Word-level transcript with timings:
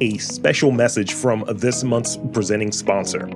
a 0.00 0.18
special 0.18 0.70
message 0.70 1.12
from 1.12 1.44
this 1.48 1.84
month's 1.84 2.18
presenting 2.32 2.72
sponsor. 2.72 3.28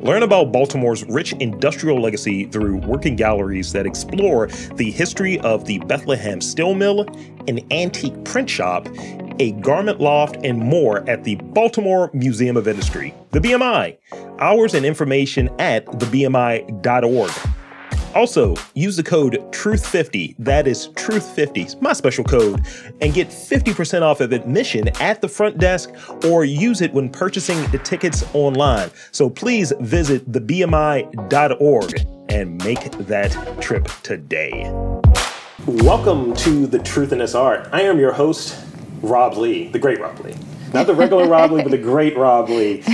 Learn 0.00 0.22
about 0.22 0.52
Baltimore's 0.52 1.04
rich 1.06 1.32
industrial 1.34 2.00
legacy 2.00 2.44
through 2.44 2.76
working 2.78 3.16
galleries 3.16 3.72
that 3.72 3.86
explore 3.86 4.46
the 4.74 4.90
history 4.90 5.40
of 5.40 5.64
the 5.64 5.78
Bethlehem 5.80 6.40
Steel 6.40 6.74
Mill, 6.74 7.06
an 7.48 7.60
antique 7.72 8.24
print 8.24 8.48
shop, 8.48 8.86
a 9.40 9.52
garment 9.60 10.00
loft, 10.00 10.36
and 10.44 10.58
more 10.58 11.08
at 11.08 11.24
the 11.24 11.36
Baltimore 11.36 12.10
Museum 12.12 12.56
of 12.56 12.68
Industry, 12.68 13.14
the 13.32 13.40
BMI. 13.40 13.96
Hours 14.38 14.74
and 14.74 14.86
information 14.86 15.48
at 15.58 15.86
thebmi.org. 15.86 17.30
Also, 18.16 18.56
use 18.72 18.96
the 18.96 19.02
code 19.02 19.34
TRUTH50, 19.52 20.36
that 20.38 20.66
is 20.66 20.88
TRUTH50, 20.88 21.82
my 21.82 21.92
special 21.92 22.24
code, 22.24 22.64
and 23.02 23.12
get 23.12 23.28
50% 23.28 24.00
off 24.00 24.22
of 24.22 24.32
admission 24.32 24.88
at 25.02 25.20
the 25.20 25.28
front 25.28 25.58
desk 25.58 25.90
or 26.24 26.46
use 26.46 26.80
it 26.80 26.90
when 26.94 27.10
purchasing 27.10 27.62
the 27.72 27.78
tickets 27.80 28.24
online. 28.32 28.90
So 29.12 29.28
please 29.28 29.74
visit 29.80 30.32
thebmi.org 30.32 32.06
and 32.30 32.64
make 32.64 32.90
that 32.92 33.60
trip 33.60 33.86
today. 34.02 34.62
Welcome 35.66 36.34
to 36.36 36.66
The 36.66 36.78
Truth 36.78 37.12
in 37.12 37.20
Art. 37.20 37.68
I 37.70 37.82
am 37.82 37.98
your 37.98 38.12
host, 38.12 38.58
Rob 39.02 39.36
Lee, 39.36 39.68
the 39.68 39.78
great 39.78 40.00
Rob 40.00 40.18
Lee. 40.20 40.34
Not 40.76 40.86
the 40.86 40.94
regular 40.94 41.26
Rob 41.28 41.52
Lee, 41.52 41.62
but 41.62 41.70
the 41.70 41.78
great 41.78 42.18
Rob 42.18 42.50
Lee. 42.50 42.84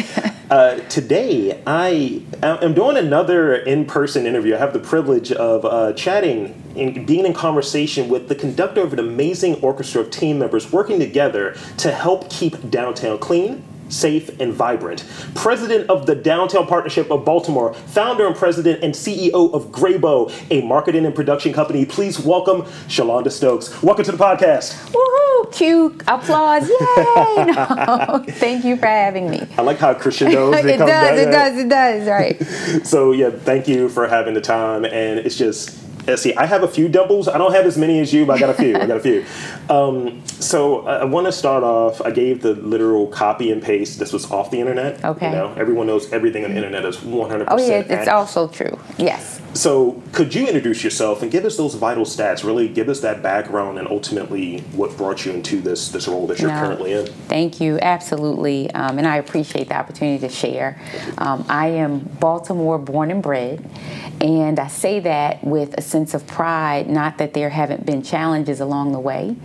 Uh, 0.49 0.77
today, 0.89 1.61
I 1.67 2.23
am 2.41 2.75
doing 2.75 2.97
another 2.97 3.57
in 3.57 3.87
person 3.87 4.25
interview. 4.25 4.55
I 4.55 4.59
have 4.59 4.73
the 4.73 4.79
privilege 4.79 5.33
of 5.33 5.65
uh, 5.65 5.93
chatting 5.95 6.63
and 6.77 7.05
being 7.05 7.27
in 7.27 7.35
conversation 7.35 8.09
with 8.09 8.29
the 8.29 8.37
conductor 8.37 8.83
of 8.83 8.93
an 8.93 9.01
amazing 9.01 9.57
orchestra 9.63 10.01
of 10.01 10.13
team 10.13 10.39
members 10.39 10.71
working 10.71 11.01
together 11.01 11.57
to 11.79 11.91
help 11.91 12.31
keep 12.31 12.71
downtown 12.71 13.19
clean, 13.19 13.65
safe, 13.93 14.41
and 14.41 14.53
vibrant. 14.53 15.05
President 15.35 15.89
of 15.91 16.07
the 16.07 16.15
Downtown 16.15 16.67
Partnership 16.67 17.11
of 17.11 17.25
Baltimore, 17.25 17.75
founder 17.75 18.27
and 18.27 18.35
president 18.35 18.83
and 18.83 18.95
CEO 18.95 19.53
of 19.53 19.67
Graybow, 19.67 20.33
a 20.51 20.63
marketing 20.63 21.05
and 21.05 21.15
production 21.15 21.53
company. 21.53 21.85
Please 21.85 22.19
welcome 22.19 22.63
Shelonda 22.89 23.31
Stokes. 23.31 23.83
Welcome 23.83 24.05
to 24.05 24.13
the 24.13 24.19
podcast. 24.19 24.75
Woohoo! 24.91 25.53
Cue 25.53 25.99
applause! 26.09 26.69
Yay! 26.69 27.45
No, 27.53 28.25
thank 28.29 28.65
you 28.65 28.77
for 28.77 28.87
having 28.87 29.31
me. 29.31 29.47
I 29.59 29.63
like 29.63 29.79
how 29.79 29.95
crescendos 29.95 30.55
it, 30.59 30.67
it 30.67 30.79
does, 30.79 31.19
it 31.19 31.31
does, 31.31 31.59
it 31.59 31.69
does, 31.69 32.09
right. 32.09 32.87
So 32.87 33.13
yeah, 33.13 33.31
thank 33.31 33.69
you 33.69 33.89
for 33.89 34.09
having 34.09 34.35
the 34.35 34.41
time, 34.41 34.85
and 34.85 35.19
it's 35.19 35.37
just 35.37 35.82
Let's 36.07 36.23
see, 36.23 36.35
I 36.35 36.47
have 36.47 36.63
a 36.63 36.69
few 36.69 36.89
doubles. 36.89 37.29
I 37.29 37.39
don't 37.39 37.53
have 37.53 37.65
as 37.65 37.79
many 37.79 38.01
as 38.01 38.13
you, 38.13 38.27
but 38.27 38.37
I 38.37 38.41
got 38.41 38.51
a 38.51 38.55
few. 38.55 38.77
I 38.77 38.87
got 38.87 38.97
a 38.97 39.01
few. 39.01 39.25
Um, 39.71 40.27
so 40.27 40.87
I, 40.87 40.97
I 40.97 41.05
want 41.05 41.27
to 41.29 41.33
start 41.33 41.63
off. 41.63 42.03
I 42.03 42.11
gave 42.11 42.43
the 42.43 42.53
literal 42.55 43.07
copy 43.07 43.51
and 43.53 43.63
paste. 43.63 43.99
This 43.99 44.13
was 44.13 44.31
off 44.31 44.51
the 44.51 44.61
internet. 44.61 45.03
Okay. 45.03 45.31
You 45.31 45.37
know, 45.37 45.55
everyone 45.57 45.87
knows 45.87 46.13
everything 46.13 46.45
on 46.45 46.51
the 46.51 46.57
internet 46.57 46.85
is 46.85 46.99
100%. 46.99 47.47
Oh 47.49 47.57
yeah, 47.59 47.79
it's 47.79 47.91
accurate. 47.91 48.09
also 48.09 48.49
true. 48.49 48.79
Yes. 48.99 49.41
So, 49.55 50.03
could 50.13 50.35
you 50.35 50.47
introduce 50.47 50.83
yourself 50.83 51.23
and 51.23 51.31
give 51.31 51.45
us 51.45 51.57
those 51.57 51.75
vital 51.75 52.05
stats? 52.05 52.43
Really, 52.45 52.69
give 52.69 52.89
us 52.89 53.01
that 53.01 53.23
background 53.23 53.79
and 53.79 53.87
ultimately 53.89 54.61
what 54.75 54.95
brought 54.97 55.25
you 55.25 55.33
into 55.33 55.61
this 55.61 55.89
this 55.91 56.09
role 56.09 56.27
that 56.27 56.41
you're 56.41 56.51
No. 56.51 56.59
currently 56.61 56.93
in. 56.93 57.07
Thank 57.29 57.61
you, 57.61 57.79
absolutely, 57.81 58.71
um, 58.73 58.99
and 58.99 59.07
I 59.07 59.17
appreciate 59.19 59.69
the 59.69 59.77
opportunity 59.77 60.19
to 60.27 60.29
share. 60.33 60.79
Um, 61.19 61.45
I 61.49 61.69
am 61.69 62.01
Baltimore 62.19 62.79
born 62.79 63.11
and 63.11 63.23
bred, 63.23 63.65
and 64.21 64.59
I 64.59 64.69
say 64.69 65.01
that 65.01 65.45
with 65.45 65.75
a 65.79 65.83
sense 65.93 66.15
of 66.15 66.27
pride. 66.27 66.89
Not 66.89 67.19
that 67.19 67.35
there 67.35 67.51
haven't 67.51 67.87
been 67.87 68.03
challenges 68.03 68.61
along 68.61 68.93
the 68.93 68.99
way, 68.99 69.37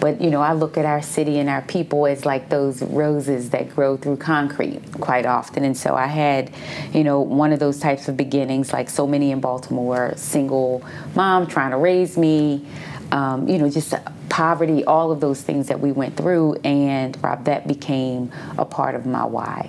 but 0.00 0.20
you 0.20 0.30
know, 0.30 0.40
I 0.40 0.54
look 0.54 0.78
at 0.78 0.86
our 0.86 1.02
city 1.02 1.38
and 1.38 1.48
our 1.48 1.60
people 1.62 2.06
as 2.06 2.24
like 2.24 2.48
those 2.48 2.82
roses 2.82 3.50
that 3.50 3.68
grow 3.68 3.96
through 3.98 4.16
concrete 4.16 4.80
quite 4.94 5.26
often. 5.26 5.62
And 5.62 5.76
so 5.76 5.94
I 5.94 6.06
had, 6.06 6.50
you 6.92 7.04
know, 7.04 7.20
one 7.20 7.52
of 7.52 7.60
those 7.60 7.78
types 7.78 8.08
of 8.08 8.16
beginnings, 8.16 8.72
like 8.72 8.88
so 8.88 9.06
many 9.06 9.30
in 9.30 9.40
Baltimore, 9.40 10.14
single 10.16 10.82
mom 11.14 11.46
trying 11.46 11.70
to 11.70 11.76
raise 11.76 12.16
me. 12.16 12.66
Um, 13.12 13.48
you 13.48 13.58
know, 13.58 13.68
just 13.68 13.92
poverty, 14.28 14.84
all 14.84 15.10
of 15.10 15.20
those 15.20 15.42
things 15.42 15.66
that 15.66 15.80
we 15.80 15.90
went 15.90 16.16
through, 16.16 16.54
and 16.62 17.20
Rob, 17.22 17.44
that 17.46 17.66
became 17.66 18.30
a 18.56 18.64
part 18.64 18.94
of 18.94 19.04
my 19.04 19.24
why. 19.24 19.68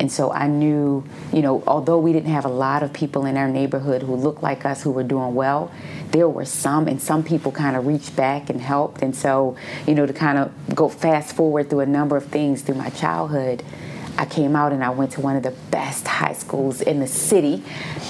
And 0.00 0.10
so 0.10 0.32
I 0.32 0.46
knew, 0.46 1.04
you 1.30 1.42
know, 1.42 1.62
although 1.66 1.98
we 1.98 2.14
didn't 2.14 2.32
have 2.32 2.46
a 2.46 2.50
lot 2.50 2.82
of 2.82 2.90
people 2.90 3.26
in 3.26 3.36
our 3.36 3.48
neighborhood 3.48 4.02
who 4.02 4.16
looked 4.16 4.42
like 4.42 4.64
us 4.64 4.82
who 4.82 4.90
were 4.90 5.04
doing 5.04 5.34
well, 5.34 5.70
there 6.10 6.26
were 6.26 6.46
some, 6.46 6.88
and 6.88 7.00
some 7.00 7.22
people 7.22 7.52
kind 7.52 7.76
of 7.76 7.86
reached 7.86 8.16
back 8.16 8.48
and 8.48 8.62
helped. 8.62 9.02
And 9.02 9.14
so, 9.14 9.56
you 9.86 9.94
know, 9.94 10.06
to 10.06 10.12
kind 10.14 10.38
of 10.38 10.74
go 10.74 10.88
fast 10.88 11.36
forward 11.36 11.68
through 11.68 11.80
a 11.80 11.86
number 11.86 12.16
of 12.16 12.24
things 12.24 12.62
through 12.62 12.76
my 12.76 12.88
childhood, 12.88 13.62
I 14.16 14.24
came 14.24 14.56
out 14.56 14.72
and 14.72 14.82
I 14.82 14.88
went 14.88 15.12
to 15.12 15.20
one 15.20 15.36
of 15.36 15.42
the 15.42 15.54
best 15.70 16.08
high 16.08 16.32
schools 16.32 16.80
in 16.80 16.98
the 16.98 17.06
city. 17.06 17.62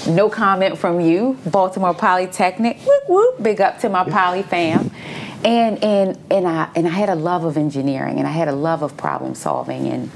No 0.07 0.29
comment 0.29 0.77
from 0.77 1.01
you, 1.01 1.37
Baltimore 1.45 1.93
Polytechnic. 1.93 2.79
Whoop 2.79 3.03
whoop, 3.09 3.43
big 3.43 3.59
up 3.59 3.79
to 3.79 3.89
my 3.89 4.05
Poly 4.05 4.43
fam. 4.43 4.91
And 5.43 5.83
and 5.83 6.17
and 6.29 6.47
I 6.47 6.69
and 6.75 6.87
I 6.87 6.91
had 6.91 7.09
a 7.09 7.15
love 7.15 7.43
of 7.43 7.57
engineering 7.57 8.17
and 8.17 8.27
I 8.27 8.31
had 8.31 8.47
a 8.47 8.53
love 8.53 8.81
of 8.81 8.95
problem 8.97 9.35
solving 9.35 9.87
and 9.87 10.11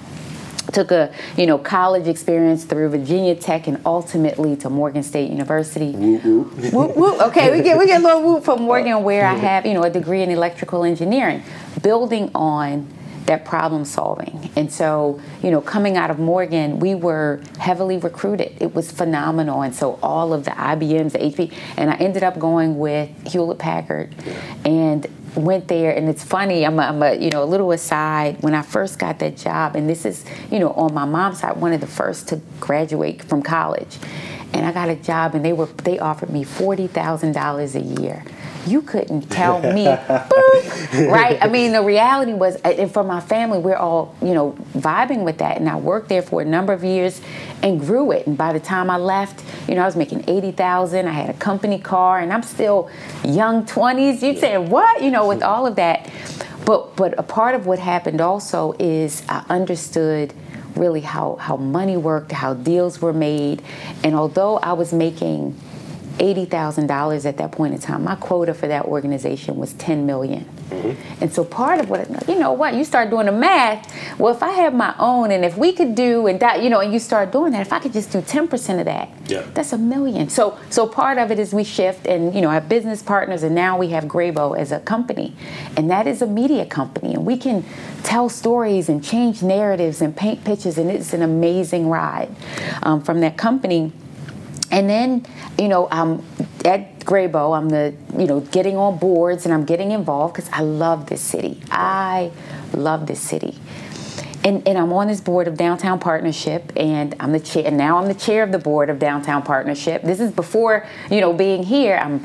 took 0.73 0.91
a 0.91 1.13
you 1.37 1.45
know 1.45 1.57
college 1.57 2.07
experience 2.07 2.63
through 2.63 2.89
Virginia 2.89 3.35
Tech 3.35 3.67
and 3.67 3.81
ultimately 3.85 4.55
to 4.57 4.69
Morgan 4.69 5.03
State 5.03 5.29
University. 5.29 5.91
Whoop, 6.71 6.95
whoop. 6.95 7.21
Okay, 7.21 7.51
we 7.55 7.63
get 7.63 7.77
we 7.77 7.85
get 7.85 8.01
a 8.01 8.03
little 8.03 8.23
whoop 8.23 8.43
from 8.43 8.63
Morgan 8.63 8.93
uh, 8.93 8.99
where 8.99 9.25
I 9.25 9.33
have 9.35 9.65
you 9.65 9.73
know 9.73 9.83
a 9.83 9.89
degree 9.89 10.21
in 10.21 10.29
electrical 10.29 10.83
engineering, 10.83 11.43
building 11.81 12.31
on 12.35 12.87
that 13.25 13.43
problem 13.43 13.85
solving. 13.85 14.51
And 14.55 14.71
so, 14.71 15.19
you 15.41 15.51
know, 15.51 15.61
coming 15.61 15.97
out 15.97 16.11
of 16.11 16.19
Morgan, 16.19 16.79
we 16.79 16.95
were 16.95 17.41
heavily 17.57 17.97
recruited. 17.97 18.55
It 18.59 18.75
was 18.75 18.91
phenomenal. 18.91 19.63
And 19.63 19.73
so 19.73 19.99
all 20.03 20.33
of 20.33 20.45
the 20.45 20.51
IBMs, 20.51 21.13
the 21.13 21.19
HP, 21.19 21.53
and 21.77 21.89
I 21.89 21.95
ended 21.95 22.23
up 22.23 22.37
going 22.37 22.77
with 22.77 23.09
Hewlett 23.27 23.57
Packard 23.57 24.13
and 24.63 25.07
went 25.35 25.68
there 25.68 25.96
and 25.96 26.09
it's 26.09 26.23
funny 26.23 26.66
I'm 26.66 26.79
a, 26.79 26.84
I'm 26.84 27.03
a 27.03 27.16
you 27.16 27.29
know 27.29 27.44
a 27.44 27.46
little 27.46 27.72
aside. 27.72 28.41
When 28.41 28.53
i 28.53 28.62
first 28.62 29.00
got 29.00 29.19
that 29.19 29.38
job 29.38 29.75
and 29.75 29.90
this 29.90 30.06
is 30.06 30.25
you 30.51 30.59
know 30.59 30.72
on 30.72 30.94
my 30.94 31.06
mom's 31.06 31.40
side 31.40 31.57
one 31.57 31.73
of 31.73 31.81
the 31.81 31.88
first 31.88 32.28
to 32.29 32.41
graduate 32.59 33.23
from 33.23 33.41
college 33.41 33.97
and 34.55 34.66
i 34.66 34.71
got 34.71 34.89
a 34.89 34.95
job 34.95 35.35
and 35.35 35.43
they 35.43 35.53
were 35.53 35.66
they 35.83 35.99
offered 35.99 36.29
me 36.29 36.43
$40000 36.43 37.75
a 37.75 38.01
year. 38.01 38.23
You 38.66 38.81
couldn't 38.81 39.29
tell 39.29 39.61
me. 39.61 39.85
Boop, 39.85 41.11
right? 41.11 41.38
I 41.39 41.47
mean 41.47 41.71
the 41.71 41.83
reality 41.83 42.33
was 42.33 42.55
and 42.63 42.91
for 42.91 43.03
my 43.03 43.19
family 43.19 43.59
we're 43.59 43.75
all 43.75 44.15
you 44.21 44.33
know 44.33 44.53
vibing 44.73 45.23
with 45.23 45.38
that 45.39 45.57
and 45.57 45.69
i 45.69 45.75
worked 45.75 46.09
there 46.09 46.21
for 46.23 46.41
a 46.41 46.45
number 46.45 46.73
of 46.73 46.83
years 46.83 47.21
and 47.61 47.79
grew 47.79 48.11
it. 48.11 48.25
And 48.27 48.38
by 48.38 48.53
the 48.53 48.59
time 48.59 48.89
i 48.89 48.97
left 48.97 49.44
you 49.67 49.75
know 49.75 49.81
i 49.83 49.85
was 49.85 49.95
making 49.95 50.23
80000 50.27 51.07
i 51.07 51.11
had 51.11 51.29
a 51.29 51.33
company 51.33 51.77
car 51.79 52.19
and 52.19 52.33
i'm 52.33 52.44
still 52.44 52.89
young 53.23 53.65
20s 53.65 54.21
You 54.23 54.35
say 54.39 54.57
what? 54.57 55.03
You 55.03 55.11
know 55.11 55.27
with 55.27 55.44
all 55.44 55.67
of 55.67 55.75
that. 55.75 56.09
But 56.65 56.95
but 56.95 57.13
a 57.19 57.23
part 57.23 57.53
of 57.53 57.67
what 57.67 57.77
happened 57.77 58.21
also 58.21 58.73
is 58.79 59.21
i 59.29 59.45
understood 59.49 60.33
really 60.78 61.02
how 61.02 61.36
how 61.36 61.56
money 61.58 61.97
worked 61.97 62.31
how 62.31 62.53
deals 62.53 63.02
were 63.02 63.13
made 63.13 63.62
and 64.03 64.16
although 64.16 64.58
i 64.58 64.74
was 64.74 64.94
making 64.94 65.56
$80,000 66.18 67.25
at 67.25 67.38
that 67.38 67.52
point 67.52 67.74
in 67.74 67.80
time. 67.80 68.03
My 68.03 68.16
quota 68.16 68.53
for 68.53 68.68
that 68.68 68.86
organization 68.86 69.58
was 69.58 69.74
10 69.74 70.06
million. 70.06 70.50
And 71.21 71.31
so 71.33 71.43
part 71.45 71.79
of 71.79 71.89
what, 71.89 72.27
you 72.27 72.37
know 72.39 72.51
what, 72.51 72.73
you 72.73 72.83
start 72.83 73.09
doing 73.09 73.27
the 73.27 73.31
math. 73.31 73.91
Well, 74.19 74.33
if 74.33 74.41
I 74.43 74.51
have 74.51 74.73
my 74.73 74.93
own 74.99 75.31
and 75.31 75.45
if 75.45 75.57
we 75.57 75.71
could 75.71 75.95
do, 75.95 76.27
and 76.27 76.39
that, 76.39 76.61
you 76.63 76.69
know, 76.69 76.79
and 76.79 76.91
you 76.91 76.99
start 76.99 77.31
doing 77.31 77.51
that, 77.53 77.61
if 77.61 77.71
I 77.71 77.79
could 77.79 77.93
just 77.93 78.11
do 78.11 78.21
10% 78.21 78.79
of 78.79 78.85
that, 78.85 79.09
Yeah. 79.27 79.43
that's 79.53 79.73
a 79.73 79.77
million. 79.77 80.29
So, 80.29 80.57
so 80.69 80.87
part 80.87 81.17
of 81.17 81.31
it 81.31 81.39
is 81.39 81.53
we 81.53 81.63
shift 81.63 82.05
and, 82.07 82.33
you 82.33 82.41
know, 82.41 82.49
have 82.49 82.67
business 82.67 83.01
partners 83.01 83.43
and 83.43 83.55
now 83.55 83.77
we 83.77 83.89
have 83.89 84.05
Graybow 84.05 84.57
as 84.57 84.71
a 84.71 84.79
company. 84.79 85.35
And 85.77 85.89
that 85.89 86.07
is 86.07 86.21
a 86.21 86.27
media 86.27 86.65
company. 86.65 87.13
And 87.13 87.25
we 87.25 87.38
can 87.38 87.63
tell 88.03 88.27
stories 88.29 88.89
and 88.89 89.03
change 89.03 89.41
narratives 89.41 90.01
and 90.01 90.15
paint 90.15 90.44
pictures. 90.44 90.77
And 90.77 90.89
it's 90.91 91.13
an 91.13 91.21
amazing 91.21 91.89
ride 91.89 92.35
um, 92.83 93.01
from 93.01 93.21
that 93.21 93.38
company. 93.38 93.91
And 94.71 94.89
then, 94.89 95.25
you 95.57 95.68
know, 95.68 95.88
I'm 95.91 96.23
at 96.65 97.00
Graybow. 97.00 97.56
I'm 97.56 97.69
the, 97.69 97.94
you 98.17 98.25
know, 98.25 98.39
getting 98.39 98.75
on 98.75 98.97
boards 98.97 99.45
and 99.45 99.53
I'm 99.53 99.65
getting 99.65 99.91
involved 99.91 100.35
because 100.35 100.50
I 100.51 100.62
love 100.62 101.07
this 101.07 101.21
city. 101.21 101.62
I 101.71 102.31
love 102.73 103.07
this 103.07 103.21
city. 103.21 103.57
And, 104.44 104.67
and 104.67 104.77
I'm 104.77 104.94
on 104.94 105.07
this 105.07 105.21
board 105.21 105.47
of 105.47 105.57
Downtown 105.57 105.97
Partnership, 105.97 106.71
and 106.75 107.15
I'm 107.19 107.31
the 107.31 107.39
chair. 107.39 107.63
And 107.65 107.77
now 107.77 107.97
I'm 107.97 108.07
the 108.07 108.13
chair 108.13 108.44
of 108.44 108.51
the 108.51 108.59
board 108.59 108.91
of 108.91 109.00
Downtown 109.00 109.41
Partnership. 109.41 110.03
This 110.03 110.19
is 110.19 110.31
before, 110.31 110.85
you 111.09 111.19
know, 111.19 111.33
being 111.33 111.63
here. 111.63 111.97
I'm 111.97 112.19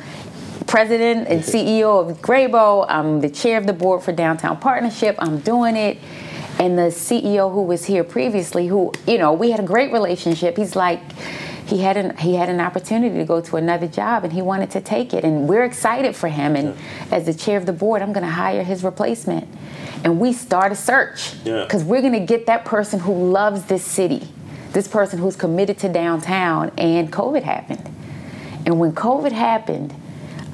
president 0.67 1.29
and 1.29 1.43
CEO 1.43 2.11
of 2.11 2.19
Graybow. 2.19 2.85
I'm 2.91 3.23
the 3.23 3.31
chair 3.31 3.57
of 3.57 3.67
the 3.67 3.73
board 3.73 4.03
for 4.03 4.13
Downtown 4.13 4.59
Partnership. 4.59 5.17
I'm 5.19 5.39
doing 5.41 5.77
it. 5.77 5.97
And 6.59 6.77
the 6.77 6.91
CEO 6.93 7.51
who 7.51 7.63
was 7.63 7.87
here 7.87 8.05
previously, 8.05 8.67
who, 8.67 8.93
you 9.07 9.17
know, 9.17 9.33
we 9.33 9.51
had 9.51 9.61
a 9.61 9.65
great 9.65 9.91
relationship. 9.91 10.59
He's 10.59 10.77
like, 10.77 11.01
he 11.71 11.79
had 11.79 11.97
an 11.97 12.17
he 12.17 12.35
had 12.35 12.49
an 12.49 12.61
opportunity 12.61 13.17
to 13.17 13.25
go 13.25 13.41
to 13.41 13.57
another 13.57 13.87
job 13.87 14.25
and 14.25 14.33
he 14.33 14.43
wanted 14.43 14.71
to 14.71 14.81
take 14.81 15.15
it 15.15 15.25
and 15.25 15.49
we're 15.49 15.65
excited 15.65 16.15
for 16.17 16.29
him 16.29 16.57
and 16.57 16.77
as 17.11 17.27
the 17.27 17.35
chair 17.35 17.57
of 17.57 17.65
the 17.65 17.73
board 17.73 18.03
i'm 18.03 18.13
going 18.13 18.27
to 18.27 18.33
hire 18.33 18.65
his 18.65 18.83
replacement 18.85 19.47
and 20.05 20.19
we 20.19 20.33
start 20.33 20.73
a 20.73 20.77
search 20.77 21.43
because 21.45 21.85
we're 21.85 22.01
going 22.01 22.15
to 22.15 22.21
get 22.21 22.47
that 22.47 22.65
person 22.65 23.01
who 23.01 23.31
loves 23.31 23.65
this 23.65 23.85
city, 23.85 24.29
this 24.73 24.89
person 24.89 25.19
who's 25.19 25.37
committed 25.37 25.79
to 25.79 25.89
downtown. 25.89 26.73
And 26.79 27.13
COVID 27.13 27.43
happened. 27.43 27.87
And 28.65 28.81
when 28.81 28.93
COVID 28.93 29.33
happened, 29.33 29.95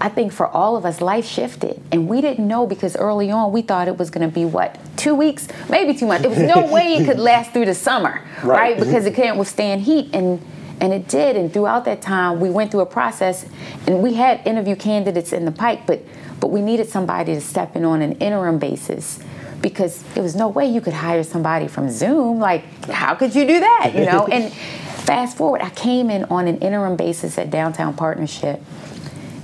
I 0.01 0.09
think 0.09 0.33
for 0.33 0.49
all 0.49 0.77
of 0.77 0.85
us, 0.85 1.01
life 1.01 1.25
shifted. 1.25 1.81
And 1.93 2.09
we 2.09 2.21
didn't 2.21 2.47
know 2.47 2.67
because 2.67 2.97
early 2.97 3.31
on 3.31 3.53
we 3.53 3.63
thought 3.63 3.89
it 3.89 3.99
was 3.99 4.11
going 4.11 4.29
to 4.29 4.35
be 4.35 4.45
what, 4.45 4.79
two 4.97 5.15
weeks, 5.15 5.49
maybe 5.71 5.95
two 5.95 6.07
months. 6.07 6.23
There 6.23 6.31
was 6.31 6.41
no 6.41 6.67
way 6.73 6.95
it 6.95 7.07
could 7.07 7.19
last 7.19 7.53
through 7.53 7.67
the 7.67 7.75
summer, 7.75 8.23
right? 8.43 8.47
right? 8.47 8.79
Because 8.79 9.07
it 9.07 9.15
can't 9.15 9.39
withstand 9.39 9.83
heat. 9.83 10.11
And 10.13 10.41
and 10.81 10.93
it 10.93 11.09
did. 11.09 11.37
And 11.37 11.53
throughout 11.53 11.85
that 11.87 12.03
time, 12.03 12.41
we 12.41 12.51
went 12.51 12.71
through 12.71 12.81
a 12.81 12.87
process 12.87 13.47
and 13.87 14.03
we 14.03 14.15
had 14.15 14.47
interview 14.47 14.77
candidates 14.77 15.33
in 15.33 15.45
the 15.45 15.53
pipe, 15.53 15.81
but 15.87 16.03
but 16.39 16.49
we 16.49 16.61
needed 16.61 16.89
somebody 16.89 17.35
to 17.35 17.41
step 17.41 17.77
in 17.77 17.85
on 17.85 18.03
an 18.03 18.13
interim 18.13 18.59
basis 18.59 19.19
because 19.63 20.03
there 20.15 20.23
was 20.23 20.37
no 20.37 20.49
way 20.49 20.67
you 20.67 20.83
could 20.83 20.93
hire 20.93 21.23
somebody 21.23 21.67
from 21.67 21.89
Zoom. 21.89 22.39
Like, 22.39 22.63
how 22.85 23.15
could 23.15 23.35
you 23.35 23.47
do 23.47 23.59
that? 23.59 23.93
You 23.95 24.05
know? 24.05 24.27
and 24.31 24.53
fast 24.53 25.39
forward, 25.39 25.63
I 25.63 25.71
came 25.71 26.11
in 26.11 26.25
on 26.25 26.47
an 26.47 26.59
interim 26.59 26.97
basis 26.97 27.39
at 27.39 27.51
Downtown 27.51 27.95
Partnership 27.95 28.61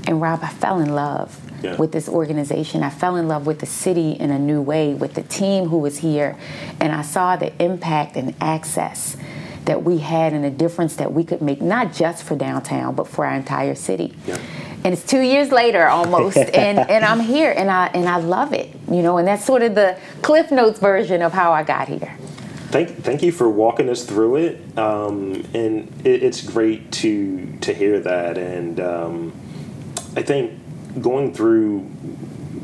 and 0.07 0.21
Rob, 0.21 0.41
I 0.43 0.49
fell 0.49 0.81
in 0.81 0.95
love 0.95 1.41
yeah. 1.63 1.77
with 1.77 1.93
this 1.93 2.09
organization. 2.09 2.83
I 2.83 2.91
fell 2.91 3.17
in 3.17 3.29
love 3.29 3.47
with 3.47 3.61
the 3.61 3.67
city 3.67 4.13
in 4.13 4.31
a 4.31 4.39
new 4.39 4.61
way, 4.61 4.95
with 4.95 5.15
the 5.15 5.23
team 5.23 5.67
who 5.69 5.79
was 5.79 5.99
here, 5.99 6.37
and 6.81 6.93
I 6.93 7.03
saw 7.03 7.37
the 7.37 7.53
impact 7.63 8.17
and 8.17 8.35
access 8.41 9.17
that 9.65 9.85
we 9.85 9.99
had 9.99 10.33
and 10.33 10.45
the 10.45 10.51
difference 10.51 10.97
that 10.97 11.13
we 11.13 11.25
could 11.25 11.43
make, 11.43 11.61
not 11.61 11.93
just 11.93 12.25
for 12.25 12.37
downtown, 12.37 12.95
but 12.95 13.07
for 13.07 13.25
our 13.27 13.35
entire 13.35 13.75
city. 13.75 14.15
Yeah. 14.27 14.39
And 14.85 14.93
it's 14.93 15.05
two 15.05 15.21
years 15.21 15.53
later 15.53 15.87
almost, 15.87 16.37
and, 16.55 16.79
and 16.79 17.05
I'm 17.05 17.21
here, 17.21 17.55
and 17.57 17.71
I 17.71 17.87
and 17.89 18.09
I 18.09 18.17
love 18.17 18.53
it, 18.53 18.69
you 18.91 19.03
know. 19.03 19.19
And 19.19 19.29
that's 19.29 19.45
sort 19.45 19.63
of 19.63 19.75
the 19.75 19.97
Cliff 20.23 20.51
Notes 20.51 20.81
version 20.81 21.23
of 21.23 21.33
how 21.33 21.53
I 21.53 21.63
got 21.63 21.89
here 21.89 22.17
thank 22.73 23.05
thank 23.05 23.23
you 23.23 23.31
for 23.31 23.49
walking 23.49 23.89
us 23.89 24.05
through 24.05 24.37
it. 24.37 24.79
Um, 24.79 25.45
and 25.55 25.93
it, 26.05 26.23
it's 26.23 26.43
great 26.43 26.91
to 26.93 27.59
to 27.61 27.73
hear 27.73 28.01
that. 28.01 28.39
And 28.39 28.81
um, 28.81 29.33
I 30.17 30.23
think 30.23 30.59
going 31.01 31.33
through 31.33 31.91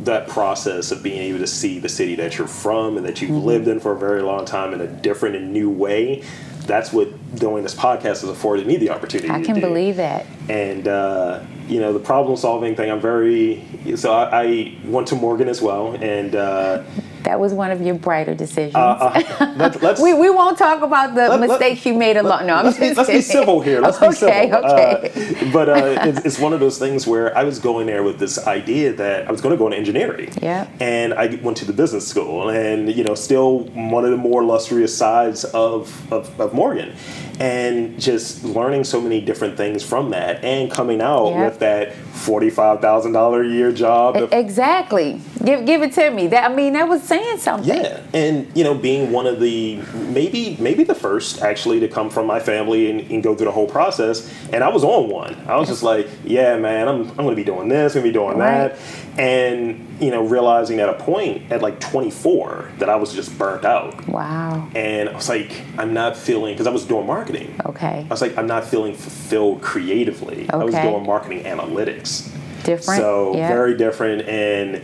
that 0.05 0.29
process 0.29 0.91
of 0.91 1.03
being 1.03 1.21
able 1.21 1.39
to 1.39 1.47
see 1.47 1.79
the 1.79 1.89
city 1.89 2.15
that 2.17 2.39
you're 2.39 2.49
from 2.49 2.97
and 2.97 3.07
that 3.07 3.21
you've 3.21 3.31
mm-hmm. 3.31 3.47
lived 3.47 3.69
in 3.69 3.79
for 3.79 3.93
a 3.93 3.99
very 3.99 4.23
long 4.23 4.45
time 4.45 4.73
in 4.73 4.81
a 4.81 4.87
different 4.87 5.37
and 5.37 5.53
new 5.53 5.71
way 5.71 6.25
that's 6.69 6.93
what 6.93 7.09
doing 7.37 7.65
this 7.65 7.75
podcast 7.75 8.21
has 8.21 8.25
afforded 8.25 8.67
me 8.67 8.77
the 8.77 8.91
opportunity 8.91 9.31
i 9.31 9.43
can 9.43 9.59
believe 9.61 9.97
that 9.97 10.25
and 10.49 10.87
uh, 10.87 11.43
you 11.67 11.81
know 11.81 11.93
the 11.93 11.99
problem 11.99 12.37
solving 12.37 12.77
thing 12.77 12.91
i'm 12.91 13.01
very 13.01 13.65
so 13.97 14.13
I, 14.13 14.43
I, 14.45 14.79
went 14.85 15.09
to 15.09 15.17
morgan 15.17 15.49
as 15.49 15.61
well 15.61 15.97
and 16.01 16.37
uh, 16.37 16.85
that 17.25 17.41
was 17.41 17.53
one 17.53 17.71
of 17.71 17.81
your 17.81 17.95
brighter 17.95 18.35
decisions. 18.35 18.75
Uh, 18.75 19.23
uh, 19.41 19.55
let, 19.57 19.99
we, 20.03 20.15
we 20.15 20.31
won't 20.31 20.59
talk 20.59 20.83
about 20.83 21.15
the 21.15 21.29
let, 21.29 21.41
mistakes 21.41 21.85
let, 21.85 21.87
you 21.87 21.99
made 21.99 22.17
alone. 22.17 22.47
No, 22.47 22.55
I'm 22.55 22.67
let's, 22.67 22.79
be, 22.79 22.95
let's 22.95 23.11
be 23.11 23.21
civil 23.21 23.61
here. 23.61 23.81
Let's 23.81 23.97
okay, 24.03 24.09
be 24.09 24.15
civil. 24.15 24.65
Okay. 24.65 25.49
Uh, 25.49 25.53
but 25.53 25.69
uh, 25.69 26.09
it's, 26.09 26.19
it's, 26.27 26.39
one 26.39 26.53
of 26.53 26.61
those 26.61 26.79
things 26.79 27.07
where 27.07 27.37
I 27.37 27.45
was 27.45 27.59
going 27.59 27.87
there 27.87 28.03
with 28.03 28.19
this 28.19 28.47
idea 28.47 28.93
that 28.95 29.29
I 29.29 29.33
was 29.33 29.41
going 29.41 29.53
to 29.53 29.59
go 29.59 29.67
into 29.67 29.79
engineering. 29.79 30.33
Yeah. 30.41 30.69
And 30.81 31.15
I 31.15 31.35
went 31.43 31.57
to 31.59 31.65
the 31.65 31.73
business 31.73 32.07
school, 32.07 32.51
and 32.51 32.93
you 32.93 33.05
know, 33.05 33.15
still 33.15 33.61
one 33.61 34.05
of 34.05 34.11
the 34.11 34.17
more 34.17 34.43
illustrious 34.43 34.97
sides 34.97 35.45
of, 35.45 36.13
of, 36.13 36.41
of 36.41 36.55
Morgan 36.55 36.95
and 37.41 38.01
just 38.01 38.45
learning 38.45 38.85
so 38.85 39.01
many 39.01 39.21
different 39.21 39.57
things 39.57 39.85
from 39.85 40.11
that 40.11 40.43
and 40.45 40.71
coming 40.71 41.01
out 41.01 41.35
with 41.35 41.59
that 41.61 41.93
$45,000 41.93 43.45
a 43.45 43.49
year 43.49 43.73
job. 43.73 44.33
exactly. 44.33 45.21
Give 45.45 45.65
give 45.65 45.83
it 45.83 45.93
to 45.93 46.11
me. 46.11 46.27
That 46.27 46.51
I 46.51 46.55
mean 46.55 46.73
that 46.73 46.89
was 46.89 47.03
saying 47.03 47.39
something. 47.39 47.69
Yeah. 47.69 48.03
And 48.13 48.51
you 48.57 48.65
know 48.65 48.75
being 48.75 49.13
one 49.13 49.27
of 49.27 49.41
the 49.41 49.77
maybe 50.09 50.57
maybe 50.59 50.83
the 50.83 50.95
first 50.95 51.43
actually 51.43 51.81
to 51.81 51.89
come 51.89 52.11
from 52.11 52.27
my 52.27 52.41
family 52.41 52.91
and, 52.91 53.01
and 53.11 53.23
go 53.23 53.35
through 53.35 53.47
the 53.47 53.53
whole 53.53 53.69
process 53.69 54.33
and 54.53 54.65
I 54.65 54.69
was 54.69 54.83
on 54.83 55.09
one. 55.09 55.37
I 55.47 55.57
was 55.57 55.69
just 55.69 55.83
like, 55.83 56.09
yeah, 56.25 56.57
man, 56.59 56.89
I'm 56.89 57.09
I'm 57.11 57.17
going 57.17 57.31
to 57.31 57.37
be 57.37 57.45
doing 57.45 57.69
this, 57.69 57.95
going 57.95 58.05
to 58.05 58.09
be 58.09 58.13
doing 58.13 58.37
right. 58.37 58.75
that. 58.75 58.79
And 59.19 59.89
you 60.01 60.11
know, 60.11 60.25
realizing 60.25 60.81
at 60.81 60.89
a 60.89 60.95
point 60.95 61.51
at 61.51 61.63
like 61.63 61.81
24 61.81 62.71
that 62.79 62.89
I 62.89 62.97
was 62.97 63.13
just 63.13 63.37
burnt 63.39 63.65
out. 63.65 64.07
Wow. 64.09 64.69
And 64.75 65.09
I 65.09 65.15
was 65.15 65.29
like, 65.29 65.63
I'm 65.77 65.93
not 65.93 66.17
feeling 66.17 66.55
because 66.55 66.67
I 66.67 66.71
was 66.71 66.85
doing 66.85 67.07
marketing. 67.07 67.28
Okay. 67.67 68.07
I 68.09 68.09
was 68.09 68.21
like, 68.21 68.37
I'm 68.37 68.47
not 68.47 68.65
feeling 68.65 68.95
fulfilled 68.95 69.63
creatively. 69.63 70.45
Okay. 70.45 70.53
I 70.53 70.65
was 70.65 70.75
doing 70.75 71.07
marketing 71.07 71.45
analytics. 71.45 72.31
Different. 72.65 73.01
So 73.01 73.37
yep. 73.37 73.51
very 73.51 73.77
different. 73.77 74.29
And 74.29 74.83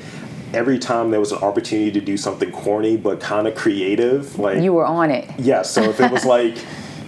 every 0.52 0.79
time 0.79 1.11
there 1.11 1.20
was 1.20 1.32
an 1.32 1.38
opportunity 1.38 1.91
to 1.93 2.00
do 2.00 2.17
something 2.17 2.50
corny 2.52 2.96
but 2.96 3.20
kind 3.20 3.46
of 3.46 3.55
creative, 3.55 4.38
like 4.38 4.62
you 4.62 4.73
were 4.73 4.87
on 4.87 5.11
it. 5.11 5.29
Yeah. 5.38 5.62
So 5.62 5.82
if 5.82 6.00
it 6.00 6.11
was 6.11 6.25
like 6.37 6.56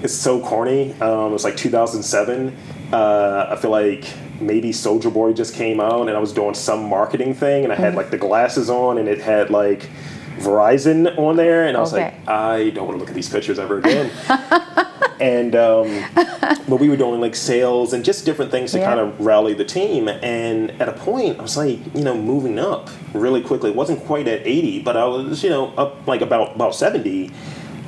it's 0.02 0.14
so 0.14 0.40
corny, 0.40 0.92
um, 1.00 1.30
it 1.30 1.32
was 1.32 1.44
like 1.44 1.56
2007. 1.56 2.56
Uh, 2.92 3.46
I 3.50 3.56
feel 3.56 3.70
like 3.70 4.12
maybe 4.40 4.70
Soulja 4.70 5.12
Boy 5.12 5.32
just 5.32 5.54
came 5.54 5.80
out 5.80 6.08
and 6.08 6.16
I 6.16 6.20
was 6.20 6.32
doing 6.32 6.54
some 6.54 6.84
marketing 6.84 7.34
thing 7.34 7.64
and 7.64 7.72
I 7.72 7.76
had 7.76 7.88
mm-hmm. 7.88 7.96
like 7.96 8.10
the 8.10 8.18
glasses 8.18 8.68
on 8.68 8.98
and 8.98 9.08
it 9.08 9.20
had 9.20 9.50
like 9.50 9.88
Verizon 10.36 11.16
on 11.18 11.36
there 11.36 11.66
and 11.66 11.76
I 11.76 11.80
was 11.80 11.94
okay. 11.94 12.04
like, 12.04 12.28
I 12.28 12.70
don't 12.70 12.86
want 12.86 12.96
to 12.96 13.00
look 13.00 13.08
at 13.08 13.14
these 13.14 13.28
pictures 13.28 13.58
ever 13.58 13.78
again. 13.78 14.10
and 15.20 15.54
um, 15.54 16.04
but 16.14 16.80
we 16.80 16.88
were 16.88 16.96
doing 16.96 17.20
like 17.20 17.34
sales 17.34 17.92
and 17.92 18.04
just 18.04 18.24
different 18.24 18.50
things 18.50 18.72
to 18.72 18.78
yeah. 18.78 18.86
kind 18.86 19.00
of 19.00 19.20
rally 19.20 19.54
the 19.54 19.64
team. 19.64 20.08
And 20.08 20.70
at 20.80 20.88
a 20.88 20.92
point, 20.92 21.38
I 21.38 21.42
was 21.42 21.56
like, 21.56 21.78
you 21.94 22.02
know, 22.02 22.16
moving 22.16 22.58
up 22.58 22.90
really 23.14 23.42
quickly. 23.42 23.70
It 23.70 23.76
wasn't 23.76 24.04
quite 24.04 24.28
at 24.28 24.46
80, 24.46 24.82
but 24.82 24.96
I 24.96 25.04
was, 25.04 25.42
you 25.42 25.50
know, 25.50 25.74
up 25.76 26.06
like 26.06 26.20
about 26.20 26.54
about 26.54 26.74
70, 26.74 27.30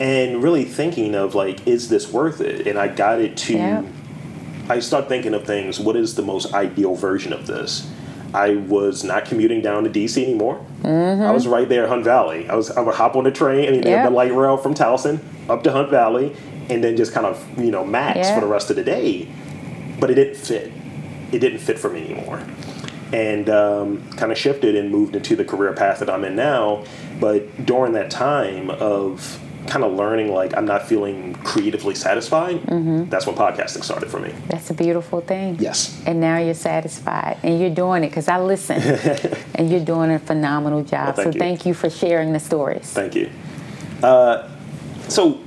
and 0.01 0.43
really 0.43 0.65
thinking 0.65 1.15
of 1.15 1.35
like, 1.35 1.67
is 1.67 1.89
this 1.89 2.13
worth 2.13 2.41
it? 2.41 2.67
And 2.67 2.79
I 2.79 2.89
got 2.89 3.21
it 3.21 3.37
to. 3.39 3.55
Yeah 3.55 3.83
I 4.69 4.81
start 4.81 5.09
thinking 5.09 5.35
of 5.35 5.45
things. 5.45 5.81
What 5.81 5.97
is 5.97 6.15
the 6.15 6.23
most 6.23 6.53
ideal 6.53 6.95
version 6.95 7.33
of 7.33 7.47
this? 7.47 7.91
I 8.35 8.57
was 8.57 9.03
not 9.03 9.25
commuting 9.25 9.63
down 9.63 9.85
to 9.85 9.91
DC 9.91 10.23
anymore. 10.23 10.65
Mm-hmm. 10.83 11.23
I 11.23 11.31
was 11.31 11.47
right 11.47 11.67
there 11.67 11.85
at 11.85 11.89
Hunt 11.89 12.05
Valley. 12.05 12.49
I 12.49 12.55
was 12.55 12.71
I 12.71 12.83
would 12.83 12.95
hop 12.95 13.17
on 13.17 13.25
the 13.25 13.31
train 13.31 13.73
and 13.73 13.85
yep. 13.85 14.05
the 14.05 14.11
light 14.11 14.35
rail 14.35 14.59
from 14.59 14.75
Towson 14.75 15.21
up 15.49 15.63
to 15.65 15.73
Hunt 15.73 15.89
Valley, 15.89 16.37
and 16.71 16.83
then 16.83 16.97
just 16.97 17.13
kind 17.13 17.27
of 17.27 17.59
you 17.59 17.71
know 17.71 17.85
max 17.85 18.31
for 18.31 18.41
the 18.41 18.47
rest 18.47 18.71
of 18.71 18.77
the 18.77 18.85
day. 18.85 19.29
But 19.99 20.11
it 20.11 20.15
didn't 20.15 20.37
fit. 20.37 20.73
It 21.33 21.41
didn't 21.41 21.59
fit 21.59 21.79
for 21.79 21.91
me 21.91 22.05
anymore, 22.05 22.43
and 23.13 23.49
um, 23.51 24.11
kind 24.13 24.33
of 24.33 24.39
shifted 24.39 24.77
and 24.77 24.91
moved 24.91 25.17
into 25.17 25.37
the 25.37 25.45
career 25.45 25.73
path 25.73 25.99
that 26.01 26.11
I'm 26.11 26.25
in 26.25 26.37
now. 26.37 26.85
But 27.21 27.67
during 27.67 27.93
that 27.93 28.11
time 28.11 28.71
of 28.71 29.41
kind 29.67 29.85
of 29.85 29.93
learning 29.93 30.33
like 30.33 30.57
I'm 30.57 30.65
not 30.65 30.87
feeling 30.87 31.35
creatively 31.35 31.95
satisfied, 31.95 32.57
mm-hmm. 32.63 33.09
that's 33.09 33.27
when 33.27 33.37
podcasting 33.37 33.85
started 33.85 34.11
for 34.11 34.19
me. 34.19 34.33
That's 34.49 34.71
a 34.71 34.75
beautiful 34.75 35.21
thing. 35.21 35.57
Yes. 35.59 36.03
And 36.07 36.21
now 36.21 36.39
you're 36.39 36.55
satisfied 36.55 37.39
and 37.43 37.61
you're 37.61 37.71
doing 37.71 38.05
it 38.05 38.09
because 38.09 38.29
I 38.29 38.39
listen 38.39 38.81
and 39.55 39.71
you're 39.71 39.85
doing 39.85 40.11
a 40.11 40.19
phenomenal 40.19 40.83
job. 40.83 41.07
Well, 41.07 41.15
thank 41.17 41.27
so 41.27 41.35
you. 41.35 41.41
thank 41.41 41.67
you 41.67 41.75
for 41.75 41.91
sharing 41.91 42.33
the 42.33 42.41
stories. 42.41 42.91
Thank 42.93 43.15
you. 43.15 43.31
Uh, 44.03 44.49
so 45.09 45.41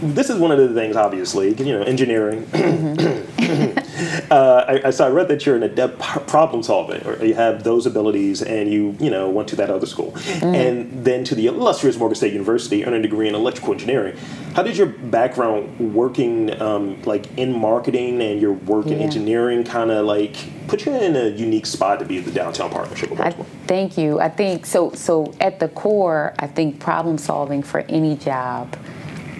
this 0.00 0.30
is 0.30 0.38
one 0.38 0.50
of 0.50 0.58
the 0.58 0.74
things, 0.74 0.96
obviously, 0.96 1.54
you 1.54 1.76
know, 1.76 1.82
engineering. 1.82 2.46
Mm-hmm. 3.46 4.26
uh, 4.30 4.80
I, 4.84 4.90
so 4.90 5.06
I 5.06 5.10
read 5.10 5.28
that 5.28 5.46
you're 5.46 5.54
an 5.54 5.62
adept 5.62 6.00
problem 6.00 6.62
solving, 6.62 7.06
or 7.06 7.24
you 7.24 7.34
have 7.34 7.62
those 7.62 7.86
abilities, 7.86 8.42
and 8.42 8.70
you, 8.70 8.96
you 8.98 9.08
know, 9.08 9.30
went 9.30 9.48
to 9.50 9.56
that 9.56 9.70
other 9.70 9.86
school, 9.86 10.12
mm-hmm. 10.12 10.54
and 10.54 11.04
then 11.04 11.22
to 11.24 11.34
the 11.34 11.46
illustrious 11.46 11.96
Morgan 11.96 12.16
State 12.16 12.32
University, 12.32 12.84
earned 12.84 12.96
a 12.96 13.02
degree 13.02 13.28
in 13.28 13.34
electrical 13.34 13.72
engineering. 13.72 14.16
How 14.54 14.62
did 14.62 14.76
your 14.76 14.86
background 14.86 15.94
working, 15.94 16.60
um, 16.60 17.00
like 17.02 17.26
in 17.38 17.52
marketing 17.52 18.20
and 18.20 18.40
your 18.40 18.54
work 18.54 18.86
yeah. 18.86 18.94
in 18.94 19.02
engineering, 19.02 19.64
kind 19.64 19.90
of 19.90 20.04
like 20.06 20.36
put 20.66 20.84
you 20.84 20.92
in 20.92 21.14
a 21.14 21.28
unique 21.28 21.66
spot 21.66 22.00
to 22.00 22.04
be 22.04 22.18
the 22.18 22.32
downtown 22.32 22.70
partnership 22.70 23.12
I, 23.20 23.30
thank 23.66 23.96
you. 23.96 24.18
I 24.18 24.28
think 24.28 24.66
so. 24.66 24.90
So 24.92 25.32
at 25.40 25.60
the 25.60 25.68
core, 25.68 26.34
I 26.38 26.48
think 26.48 26.80
problem 26.80 27.18
solving 27.18 27.62
for 27.62 27.80
any 27.82 28.16
job 28.16 28.76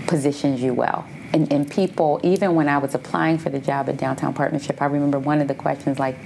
positions 0.07 0.63
you 0.63 0.75
well. 0.75 1.07
And, 1.33 1.53
and 1.53 1.71
people, 1.71 2.21
even 2.23 2.55
when 2.55 2.69
I 2.69 2.79
was 2.79 2.95
applying 2.95 3.39
for 3.39 3.51
the 3.51 3.59
job 3.59 3.89
at 3.89 3.97
Downtown 3.97 4.33
Partnership, 4.33 4.81
I 4.81 4.87
remember 4.87 5.19
one 5.19 5.41
of 5.41 5.49
the 5.49 5.55
questions 5.55 5.99
like, 5.99 6.17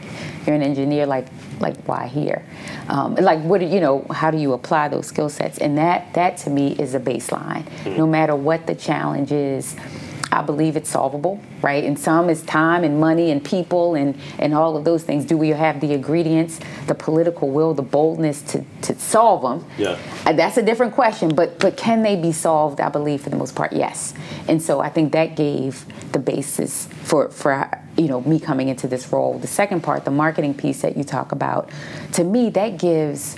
"You're 0.47 0.55
an 0.55 0.63
engineer, 0.63 1.07
like, 1.07 1.27
like 1.59 1.77
why 1.85 2.07
here? 2.07 2.45
Um, 2.89 3.15
like, 3.15 3.41
what 3.41 3.61
do 3.61 3.67
you 3.67 3.81
know? 3.81 4.07
How 4.11 4.31
do 4.31 4.39
you 4.39 4.53
apply 4.53 4.89
those 4.89 5.07
skill 5.07 5.29
sets?" 5.29 5.59
And 5.59 5.79
that, 5.79 6.13
that 6.15 6.37
to 6.39 6.51
me 6.51 6.73
is 6.73 6.95
a 6.95 7.01
baseline. 7.01 7.65
Mm-hmm. 7.65 7.97
No 7.97 8.07
matter 8.07 8.37
what 8.37 8.67
the 8.67 8.75
challenge 8.75 9.33
is, 9.33 9.75
I 10.33 10.43
believe 10.43 10.77
it's 10.77 10.89
solvable, 10.91 11.41
right? 11.61 11.83
And 11.83 11.99
some 11.99 12.31
is 12.31 12.43
time 12.43 12.85
and 12.85 13.01
money 13.01 13.31
and 13.31 13.45
people 13.45 13.95
and, 13.97 14.17
and 14.39 14.55
all 14.55 14.77
of 14.77 14.85
those 14.85 15.03
things. 15.03 15.25
Do 15.25 15.37
we 15.37 15.49
have 15.49 15.81
the 15.81 15.93
ingredients, 15.93 16.61
the 16.87 16.95
political 16.95 17.51
will, 17.51 17.75
the 17.75 17.83
boldness 17.83 18.43
to, 18.43 18.65
to 18.83 18.99
solve 18.99 19.43
them? 19.43 19.69
Yeah. 19.77 19.99
Uh, 20.25 20.33
that's 20.33 20.57
a 20.57 20.63
different 20.63 20.95
question, 20.95 21.35
but 21.35 21.59
but 21.59 21.77
can 21.77 22.03
they 22.03 22.15
be 22.15 22.33
solved? 22.33 22.81
I 22.81 22.89
believe 22.89 23.23
for 23.23 23.31
the 23.31 23.37
most 23.37 23.55
part, 23.55 23.73
yes. 23.73 24.15
And 24.47 24.63
so 24.63 24.81
I 24.81 24.89
think 24.89 25.13
that 25.13 25.37
gave 25.37 25.85
the 26.13 26.19
basis 26.19 26.87
for 27.03 27.31
for 27.31 27.71
you 27.97 28.07
know 28.07 28.21
me 28.21 28.39
coming 28.39 28.69
into 28.69 28.87
this 28.87 29.13
role. 29.13 29.39
The 29.39 29.49
second 29.49 29.83
part, 29.83 30.05
the 30.05 30.11
marketing 30.11 30.55
piece 30.55 30.83
that 30.83 30.97
you 30.97 31.03
talk 31.05 31.33
about, 31.33 31.71
to 32.13 32.25
me 32.25 32.51
that 32.51 32.79
gives 32.79 33.37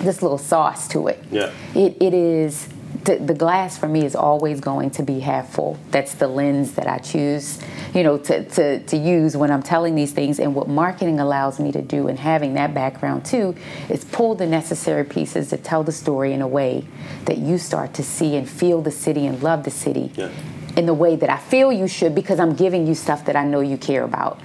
this 0.00 0.20
little 0.20 0.38
sauce 0.38 0.88
to 0.88 1.08
it. 1.08 1.22
Yeah. 1.30 1.52
It, 1.74 1.96
it 2.00 2.14
is 2.14 2.68
the, 3.04 3.16
the 3.16 3.34
glass 3.34 3.76
for 3.76 3.88
me 3.88 4.04
is 4.04 4.14
always 4.14 4.60
going 4.60 4.90
to 4.92 5.02
be 5.02 5.20
half 5.20 5.52
full. 5.54 5.76
That's 5.90 6.14
the 6.14 6.28
lens 6.28 6.72
that 6.72 6.86
I 6.86 6.98
choose, 6.98 7.58
you 7.94 8.02
know, 8.02 8.18
to, 8.18 8.44
to, 8.50 8.78
to 8.84 8.96
use 8.96 9.36
when 9.36 9.50
I'm 9.50 9.62
telling 9.62 9.94
these 9.94 10.12
things. 10.12 10.38
And 10.38 10.54
what 10.54 10.68
marketing 10.68 11.18
allows 11.18 11.58
me 11.58 11.72
to 11.72 11.82
do 11.82 12.08
and 12.08 12.18
having 12.18 12.54
that 12.54 12.74
background 12.74 13.24
too 13.24 13.56
is 13.88 14.04
pull 14.04 14.34
the 14.34 14.46
necessary 14.46 15.04
pieces 15.04 15.50
to 15.50 15.56
tell 15.56 15.82
the 15.82 15.92
story 15.92 16.32
in 16.32 16.42
a 16.42 16.48
way 16.48 16.86
that 17.24 17.38
you 17.38 17.58
start 17.58 17.94
to 17.94 18.02
see 18.02 18.36
and 18.36 18.48
feel 18.48 18.82
the 18.82 18.90
city 18.92 19.26
and 19.26 19.42
love 19.42 19.64
the 19.64 19.70
city 19.70 20.10
Yeah. 20.16 20.30
in 20.76 20.86
the 20.86 20.94
way 20.94 21.16
that 21.16 21.28
I 21.30 21.38
feel 21.38 21.72
you 21.72 21.88
should 21.88 22.14
because 22.14 22.38
I'm 22.38 22.54
giving 22.54 22.86
you 22.86 22.94
stuff 22.94 23.24
that 23.26 23.36
I 23.36 23.44
know 23.44 23.60
you 23.60 23.76
care 23.76 24.04
about. 24.04 24.38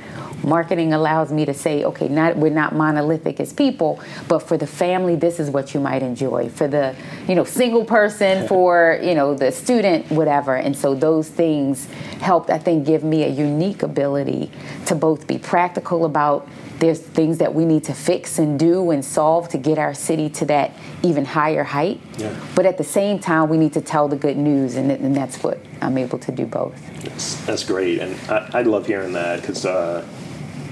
Marketing 0.47 0.93
allows 0.93 1.29
me 1.29 1.43
to 1.43 1.53
say, 1.53 1.83
okay, 1.83 2.07
not 2.07 2.37
we're 2.37 2.49
not 2.49 2.73
monolithic 2.73 3.41
as 3.41 3.51
people, 3.51 3.99
but 4.29 4.39
for 4.39 4.55
the 4.55 4.65
family, 4.65 5.17
this 5.17 5.41
is 5.41 5.49
what 5.49 5.73
you 5.73 5.81
might 5.81 6.01
enjoy. 6.01 6.47
For 6.47 6.69
the, 6.69 6.95
you 7.27 7.35
know, 7.35 7.43
single 7.43 7.83
person, 7.83 8.47
for, 8.53 8.97
you 9.03 9.13
know, 9.13 9.33
the 9.33 9.51
student, 9.51 10.09
whatever. 10.09 10.55
And 10.55 10.73
so 10.73 10.95
those 10.95 11.27
things 11.27 11.87
helped, 12.21 12.49
I 12.49 12.59
think, 12.59 12.85
give 12.85 13.03
me 13.03 13.23
a 13.25 13.27
unique 13.27 13.83
ability 13.83 14.49
to 14.85 14.95
both 14.95 15.27
be 15.27 15.37
practical 15.37 16.05
about 16.05 16.47
there's 16.79 16.99
things 16.99 17.39
that 17.39 17.53
we 17.53 17.65
need 17.65 17.83
to 17.85 17.93
fix 17.93 18.39
and 18.39 18.59
do 18.59 18.91
and 18.91 19.03
solve 19.03 19.49
to 19.49 19.57
get 19.57 19.77
our 19.77 19.93
city 19.93 20.29
to 20.29 20.45
that 20.45 20.71
even 21.03 21.25
higher 21.25 21.63
height. 21.63 21.99
Yeah. 22.17 22.33
But 22.55 22.65
at 22.65 22.77
the 22.77 22.83
same 22.83 23.19
time, 23.19 23.49
we 23.49 23.57
need 23.57 23.73
to 23.73 23.81
tell 23.81 24.07
the 24.07 24.15
good 24.15 24.37
news, 24.37 24.75
and, 24.75 24.91
and 24.91 25.15
that's 25.15 25.43
what 25.43 25.59
I'm 25.81 25.97
able 25.97 26.19
to 26.19 26.31
do 26.31 26.45
both. 26.45 26.75
That's, 27.03 27.35
that's 27.45 27.63
great, 27.63 27.99
and 27.99 28.15
I, 28.29 28.59
I 28.59 28.61
love 28.61 28.85
hearing 28.85 29.13
that 29.13 29.41
because 29.41 29.65
uh, 29.65 30.05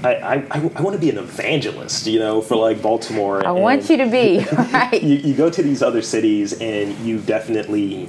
I, 0.06 0.14
I, 0.14 0.34
I, 0.50 0.70
I 0.76 0.82
want 0.82 0.94
to 0.94 1.00
be 1.00 1.10
an 1.10 1.18
evangelist, 1.18 2.06
you 2.06 2.18
know, 2.18 2.40
for 2.40 2.56
like 2.56 2.80
Baltimore. 2.80 3.44
I 3.46 3.50
want 3.50 3.90
you 3.90 3.96
to 3.96 4.06
be, 4.06 4.38
right? 4.72 5.02
You, 5.02 5.16
you 5.16 5.34
go 5.34 5.50
to 5.50 5.62
these 5.62 5.82
other 5.82 6.02
cities 6.02 6.52
and 6.60 6.96
you 6.98 7.18
definitely, 7.18 8.08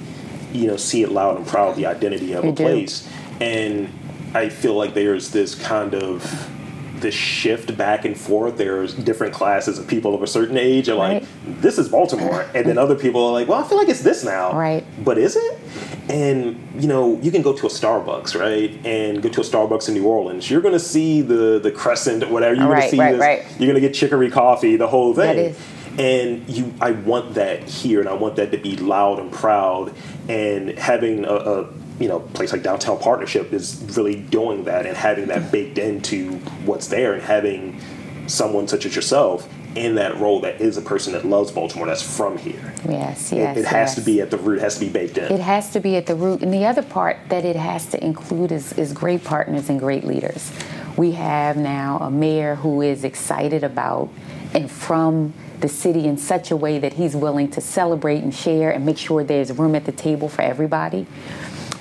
you 0.53 0.67
know, 0.67 0.77
see 0.77 1.01
it 1.01 1.11
loud 1.11 1.37
and 1.37 1.47
proud 1.47 1.75
the 1.75 1.85
identity 1.87 2.33
of 2.33 2.43
You 2.43 2.51
a 2.51 2.53
do. 2.53 2.63
place, 2.63 3.09
and 3.41 3.89
I 4.33 4.49
feel 4.49 4.75
like 4.75 4.93
there's 4.93 5.31
this 5.31 5.55
kind 5.55 5.95
of 5.95 6.21
this 7.01 7.13
shift 7.15 7.77
back 7.77 8.05
and 8.05 8.17
forth. 8.17 8.57
There's 8.57 8.93
different 8.93 9.33
classes 9.33 9.77
of 9.79 9.87
people 9.87 10.15
of 10.15 10.21
a 10.23 10.27
certain 10.27 10.57
age 10.57 10.89
are 10.89 10.95
like, 10.95 11.21
Right. 11.21 11.61
this 11.61 11.77
is 11.77 11.89
Baltimore, 11.89 12.45
and 12.55 12.65
then 12.67 12.77
other 12.77 12.95
people 12.95 13.23
are 13.25 13.31
like, 13.31 13.47
well, 13.47 13.63
I 13.63 13.67
feel 13.67 13.77
like 13.77 13.89
it's 13.89 14.01
this 14.01 14.23
now, 14.23 14.53
Right. 14.57 14.83
But 15.03 15.17
is 15.17 15.35
it? 15.35 15.59
And 16.09 16.57
you 16.79 16.87
know, 16.87 17.19
you 17.21 17.31
can 17.31 17.41
go 17.41 17.53
to 17.53 17.65
a 17.65 17.69
Starbucks, 17.69 18.39
right? 18.39 18.77
And 18.85 19.21
go 19.21 19.29
to 19.29 19.41
a 19.41 19.43
Starbucks 19.43 19.87
in 19.89 19.93
New 19.95 20.05
Orleans. 20.05 20.49
You're 20.49 20.61
gonna 20.61 20.79
see 20.79 21.21
the 21.21 21.59
the 21.59 21.71
crescent, 21.71 22.29
whatever. 22.29 22.55
You're 22.55 22.67
Right, 22.67 22.79
gonna 22.79 22.89
see 22.91 22.99
right, 22.99 23.11
this. 23.13 23.19
right. 23.21 23.45
You're 23.59 23.67
gonna 23.67 23.81
get 23.81 23.93
chicory 23.93 24.29
coffee, 24.31 24.75
the 24.77 24.87
whole 24.87 25.13
thing. 25.13 25.35
That 25.35 25.37
is. 25.37 25.57
And 25.99 26.47
you, 26.47 26.73
I 26.79 26.91
want 26.91 27.33
that 27.33 27.63
here, 27.63 27.99
and 27.99 28.07
I 28.07 28.13
want 28.13 28.35
that 28.35 28.51
to 28.51 28.57
be 28.57 28.75
loud 28.77 29.19
and 29.19 29.31
proud. 29.31 29.93
And 30.29 30.77
having 30.77 31.25
a, 31.25 31.33
a 31.33 31.65
you 31.99 32.07
know 32.07 32.19
place 32.19 32.51
like 32.51 32.63
Downtown 32.63 32.99
Partnership 32.99 33.53
is 33.53 33.83
really 33.97 34.15
doing 34.15 34.65
that, 34.65 34.85
and 34.85 34.95
having 34.95 35.27
that 35.27 35.51
baked 35.51 35.77
into 35.77 36.33
what's 36.65 36.87
there, 36.87 37.13
and 37.13 37.21
having 37.21 37.79
someone 38.27 38.67
such 38.67 38.85
as 38.85 38.95
yourself 38.95 39.47
in 39.75 39.95
that 39.95 40.17
role 40.17 40.41
that 40.41 40.59
is 40.59 40.75
a 40.77 40.81
person 40.81 41.13
that 41.13 41.23
loves 41.25 41.51
Baltimore, 41.51 41.85
that's 41.85 42.01
from 42.01 42.37
here. 42.37 42.73
Yes, 42.89 43.31
It- 43.31 43.37
yes. 43.37 43.57
it, 43.57 43.65
has 43.65 43.95
to 43.95 44.01
be 44.01 44.21
at 44.21 44.31
the 44.31 44.37
root, 44.37 44.57
it 44.57 44.61
has 44.61 44.73
to 44.75 44.79
be 44.79 44.89
baked 44.89 45.17
in. 45.17 45.31
It 45.31 45.39
has 45.39 45.71
to 45.71 45.79
be 45.79 45.95
at 45.97 46.07
the 46.07 46.15
root. 46.15 46.41
And 46.41 46.51
the 46.51 46.65
other 46.65 46.81
part 46.81 47.17
that 47.29 47.45
it 47.45 47.55
has 47.55 47.85
to 47.87 48.03
include 48.03 48.51
is, 48.51 48.73
is 48.73 48.91
great 48.91 49.23
partners 49.23 49.69
and 49.69 49.79
great 49.79 50.03
leaders. 50.03 50.51
We 50.97 51.11
have 51.11 51.57
now 51.57 51.99
a 51.99 52.09
mayor 52.09 52.55
who 52.55 52.81
is 52.81 53.03
excited 53.03 53.63
about 53.63 54.09
and 54.53 54.69
from 54.71 55.33
the 55.59 55.69
city 55.69 56.05
in 56.07 56.17
such 56.17 56.49
a 56.49 56.55
way 56.55 56.79
that 56.79 56.93
he's 56.93 57.15
willing 57.15 57.49
to 57.51 57.61
celebrate 57.61 58.23
and 58.23 58.33
share 58.33 58.71
and 58.71 58.83
make 58.85 58.97
sure 58.97 59.23
there's 59.23 59.51
room 59.53 59.75
at 59.75 59.85
the 59.85 59.91
table 59.91 60.27
for 60.27 60.41
everybody. 60.41 61.05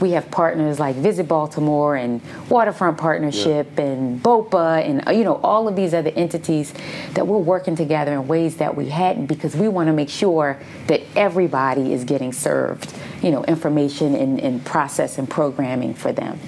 We 0.01 0.11
have 0.13 0.31
partners 0.31 0.79
like 0.79 0.97
Visit 0.97 1.27
Baltimore 1.27 1.97
and 1.97 2.21
Waterfront 2.49 2.99
Partnership 2.99 3.79
and 3.79 4.23
BOPA 4.23 4.89
and 4.89 5.09
uh, 5.09 5.11
you 5.13 5.25
know 5.25 5.37
all 5.43 5.69
of 5.69 5.77
these 5.77 5.95
other 5.95 6.11
entities 6.11 6.75
that 7.15 7.27
we're 7.27 7.39
working 7.39 7.77
together 7.77 8.13
in 8.13 8.29
ways 8.29 8.57
that 8.57 8.77
we 8.77 8.89
hadn't 8.89 9.27
because 9.27 9.57
we 9.57 9.69
want 9.69 9.87
to 9.87 9.93
make 9.93 10.11
sure 10.11 10.59
that 10.87 11.01
everybody 11.15 11.93
is 11.93 12.05
getting 12.05 12.33
served 12.33 12.93
you 13.23 13.31
know 13.31 13.45
information 13.45 14.15
and, 14.15 14.41
and 14.41 14.65
process 14.65 15.19
and 15.19 15.29
programming 15.31 15.95
for 15.95 16.13
them. 16.13 16.39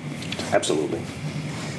Absolutely. 0.53 1.01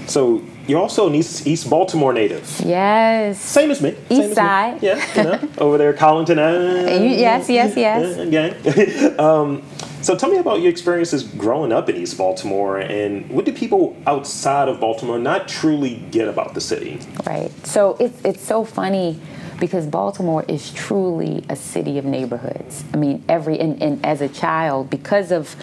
So 0.07 0.43
you're 0.67 0.79
also 0.79 1.07
an 1.07 1.15
East, 1.15 1.47
East 1.47 1.69
Baltimore 1.69 2.13
native. 2.13 2.61
Yes. 2.65 3.39
Same 3.39 3.71
as 3.71 3.81
me. 3.81 3.95
Same 4.07 4.21
East 4.21 4.35
side. 4.35 4.81
Yeah, 4.81 5.03
you 5.15 5.23
know, 5.23 5.49
over 5.57 5.77
there, 5.77 5.93
Collington. 5.93 6.37
Uh, 6.37 7.03
yes, 7.03 7.49
yes, 7.49 7.75
yes. 7.75 8.17
uh, 8.17 8.25
Gang. 8.25 9.19
um, 9.19 9.63
so 10.01 10.15
tell 10.15 10.29
me 10.29 10.37
about 10.37 10.61
your 10.61 10.71
experiences 10.71 11.23
growing 11.23 11.71
up 11.71 11.89
in 11.89 11.95
East 11.95 12.17
Baltimore, 12.17 12.79
and 12.79 13.29
what 13.29 13.45
do 13.45 13.53
people 13.53 13.97
outside 14.07 14.67
of 14.67 14.79
Baltimore 14.79 15.19
not 15.19 15.47
truly 15.47 15.97
get 16.11 16.27
about 16.27 16.53
the 16.53 16.61
city? 16.61 16.99
Right. 17.25 17.51
So 17.65 17.97
it's 17.99 18.23
it's 18.23 18.41
so 18.41 18.63
funny 18.63 19.19
because 19.59 19.85
Baltimore 19.85 20.45
is 20.47 20.71
truly 20.73 21.43
a 21.49 21.55
city 21.55 21.97
of 21.97 22.05
neighborhoods. 22.05 22.83
I 22.93 22.97
mean, 22.97 23.23
every 23.27 23.59
and, 23.59 23.81
and 23.81 24.05
as 24.05 24.21
a 24.21 24.29
child, 24.29 24.89
because 24.89 25.31
of 25.31 25.55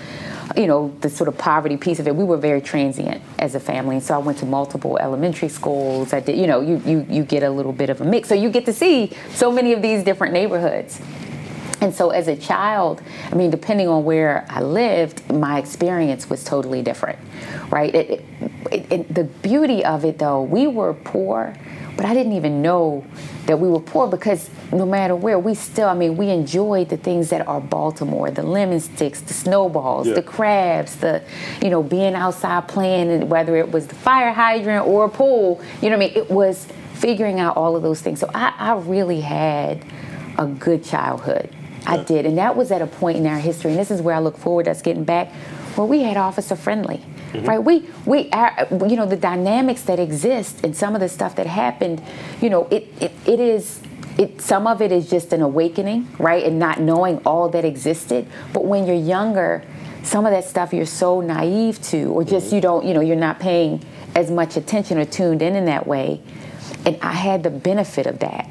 you 0.57 0.66
know 0.66 0.95
the 1.00 1.11
sort 1.11 1.28
of 1.28 1.38
poverty 1.38 1.76
piece 1.76 1.99
of 1.99 2.07
it, 2.07 2.14
we 2.14 2.25
were 2.25 2.37
very 2.37 2.61
transient 2.61 3.23
as 3.38 3.55
a 3.55 3.61
family. 3.61 3.97
And 3.97 4.05
so 4.05 4.14
I 4.14 4.19
went 4.19 4.38
to 4.38 4.47
multiple 4.47 4.99
elementary 4.99 5.49
schools. 5.49 6.12
I 6.12 6.21
did, 6.21 6.38
you 6.38 6.47
know, 6.47 6.61
you 6.61 6.83
you 6.85 7.07
you 7.09 7.25
get 7.25 7.43
a 7.43 7.50
little 7.50 7.73
bit 7.73 7.90
of 7.90 8.00
a 8.00 8.05
mix, 8.05 8.28
so 8.28 8.35
you 8.35 8.50
get 8.50 8.66
to 8.66 8.73
see 8.73 9.12
so 9.31 9.50
many 9.50 9.73
of 9.73 9.83
these 9.83 10.05
different 10.05 10.33
neighborhoods. 10.33 11.00
And 11.87 11.95
so, 11.95 12.11
as 12.11 12.26
a 12.26 12.35
child, 12.35 13.00
I 13.31 13.37
mean, 13.37 13.49
depending 13.52 13.87
on 13.87 14.05
where 14.05 14.45
I 14.50 14.61
lived, 14.61 15.33
my 15.33 15.61
experience 15.61 16.28
was 16.28 16.43
totally 16.43 16.83
different, 16.83 17.16
right? 17.71 17.95
It, 17.95 18.25
it, 18.73 18.93
it, 18.93 19.14
the 19.14 19.23
beauty 19.23 19.85
of 19.85 20.05
it, 20.05 20.19
though, 20.19 20.43
we 20.43 20.66
were 20.66 20.95
poor, 20.95 21.55
but 21.97 22.05
I 22.05 22.12
didn't 22.12 22.33
even 22.33 22.61
know 22.61 23.07
that 23.47 23.61
we 23.61 23.69
were 23.69 23.78
poor 23.78 24.09
because 24.09 24.50
no 24.73 24.85
matter 24.85 25.14
where, 25.14 25.38
we 25.38 25.55
still, 25.55 25.88
I 25.88 25.95
mean, 25.95 26.16
we 26.16 26.28
enjoyed 26.28 26.88
the 26.88 26.97
things 26.97 27.31
that 27.31 27.47
are 27.47 27.61
Baltimore 27.61 28.33
the 28.33 28.43
lemon 28.43 28.81
sticks, 28.81 29.21
the 29.21 29.33
snowballs, 29.33 30.09
Yeah. 30.09 30.14
the 30.14 30.23
crabs, 30.23 30.97
the, 30.97 31.23
you 31.62 31.71
know, 31.71 31.85
being 31.85 32.16
outside 32.16 32.66
playing, 32.66 33.12
and 33.12 33.31
whether 33.31 33.55
it 33.55 33.71
was 33.71 33.87
the 33.87 33.95
fire 33.95 34.33
hydrant 34.33 34.88
or 34.88 35.05
a 35.05 35.09
pool, 35.09 35.61
you 35.81 35.88
know 35.88 35.97
what 35.99 36.07
I 36.07 36.09
mean? 36.09 36.16
It 36.16 36.33
was 36.33 36.66
figuring 36.95 37.38
out 37.38 37.57
all 37.57 37.76
of 37.76 37.85
those 37.85 38.00
things. 38.00 38.19
So, 38.19 38.28
I, 38.35 38.52
I 38.59 38.75
really 38.75 39.21
had 39.21 39.85
a 40.37 40.47
good 40.47 40.83
childhood. 40.83 41.49
I 41.87 42.02
did, 42.02 42.26
and 42.26 42.38
that 42.38 42.57
was 42.57 42.71
at 42.71 42.83
a 42.83 42.87
point 42.87 43.19
in 43.19 43.26
our 43.26 43.38
history, 43.38 43.71
and 43.71 43.78
this 43.78 43.90
is 43.90 44.02
where 44.02 44.14
I 44.14 44.19
look 44.19 44.37
forward 44.37 44.64
to 44.64 44.73
us 44.73 44.83
getting 44.83 45.05
back, 45.05 45.33
where 45.76 45.87
we 45.87 46.02
had 46.02 46.16
officer 46.16 46.57
friendly, 46.57 46.99
mm-hmm. 47.33 47.45
right? 47.45 47.59
We, 47.62 47.88
we, 48.05 48.31
our, 48.31 48.66
you 48.71 48.97
know, 48.97 49.07
the 49.07 49.16
dynamics 49.16 49.83
that 49.83 49.99
exist 49.99 50.64
and 50.64 50.76
some 50.76 50.95
of 50.95 51.00
the 51.00 51.09
stuff 51.09 51.37
that 51.37 51.47
happened, 51.47 52.02
you 52.40 52.50
know, 52.50 52.66
it, 52.71 52.93
it, 53.00 53.12
it 53.26 53.40
is. 53.40 53.81
It, 54.19 54.40
some 54.40 54.66
of 54.66 54.81
it 54.81 54.93
is 54.93 55.11
just 55.11 55.35
an 55.35 55.43
awakening, 55.43 56.09
right, 56.19 56.43
and 56.43 56.59
not 56.59 56.81
knowing 56.81 57.19
all 57.26 57.50
that 57.50 57.66
existed. 57.66 58.26
But 58.55 58.64
when 58.64 58.87
you're 58.87 58.97
younger, 58.97 59.62
some 60.05 60.25
of 60.25 60.33
that 60.33 60.45
stuff 60.45 60.73
you're 60.73 60.87
so 60.87 61.21
naive 61.21 61.83
to, 61.90 62.12
or 62.12 62.25
just 62.25 62.47
mm-hmm. 62.47 62.55
you 62.55 62.61
don't, 62.62 62.87
you 62.87 62.95
know, 62.95 63.02
you're 63.02 63.14
not 63.14 63.40
paying 63.40 63.85
as 64.14 64.31
much 64.31 64.57
attention 64.57 64.97
or 64.97 65.05
tuned 65.05 65.43
in 65.43 65.55
in 65.55 65.66
that 65.66 65.87
way. 65.87 66.23
And 66.87 66.97
I 67.02 67.12
had 67.12 67.43
the 67.43 67.50
benefit 67.50 68.07
of 68.07 68.21
that 68.21 68.49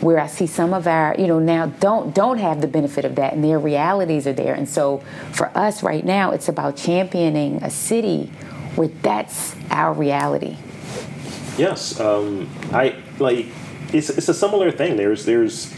where 0.00 0.18
I 0.18 0.26
see 0.26 0.46
some 0.46 0.74
of 0.74 0.86
our, 0.86 1.14
you 1.18 1.26
know, 1.26 1.38
now 1.38 1.66
don't 1.66 2.14
don't 2.14 2.38
have 2.38 2.60
the 2.60 2.66
benefit 2.66 3.04
of 3.04 3.14
that, 3.16 3.32
and 3.32 3.42
their 3.42 3.58
realities 3.58 4.26
are 4.26 4.32
there. 4.32 4.54
And 4.54 4.68
so, 4.68 4.98
for 5.32 5.50
us 5.56 5.82
right 5.82 6.04
now, 6.04 6.30
it's 6.30 6.48
about 6.48 6.76
championing 6.76 7.62
a 7.62 7.70
city 7.70 8.30
where 8.76 8.88
that's 8.88 9.54
our 9.70 9.92
reality. 9.92 10.56
Yes, 11.56 12.00
um, 12.00 12.50
I 12.72 12.96
like. 13.18 13.46
It's 13.92 14.10
it's 14.10 14.28
a 14.28 14.34
similar 14.34 14.70
thing. 14.70 14.96
There's 14.96 15.24
there's, 15.24 15.72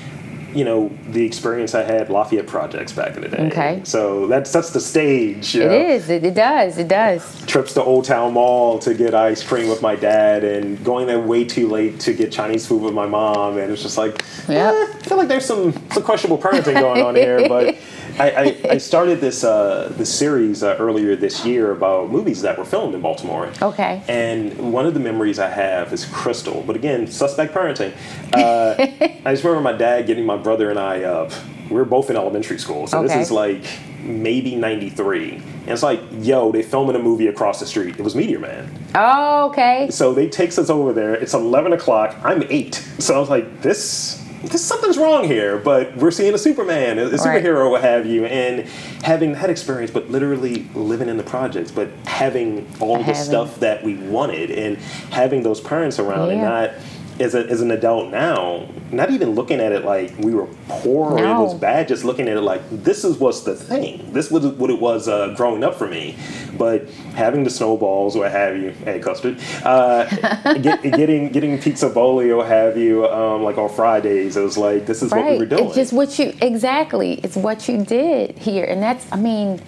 you 0.57 0.65
know, 0.65 0.91
the 1.09 1.25
experience 1.25 1.75
I 1.75 1.83
had 1.83 2.09
Lafayette 2.09 2.47
projects 2.47 2.93
back 2.93 3.15
in 3.17 3.23
the 3.23 3.29
day. 3.29 3.47
Okay. 3.49 3.81
So 3.85 4.27
that 4.29 4.47
sets 4.47 4.71
the 4.71 4.81
stage. 4.81 5.55
You 5.55 5.63
It 5.63 5.67
know? 5.69 5.89
is. 5.95 6.09
It, 6.09 6.25
it 6.25 6.35
does. 6.35 6.79
It 6.79 6.89
does. 6.89 7.45
trips 7.47 7.75
to 7.75 7.83
Old 7.83 8.07
Town 8.07 8.33
Mall 8.33 8.79
to 8.79 8.95
get 8.95 9.15
ice 9.15 9.43
cream 9.45 9.69
with 9.69 9.83
my 9.83 9.95
dad, 9.97 10.45
and 10.45 10.83
going 10.83 11.07
there 11.07 11.21
way 11.21 11.45
too 11.45 11.69
late 11.69 12.01
to 12.01 12.15
get 12.15 12.33
Chinese 12.33 12.67
food 12.67 12.81
with 12.83 12.95
my 12.95 13.07
mom, 13.07 13.59
and 13.59 13.71
it's 13.71 13.83
just 13.83 13.99
like, 13.99 14.23
Yep. 14.49 14.75
eh, 14.75 14.87
I 14.95 15.03
feel 15.03 15.19
like 15.19 15.29
there's 15.29 15.45
some 15.45 15.73
some 15.93 16.03
questionable 16.03 16.39
parenting 16.39 16.81
going 16.81 17.03
on 17.03 17.15
here. 17.17 17.47
But 17.49 17.77
I, 18.21 18.31
I, 18.31 18.71
I 18.73 18.79
started 18.79 19.21
this 19.21 19.45
uh, 19.45 19.93
this 19.97 20.17
series 20.17 20.63
uh, 20.63 20.77
earlier 20.79 21.17
this 21.17 21.45
year 21.45 21.73
about 21.73 22.11
movies 22.11 22.43
that 22.43 22.57
were 22.59 22.65
filmed 22.65 22.95
in 22.95 23.01
Baltimore. 23.03 23.51
Okay. 23.61 24.03
And 24.09 24.73
one 24.73 24.87
of 24.87 24.95
the 24.95 25.01
memories 25.01 25.39
I 25.39 25.49
have 25.51 25.93
is 25.93 26.05
Crystal, 26.07 26.63
but 26.67 26.77
again, 26.77 27.07
suspect 27.07 27.53
parenting. 27.55 27.93
Uh, 28.33 28.75
I 29.25 29.33
just 29.33 29.45
remember 29.45 29.61
my 29.61 29.77
dad 29.77 30.07
getting 30.07 30.25
my 30.25 30.37
brother 30.37 30.71
and 30.71 30.79
I 30.79 31.03
up. 31.05 31.33
We 31.69 31.77
were 31.77 31.85
both 31.85 32.11
in 32.11 32.17
elementary 32.17 32.59
school, 32.59 32.87
so 32.87 32.99
Okay. 32.99 33.09
this 33.09 33.27
is 33.27 33.31
like 33.33 33.65
maybe 34.01 34.55
93. 34.55 35.33
And 35.35 35.69
it's 35.71 35.83
like, 35.83 36.01
yo, 36.21 36.53
they're 36.53 36.63
filming 36.63 36.95
a 36.95 37.01
movie 37.01 37.27
across 37.27 37.59
the 37.59 37.67
street. 37.67 37.99
It 37.99 38.03
was 38.03 38.15
Meteor 38.15 38.39
Man. 38.39 38.71
Oh, 38.95 39.47
okay. 39.49 39.89
So 39.91 40.15
they 40.15 40.29
takes 40.29 40.59
us 40.59 40.71
over 40.71 40.93
there. 40.93 41.15
It's 41.15 41.35
11 41.35 41.73
o'clock. 41.73 42.15
I'm 42.23 42.45
eight. 42.51 42.77
So 43.01 43.17
I 43.17 43.19
was 43.19 43.29
like, 43.29 43.63
this 43.63 44.23
something's 44.49 44.99
wrong 44.99 45.25
here, 45.25 45.59
but 45.59 45.97
we're 45.97 46.11
seeing 46.11 46.35
a 46.35 46.39
Superman, 46.39 46.99
a, 46.99 47.09
superhero, 47.11 47.65
right. 47.65 47.71
what 47.71 47.81
have 47.83 48.07
you, 48.07 48.25
and 48.27 48.61
having 49.03 49.33
that 49.33 49.51
experience, 49.51 49.91
but 49.91 50.11
literally 50.11 50.67
living 50.75 51.09
in 51.09 51.17
the 51.17 51.23
projects, 51.23 51.71
but 51.71 51.89
having 52.07 52.67
all 52.81 52.97
having. 52.97 53.07
the 53.07 53.15
stuff 53.15 53.61
that 53.61 53.83
we 53.83 53.95
wanted, 53.95 54.51
and 54.51 54.77
having 55.11 55.43
those 55.43 55.61
parents 55.61 55.99
around, 55.99 56.29
yeah. 56.29 56.35
and 56.35 56.43
not 56.43 56.71
as, 57.19 57.35
a, 57.35 57.47
as 57.47 57.61
an 57.61 57.71
adult 57.71 58.11
now, 58.11 58.69
not 58.91 59.11
even 59.11 59.31
looking 59.31 59.61
at 59.61 59.73
it 59.73 59.85
like 59.85 60.13
we 60.19 60.35
were 60.35 60.47
poor 60.69 61.11
no. 61.11 61.17
or 61.17 61.19
it 61.19 61.45
was 61.45 61.55
bad, 61.55 61.89
just 61.89 62.05
looking 62.05 62.29
at 62.29 62.37
it 62.37 62.43
like 62.43 62.63
this 62.71 63.05
is 63.05 63.17
what's 63.19 63.41
the 63.41 63.55
thing. 63.55 64.13
This 64.13 64.31
was 64.31 64.47
what 64.47 64.71
it 64.71 64.81
was 64.81 65.09
uh, 65.09 65.35
growing 65.37 65.65
up 65.65 65.75
for 65.75 65.89
me. 65.89 66.17
But 66.59 66.89
having 67.15 67.45
the 67.45 67.51
snowballs 67.51 68.17
or 68.17 68.29
have 68.29 68.57
you, 68.57 68.71
hey 68.71 68.99
custard, 69.01 69.39
uh, 69.65 70.05
get, 70.61 70.83
getting 70.83 71.31
getting 71.31 71.61
pizza 71.61 71.89
boli 71.89 72.31
or 72.31 72.45
have 72.45 72.77
you, 72.77 73.07
um, 73.07 73.43
like 73.43 73.59
on 73.59 73.69
Fridays, 73.71 74.37
it 74.37 74.43
was 74.43 74.59
like 74.59 74.87
this 74.87 75.03
is 75.03 75.11
right. 75.13 75.25
what 75.25 75.33
we 75.33 75.39
were 75.39 75.47
doing. 75.47 75.67
It's 75.67 75.75
just 75.75 75.93
what 75.93 76.19
you 76.19 76.35
exactly. 76.41 77.15
It's 77.23 77.37
what 77.37 77.69
you 77.69 77.85
did 77.85 78.39
here, 78.39 78.65
and 78.65 78.83
that's. 78.83 79.11
I 79.13 79.17
mean, 79.17 79.61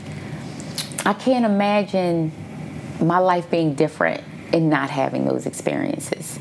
I 1.07 1.15
can't 1.15 1.45
imagine 1.45 2.33
my 3.01 3.19
life 3.19 3.51
being 3.51 3.75
different 3.75 4.23
and 4.53 4.69
not 4.69 4.91
having 4.91 5.25
those 5.25 5.47
experiences 5.47 6.39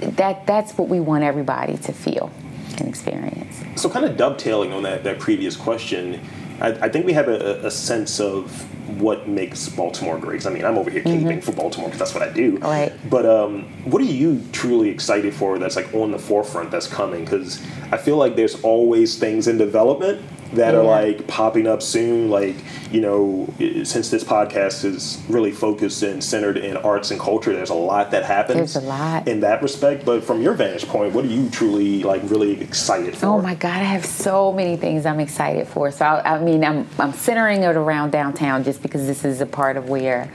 that 0.00 0.46
that's 0.46 0.72
what 0.78 0.88
we 0.88 1.00
want 1.00 1.24
everybody 1.24 1.76
to 1.78 1.92
feel 1.92 2.30
and 2.78 2.88
experience. 2.88 3.62
So, 3.76 3.88
kind 3.88 4.04
of 4.04 4.16
dovetailing 4.16 4.72
on 4.72 4.82
that 4.84 5.04
that 5.04 5.18
previous 5.18 5.56
question, 5.56 6.20
I, 6.60 6.68
I 6.68 6.88
think 6.88 7.06
we 7.06 7.12
have 7.12 7.28
a, 7.28 7.66
a, 7.66 7.70
sense 7.70 8.20
of 8.20 8.66
what 8.98 9.28
makes 9.28 9.68
Baltimore 9.68 10.18
great. 10.18 10.46
I 10.46 10.50
mean, 10.50 10.64
I'm 10.64 10.78
over 10.78 10.90
here 10.90 11.02
caping 11.02 11.22
mm-hmm. 11.24 11.40
for 11.40 11.52
Baltimore 11.52 11.88
because 11.88 11.98
that's 11.98 12.14
what 12.14 12.22
I 12.22 12.32
do. 12.32 12.58
Right. 12.58 12.92
But 13.10 13.26
um, 13.26 13.64
what 13.84 14.02
are 14.02 14.06
you 14.06 14.42
truly 14.52 14.88
excited 14.88 15.34
for? 15.34 15.58
That's 15.58 15.76
like 15.76 15.92
on 15.94 16.10
the 16.10 16.18
forefront 16.18 16.70
that's 16.70 16.86
coming 16.86 17.24
because 17.24 17.62
I 17.90 17.96
feel 17.96 18.16
like 18.16 18.36
there's 18.36 18.62
always 18.62 19.18
things 19.18 19.48
in 19.48 19.58
development 19.58 20.22
that 20.52 20.72
yeah. 20.72 20.80
are 20.80 20.82
like 20.82 21.26
popping 21.26 21.66
up 21.66 21.82
soon. 21.82 22.30
Like, 22.30 22.56
you 22.90 23.00
know, 23.00 23.52
since 23.84 24.10
this 24.10 24.24
podcast 24.24 24.84
is 24.84 25.22
really 25.28 25.52
focused 25.52 26.02
and 26.02 26.22
centered 26.22 26.56
in 26.56 26.76
arts 26.78 27.10
and 27.10 27.20
culture, 27.20 27.52
there's 27.52 27.70
a 27.70 27.74
lot 27.74 28.10
that 28.12 28.24
happens. 28.24 28.56
There's 28.56 28.76
a 28.76 28.86
lot 28.86 29.28
in 29.28 29.40
that 29.40 29.62
respect. 29.62 30.04
But 30.04 30.24
from 30.24 30.40
your 30.40 30.54
vantage 30.54 30.86
point, 30.86 31.12
what 31.12 31.24
are 31.24 31.28
you 31.28 31.50
truly 31.50 32.02
like 32.02 32.22
really 32.24 32.60
excited 32.60 33.16
for? 33.16 33.26
Oh 33.26 33.42
my 33.42 33.54
God, 33.54 33.76
I 33.76 33.84
have 33.84 34.06
so 34.06 34.52
many 34.52 34.76
things 34.76 35.06
I'm 35.06 35.20
excited 35.20 35.68
for. 35.68 35.90
So 35.90 36.04
I, 36.04 36.36
I 36.36 36.42
mean, 36.42 36.64
I'm 36.64 36.88
I'm 36.98 37.12
centering 37.12 37.62
it 37.62 37.76
around 37.76 38.10
downtown 38.10 38.64
just 38.64 38.82
because 38.82 38.87
this 38.92 39.24
is 39.24 39.40
a 39.40 39.46
part 39.46 39.76
of 39.76 39.88
where. 39.88 40.30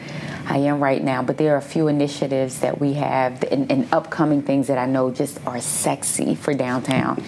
I 0.46 0.58
am 0.58 0.82
right 0.82 1.02
now, 1.02 1.24
but 1.24 1.38
there 1.38 1.54
are 1.54 1.58
a 1.58 1.62
few 1.62 1.88
initiatives 1.88 2.60
that 2.60 2.82
we 2.82 2.96
have 2.96 3.44
and, 3.44 3.72
and 3.72 3.88
upcoming 3.94 4.42
things 4.42 4.68
that 4.68 4.78
I 4.78 4.86
know 4.86 5.10
just 5.10 5.40
are 5.48 5.62
sexy 5.62 6.36
for 6.36 6.54
downtown 6.54 7.24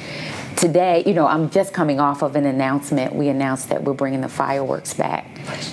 today, 0.55 1.03
you 1.05 1.13
know, 1.13 1.27
I'm 1.27 1.49
just 1.49 1.73
coming 1.73 1.99
off 1.99 2.21
of 2.21 2.35
an 2.35 2.45
announcement. 2.45 3.13
We 3.13 3.29
announced 3.29 3.69
that 3.69 3.83
we're 3.83 3.93
bringing 3.93 4.21
the 4.21 4.29
fireworks 4.29 4.93
back 4.93 5.27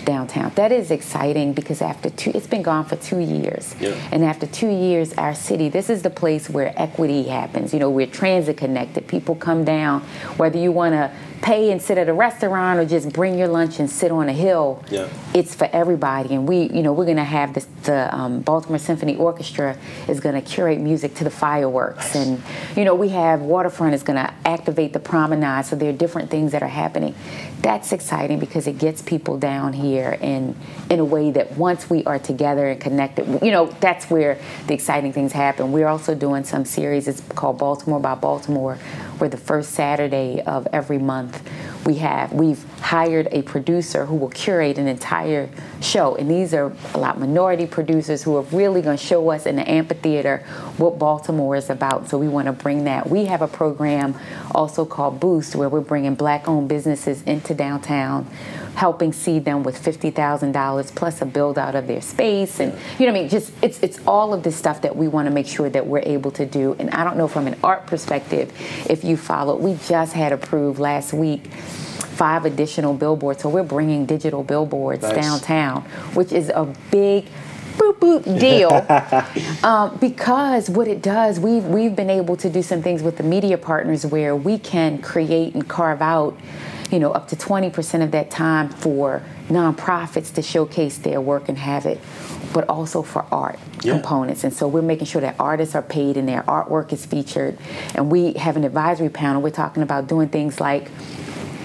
downtown. 0.04 0.52
That 0.54 0.72
is 0.72 0.90
exciting 0.90 1.52
because 1.52 1.80
after 1.80 2.10
two, 2.10 2.32
it's 2.34 2.46
been 2.46 2.62
gone 2.62 2.84
for 2.84 2.96
two 2.96 3.18
years. 3.18 3.74
Yeah. 3.80 3.94
And 4.10 4.24
after 4.24 4.46
two 4.46 4.68
years, 4.68 5.12
our 5.14 5.34
city, 5.34 5.68
this 5.68 5.88
is 5.88 6.02
the 6.02 6.10
place 6.10 6.50
where 6.50 6.72
equity 6.76 7.24
happens. 7.24 7.72
You 7.72 7.80
know, 7.80 7.90
we're 7.90 8.06
transit 8.06 8.56
connected. 8.56 9.06
People 9.06 9.34
come 9.34 9.64
down, 9.64 10.00
whether 10.36 10.58
you 10.58 10.72
want 10.72 10.94
to 10.94 11.12
pay 11.42 11.72
and 11.72 11.82
sit 11.82 11.98
at 11.98 12.08
a 12.08 12.12
restaurant 12.12 12.78
or 12.78 12.84
just 12.84 13.12
bring 13.12 13.36
your 13.36 13.48
lunch 13.48 13.80
and 13.80 13.90
sit 13.90 14.12
on 14.12 14.28
a 14.28 14.32
hill. 14.32 14.82
Yeah. 14.90 15.08
It's 15.34 15.54
for 15.54 15.68
everybody. 15.72 16.34
And 16.34 16.48
we, 16.48 16.70
you 16.70 16.82
know, 16.82 16.92
we're 16.92 17.04
going 17.04 17.16
to 17.16 17.24
have 17.24 17.52
this, 17.52 17.66
the 17.82 18.14
um, 18.14 18.40
Baltimore 18.42 18.78
Symphony 18.78 19.16
Orchestra 19.16 19.76
is 20.08 20.20
going 20.20 20.36
to 20.36 20.40
curate 20.40 20.78
music 20.80 21.14
to 21.16 21.24
the 21.24 21.30
fireworks. 21.30 22.14
And, 22.14 22.40
you 22.76 22.84
know, 22.84 22.94
we 22.94 23.08
have 23.08 23.42
Waterfront 23.42 23.94
is 23.94 24.04
going 24.04 24.24
to 24.24 24.32
activate 24.46 24.92
the 24.92 25.00
promenade. 25.00 25.66
So 25.66 25.74
there 25.74 25.90
are 25.90 25.96
different 25.96 26.30
things 26.30 26.52
that 26.52 26.62
are 26.62 26.68
happening. 26.68 27.14
That's 27.60 27.92
exciting 27.92 28.38
because 28.38 28.66
it 28.66 28.78
gets 28.78 29.02
people 29.02 29.36
down 29.38 29.72
here 29.72 30.16
in, 30.20 30.54
in 30.90 31.00
a 31.00 31.04
way 31.04 31.32
that 31.32 31.56
once 31.56 31.90
we 31.90 32.04
are 32.04 32.18
together 32.20 32.68
and 32.68 32.80
connected, 32.80 33.42
you 33.42 33.50
know, 33.50 33.66
that's 33.80 34.08
where 34.08 34.38
the 34.68 34.74
exciting 34.74 35.12
things 35.12 35.32
happen. 35.32 35.72
We're 35.72 35.88
also 35.88 36.14
doing 36.14 36.44
some 36.44 36.64
series, 36.64 37.08
it's 37.08 37.20
called 37.20 37.58
Baltimore 37.58 38.00
by 38.00 38.14
Baltimore, 38.14 38.78
where 39.22 39.28
the 39.28 39.36
first 39.36 39.70
Saturday 39.70 40.42
of 40.42 40.66
every 40.72 40.98
month 40.98 41.48
we 41.86 41.94
have 41.94 42.32
we've 42.32 42.64
hired 42.80 43.28
a 43.30 43.40
producer 43.42 44.04
who 44.04 44.16
will 44.16 44.30
curate 44.30 44.78
an 44.78 44.88
entire 44.88 45.48
show. 45.80 46.16
And 46.16 46.28
these 46.28 46.52
are 46.52 46.72
a 46.94 46.98
lot 46.98 47.20
minority 47.20 47.68
producers 47.68 48.24
who 48.24 48.36
are 48.36 48.42
really 48.42 48.82
going 48.82 48.98
to 48.98 49.04
show 49.04 49.30
us 49.30 49.46
in 49.46 49.54
the 49.54 49.70
amphitheater 49.70 50.38
what 50.76 50.98
baltimore 50.98 51.54
is 51.54 51.70
about. 51.70 52.08
So 52.08 52.18
we 52.18 52.26
want 52.26 52.46
to 52.46 52.52
bring 52.52 52.82
that. 52.84 53.08
We 53.08 53.26
have 53.26 53.42
a 53.42 53.48
program 53.48 54.18
also 54.56 54.84
called 54.84 55.20
boost 55.20 55.54
where 55.54 55.68
we're 55.68 55.82
bringing 55.82 56.16
black 56.16 56.48
owned 56.48 56.68
businesses 56.68 57.22
into 57.22 57.54
downtown 57.54 58.26
helping 58.74 59.12
seed 59.12 59.44
them 59.44 59.62
with 59.62 59.82
$50,000 59.82 60.94
plus 60.94 61.22
a 61.22 61.26
build 61.26 61.58
out 61.58 61.74
of 61.74 61.86
their 61.86 62.00
space 62.00 62.60
and 62.60 62.72
you 62.98 63.06
know 63.06 63.12
what 63.12 63.18
I 63.18 63.22
mean 63.22 63.28
just 63.28 63.52
it's 63.62 63.82
it's 63.82 64.00
all 64.06 64.32
of 64.32 64.42
this 64.42 64.56
stuff 64.56 64.82
that 64.82 64.96
we 64.96 65.08
want 65.08 65.26
to 65.26 65.30
make 65.30 65.46
sure 65.46 65.68
that 65.68 65.86
we're 65.86 66.02
able 66.04 66.30
to 66.32 66.46
do. 66.46 66.74
And 66.78 66.90
I 66.90 67.04
don't 67.04 67.16
know 67.16 67.28
from 67.28 67.46
an 67.46 67.56
art 67.62 67.86
perspective 67.86 68.52
if 68.88 69.04
you 69.04 69.16
followed 69.16 69.60
we 69.60 69.74
just 69.86 70.14
had 70.14 70.32
approved 70.32 70.78
last 70.78 71.12
week 71.12 71.46
five 71.46 72.44
additional 72.44 72.94
billboards. 72.94 73.42
So 73.42 73.48
we're 73.48 73.62
bringing 73.62 74.06
digital 74.06 74.42
billboards 74.42 75.02
nice. 75.02 75.14
downtown 75.14 75.82
which 76.14 76.32
is 76.32 76.48
a 76.48 76.72
big 76.90 77.26
boop 77.76 77.98
boop 77.98 78.40
deal. 78.40 78.72
Um, 79.64 79.96
because 79.98 80.68
what 80.68 80.88
it 80.88 81.02
does 81.02 81.38
we've 81.38 81.64
we've 81.64 81.94
been 81.94 82.10
able 82.10 82.36
to 82.36 82.50
do 82.50 82.62
some 82.62 82.82
things 82.82 83.02
with 83.02 83.16
the 83.16 83.22
media 83.22 83.56
partners 83.56 84.04
where 84.04 84.34
we 84.34 84.58
can 84.58 84.98
create 85.00 85.54
and 85.54 85.68
carve 85.68 86.02
out 86.02 86.36
you 86.92 86.98
know, 86.98 87.10
up 87.12 87.26
to 87.28 87.36
20% 87.36 88.04
of 88.04 88.10
that 88.10 88.30
time 88.30 88.68
for 88.68 89.22
nonprofits 89.48 90.32
to 90.34 90.42
showcase 90.42 90.98
their 90.98 91.20
work 91.20 91.48
and 91.48 91.56
have 91.56 91.86
it, 91.86 91.98
but 92.52 92.68
also 92.68 93.02
for 93.02 93.24
art 93.32 93.58
yeah. 93.82 93.94
components. 93.94 94.44
And 94.44 94.52
so 94.52 94.68
we're 94.68 94.82
making 94.82 95.06
sure 95.06 95.22
that 95.22 95.36
artists 95.38 95.74
are 95.74 95.82
paid 95.82 96.16
and 96.16 96.28
their 96.28 96.42
artwork 96.42 96.92
is 96.92 97.06
featured. 97.06 97.58
And 97.94 98.10
we 98.10 98.34
have 98.34 98.56
an 98.56 98.64
advisory 98.64 99.08
panel. 99.08 99.40
We're 99.40 99.50
talking 99.50 99.82
about 99.82 100.06
doing 100.06 100.28
things 100.28 100.60
like 100.60 100.90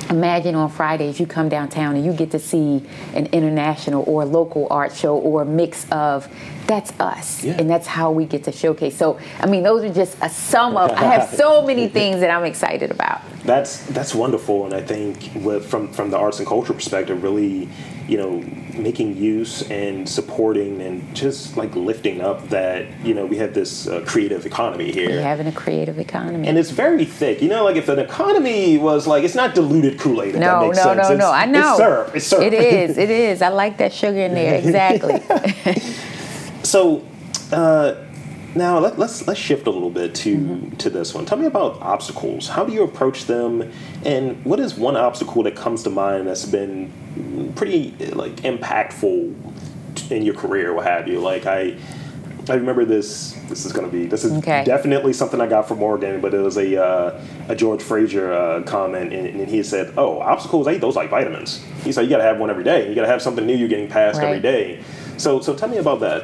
imagine 0.10 0.56
on 0.56 0.70
Fridays 0.70 1.20
you 1.20 1.28
come 1.28 1.50
downtown 1.50 1.98
and 1.98 2.06
you 2.06 2.14
get 2.14 2.32
to 2.32 2.40
see 2.40 2.82
an 3.14 3.26
international 3.28 4.06
or 4.08 4.24
local 4.24 4.66
art 4.70 4.96
show 4.96 5.18
or 5.18 5.42
a 5.42 5.46
mix 5.46 5.86
of 5.92 6.28
that's 6.68 6.92
us 7.00 7.44
yeah. 7.44 7.56
and 7.58 7.70
that's 7.70 7.88
how 7.88 8.12
we 8.12 8.26
get 8.26 8.44
to 8.44 8.52
showcase. 8.52 8.98
So 8.98 9.20
i 9.40 9.46
mean 9.46 9.64
those 9.64 9.84
are 9.84 9.94
just 9.94 10.18
a 10.22 10.30
sum 10.30 10.78
of 10.78 10.92
i 10.92 11.04
have 11.04 11.30
so 11.30 11.62
many 11.72 11.88
things 11.88 12.20
that 12.20 12.30
i'm 12.30 12.46
excited 12.46 12.92
about. 12.92 13.22
That's 13.44 13.86
that's 13.88 14.14
wonderful 14.14 14.66
and 14.66 14.74
i 14.74 14.82
think 14.82 15.32
with, 15.36 15.66
from 15.66 15.88
from 15.94 16.10
the 16.10 16.18
arts 16.18 16.40
and 16.40 16.48
culture 16.48 16.74
perspective 16.74 17.24
really 17.24 17.70
you 18.08 18.18
know 18.18 18.42
making 18.78 19.18
use 19.18 19.70
and 19.70 20.08
supporting 20.08 20.82
and 20.82 21.16
just 21.16 21.58
like 21.58 21.76
lifting 21.76 22.22
up 22.22 22.48
that 22.50 22.86
you 23.04 23.14
know 23.14 23.26
we 23.26 23.38
have 23.38 23.54
this 23.54 23.88
uh, 23.88 24.04
creative 24.06 24.46
economy 24.46 24.92
here. 24.92 25.10
We're 25.10 25.22
having 25.22 25.48
a 25.48 25.52
creative 25.52 26.00
economy. 26.00 26.48
And 26.48 26.58
it's 26.58 26.70
very 26.70 27.06
thick. 27.06 27.42
You 27.42 27.50
know 27.50 27.64
like 27.64 27.76
if 27.76 27.90
an 27.90 28.00
economy 28.00 28.78
was 28.78 29.08
like 29.08 29.24
it's 29.24 29.36
not 29.36 29.56
diluted 29.56 30.00
kool-aid 30.00 30.36
if 30.36 30.42
no 30.42 30.60
that 30.60 30.66
makes 30.68 30.78
no 30.78 30.84
sense. 30.84 30.98
no 30.98 31.14
it's, 31.14 31.20
no 31.20 31.32
i 31.32 31.46
know. 31.46 31.70
it's 31.70 31.78
syrup 31.78 32.16
it's 32.16 32.28
syrup. 32.28 32.44
It 32.46 32.54
is 32.54 32.98
it 32.98 33.10
is. 33.10 33.42
I 33.42 33.50
like 33.50 33.78
that 33.78 33.94
sugar 33.94 34.20
in 34.20 34.34
there. 34.34 34.58
Exactly 34.68 35.14
So 36.68 37.06
uh, 37.54 37.96
now 38.54 38.80
let, 38.80 38.94
us 38.94 39.00
let's, 39.00 39.28
let's 39.28 39.40
shift 39.40 39.68
a 39.68 39.70
little 39.70 39.90
bit 39.90 40.14
to 40.16 40.36
mm-hmm. 40.36 40.76
to 40.76 40.90
this 40.90 41.14
one. 41.14 41.26
Tell 41.26 41.38
me 41.38 41.46
about 41.46 41.82
obstacles. 41.82 42.50
How 42.50 42.66
do 42.66 42.74
you 42.74 42.84
approach 42.84 43.24
them, 43.26 43.72
and 44.04 44.44
what 44.44 44.60
is 44.60 44.76
one 44.76 44.98
obstacle 44.98 45.44
that 45.44 45.56
comes 45.56 45.84
to 45.84 45.90
mind 45.90 46.28
that's 46.28 46.46
been 46.46 47.54
pretty 47.56 47.92
like 48.12 48.36
impactful 48.38 50.12
in 50.12 50.24
your 50.24 50.36
career, 50.36 50.72
or 50.72 50.74
what 50.76 50.88
have 50.88 51.08
you? 51.08 51.20
Like 51.20 51.46
I. 51.46 51.78
I 52.50 52.54
remember 52.54 52.86
this. 52.86 53.34
This 53.50 53.66
is 53.66 53.74
going 53.74 53.86
to 53.86 53.92
be. 53.92 54.06
This 54.06 54.24
is 54.24 54.32
okay. 54.38 54.64
definitely 54.64 55.12
something 55.12 55.42
I 55.42 55.48
got 55.48 55.68
from 55.68 55.80
Morgan, 55.80 56.22
but 56.22 56.34
it 56.34 56.40
was 56.40 56.56
a 56.56 56.82
uh, 56.82 57.22
a 57.50 57.56
George 57.58 57.84
Fraser 57.84 58.32
uh, 58.32 58.64
comment, 58.64 59.12
and, 59.12 59.42
and, 59.42 59.50
he 59.50 59.62
said, 59.64 59.94
"Oh, 59.98 60.22
obstacles. 60.22 60.66
I 60.66 60.76
eat 60.76 60.80
those 60.80 60.96
like 60.96 61.10
vitamins." 61.10 61.62
He 61.84 61.92
said, 61.92 62.04
"You 62.04 62.10
got 62.10 62.20
to 62.20 62.24
have 62.24 62.40
one 62.40 62.50
every 62.50 62.64
day. 62.64 62.88
You 62.88 62.96
got 62.96 63.02
to 63.02 63.10
have 63.10 63.22
something 63.22 63.46
new 63.46 63.54
you're 63.54 63.68
getting 63.68 63.90
past 63.90 64.20
right. 64.20 64.28
every 64.28 64.40
day." 64.40 64.82
So, 65.18 65.42
so 65.42 65.56
tell 65.56 65.68
me 65.68 65.76
about 65.76 66.00
that. 66.00 66.24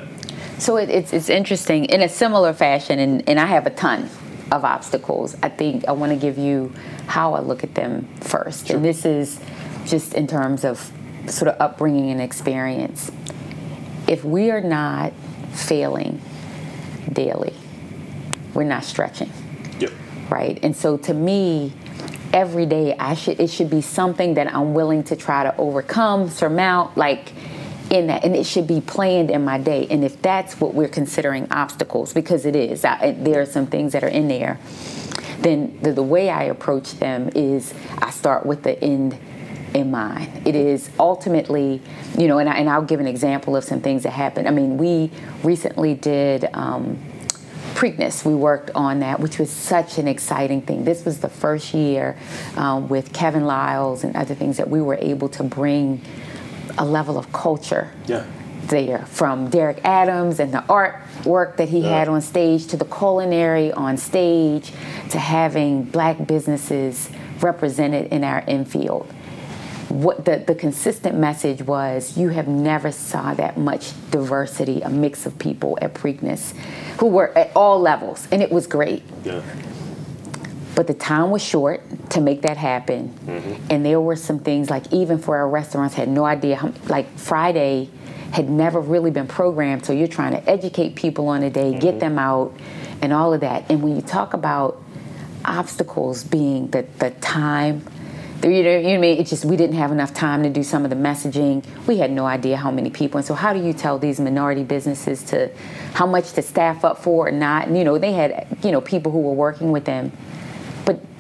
So 0.60 0.78
it, 0.78 0.90
it's, 0.90 1.14
it's 1.14 1.30
interesting 1.30 1.86
in 1.86 2.02
a 2.02 2.10
similar 2.10 2.54
fashion, 2.54 3.00
and, 3.00 3.28
and 3.28 3.40
I 3.40 3.46
have 3.46 3.66
a 3.66 3.72
ton 3.72 4.10
of 4.52 4.64
obstacles. 4.64 5.36
I 5.42 5.50
think 5.50 5.88
I 5.88 5.92
want 5.94 6.12
to 6.12 6.18
give 6.18 6.38
you 6.38 6.74
how 7.08 7.34
I 7.34 7.40
look 7.40 7.64
at 7.64 7.76
them 7.76 8.08
first. 8.22 8.68
Sure. 8.68 8.76
And 8.76 8.86
this 8.86 9.06
is 9.06 9.40
just 9.86 10.14
in 10.14 10.28
terms 10.28 10.64
of 10.64 10.92
sort 11.28 11.50
of 11.50 11.60
upbringing 11.60 12.12
and 12.12 12.22
experience. 12.22 13.12
If 14.08 14.24
we 14.24 14.52
are 14.52 14.62
not 14.62 15.14
failing 15.54 16.22
daily, 17.12 17.54
we're 18.54 18.64
not 18.64 18.84
stretching. 18.84 19.32
Yep. 19.80 19.92
Right? 20.30 20.60
And 20.64 20.76
so 20.76 20.98
to 20.98 21.14
me, 21.14 21.74
every 22.32 22.66
day 22.66 22.96
I 22.98 23.14
should 23.14 23.40
it 23.40 23.50
should 23.50 23.70
be 23.70 23.82
something 23.82 24.34
that 24.34 24.54
I'm 24.54 24.74
willing 24.74 25.04
to 25.06 25.16
try 25.16 25.44
to 25.44 25.56
overcome, 25.58 26.30
surmount, 26.30 26.98
like 26.98 27.32
in 27.94 28.08
that 28.08 28.24
and 28.24 28.36
it 28.36 28.46
should 28.46 28.68
be 28.68 28.82
planned 28.82 29.30
in 29.30 29.44
my 29.46 29.58
day 29.58 29.88
and 29.90 30.04
if 30.04 30.22
that's 30.22 30.60
what 30.60 30.74
we're 30.74 30.88
considering 30.88 31.48
obstacles 31.52 32.14
because 32.14 32.46
it 32.46 32.56
is 32.56 32.84
I, 32.84 33.12
there 33.12 33.42
are 33.42 33.46
some 33.46 33.68
things 33.68 33.94
that 33.94 34.04
are 34.04 34.10
in 34.10 34.28
there 34.28 34.60
then 35.40 35.78
the, 35.82 35.92
the 35.92 36.04
way 36.04 36.30
I 36.30 36.44
approach 36.44 36.94
them 36.94 37.30
is 37.36 37.74
I 38.02 38.10
start 38.10 38.46
with 38.46 38.64
the 38.64 38.82
end 38.82 39.18
in 39.74 39.92
mind. 39.92 40.48
It 40.48 40.56
is 40.56 40.90
ultimately, 41.00 41.82
you 42.18 42.28
know, 42.28 42.38
and, 42.38 42.50
I, 42.50 42.56
and 42.56 42.70
I'll 42.70 42.84
give 42.84 43.00
an 43.00 43.08
example 43.08 43.56
of 43.56 43.64
some 43.64 43.82
things 43.82 44.04
that 44.04 44.12
happened. 44.12 44.48
I 44.48 44.52
mean, 44.52 44.78
we 44.78 45.12
recently 45.44 45.96
did. 45.96 46.48
Um, 46.54 46.98
Preakness, 47.74 48.24
we 48.24 48.36
worked 48.36 48.70
on 48.76 49.00
that, 49.00 49.20
which 49.20 49.40
was 49.40 49.50
such 49.50 49.98
an 49.98 50.08
exciting 50.08 50.62
thing. 50.62 50.86
This 50.86 51.04
was 51.04 51.22
the 51.22 51.28
first 51.28 51.74
year 51.74 52.16
um, 52.56 52.88
with 52.88 53.12
Kevin 53.14 53.46
Liles 53.46 54.04
and 54.04 54.16
other 54.16 54.36
things 54.36 54.58
that 54.58 54.70
we 54.70 54.80
were 54.80 54.98
able 55.02 55.28
to 55.30 55.44
bring 55.44 56.00
a 56.78 56.86
level 56.86 57.18
of 57.18 57.32
culture 57.32 57.92
yeah. 58.06 58.26
there 58.64 59.06
from 59.06 59.50
Derek 59.50 59.84
Adams 59.84 60.40
and 60.40 60.54
the 60.54 60.64
artwork 60.70 61.58
that 61.58 61.70
he 61.70 61.80
yeah. 61.80 62.00
had 62.00 62.08
on 62.08 62.22
stage 62.22 62.68
to 62.68 62.78
the 62.78 62.86
culinary 62.86 63.72
on 63.72 63.98
stage 63.98 64.72
to 65.10 65.20
having 65.20 65.84
black 65.84 66.26
businesses 66.28 67.10
represented 67.42 68.12
in 68.12 68.24
our 68.24 68.44
infield 68.48 69.12
what 69.94 70.26
the, 70.26 70.44
the 70.48 70.56
consistent 70.56 71.16
message 71.16 71.62
was 71.62 72.18
you 72.18 72.30
have 72.30 72.48
never 72.48 72.92
saw 72.92 73.34
that 73.36 73.58
much 73.58 73.92
diversity 74.10 74.82
a 74.82 74.90
mix 74.90 75.28
of 75.28 75.38
people 75.38 75.78
at 75.82 75.94
preakness 75.94 76.56
who 77.00 77.06
were 77.06 77.38
at 77.38 77.52
all 77.56 77.80
levels 77.80 78.28
and 78.32 78.42
it 78.42 78.52
was 78.52 78.66
great 78.66 79.04
yeah. 79.24 79.42
But 80.76 80.88
the 80.88 80.94
time 80.94 81.30
was 81.32 81.42
short 81.42 81.82
to 82.10 82.22
make 82.22 82.42
that 82.42 82.58
happen 82.58 83.10
mm-hmm. 83.26 83.66
and 83.70 83.86
there 83.86 84.02
were 84.02 84.16
some 84.16 84.40
things 84.40 84.70
like 84.70 84.92
even 84.92 85.18
for 85.18 85.38
our 85.38 85.50
restaurants 85.50 85.96
had 85.96 86.10
no 86.10 86.26
idea 86.26 86.56
how 86.56 86.72
like 86.88 87.08
friday 87.18 87.90
had 88.32 88.50
never 88.50 88.80
really 88.80 89.12
been 89.12 89.28
programmed 89.28 89.86
so 89.86 89.94
you're 89.94 90.08
trying 90.08 90.32
to 90.32 90.50
educate 90.50 90.96
people 90.96 91.28
on 91.28 91.44
a 91.44 91.50
day 91.50 91.72
mm-hmm. 91.72 91.80
get 91.80 92.00
them 92.00 92.18
out 92.18 92.54
and 93.02 93.14
all 93.14 93.34
of 93.34 93.42
that 93.42 93.66
and 93.70 93.82
when 93.82 93.96
you 93.96 94.02
talk 94.02 94.34
about 94.34 94.82
obstacles 95.46 96.24
being 96.24 96.68
the, 96.70 96.86
the 97.00 97.12
time 97.12 97.86
you 98.50 98.64
know, 98.64 98.78
you 98.78 98.84
know 98.84 98.96
I 98.96 98.98
mean? 98.98 99.20
It's 99.20 99.30
just 99.30 99.46
we 99.46 99.56
didn't 99.56 99.78
have 99.78 99.92
enough 99.92 100.14
time 100.14 100.44
to 100.44 100.50
do 100.50 100.64
some 100.64 100.84
of 100.84 100.90
the 100.90 100.96
messaging. 100.96 101.66
We 101.88 101.98
had 101.98 102.12
no 102.12 102.26
idea 102.26 102.58
how 102.58 102.72
many 102.72 102.90
people. 102.90 103.18
And 103.18 103.26
so, 103.26 103.34
how 103.34 103.54
do 103.54 103.64
you 103.64 103.74
tell 103.74 103.98
these 103.98 104.20
minority 104.20 104.64
businesses 104.64 105.24
to 105.26 105.50
how 105.94 106.06
much 106.06 106.34
to 106.34 106.42
staff 106.42 106.84
up 106.84 106.98
for 106.98 107.28
or 107.28 107.32
not? 107.32 107.68
And, 107.68 107.78
you 107.78 107.84
know, 107.84 107.98
they 107.98 108.12
had 108.12 108.48
you 108.64 108.72
know 108.72 108.82
people 108.82 109.12
who 109.12 109.22
were 109.22 109.34
working 109.34 109.72
with 109.72 109.86
them, 109.86 110.12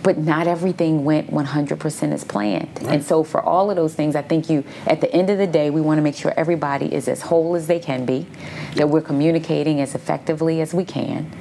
but 0.03 0.17
not 0.17 0.47
everything 0.47 1.05
went 1.05 1.31
100% 1.31 2.11
as 2.11 2.23
planned. 2.23 2.69
Right. 2.81 2.95
And 2.95 3.03
so, 3.03 3.23
for 3.23 3.41
all 3.41 3.69
of 3.69 3.77
those 3.77 3.95
things, 3.95 4.15
I 4.15 4.21
think 4.21 4.49
you 4.49 4.63
at 4.85 5.01
the 5.01 5.11
end 5.13 5.29
of 5.29 5.37
the 5.37 5.47
day, 5.47 5.69
we 5.69 5.81
want 5.81 5.97
to 5.97 6.01
make 6.01 6.15
sure 6.15 6.33
everybody 6.35 6.93
is 6.93 7.07
as 7.07 7.21
whole 7.21 7.55
as 7.55 7.67
they 7.67 7.79
can 7.79 8.05
be, 8.05 8.27
that 8.75 8.89
we're 8.89 9.01
communicating 9.01 9.79
as 9.79 9.95
effectively 9.95 10.61
as 10.61 10.73
we 10.73 10.83
can. 10.85 11.31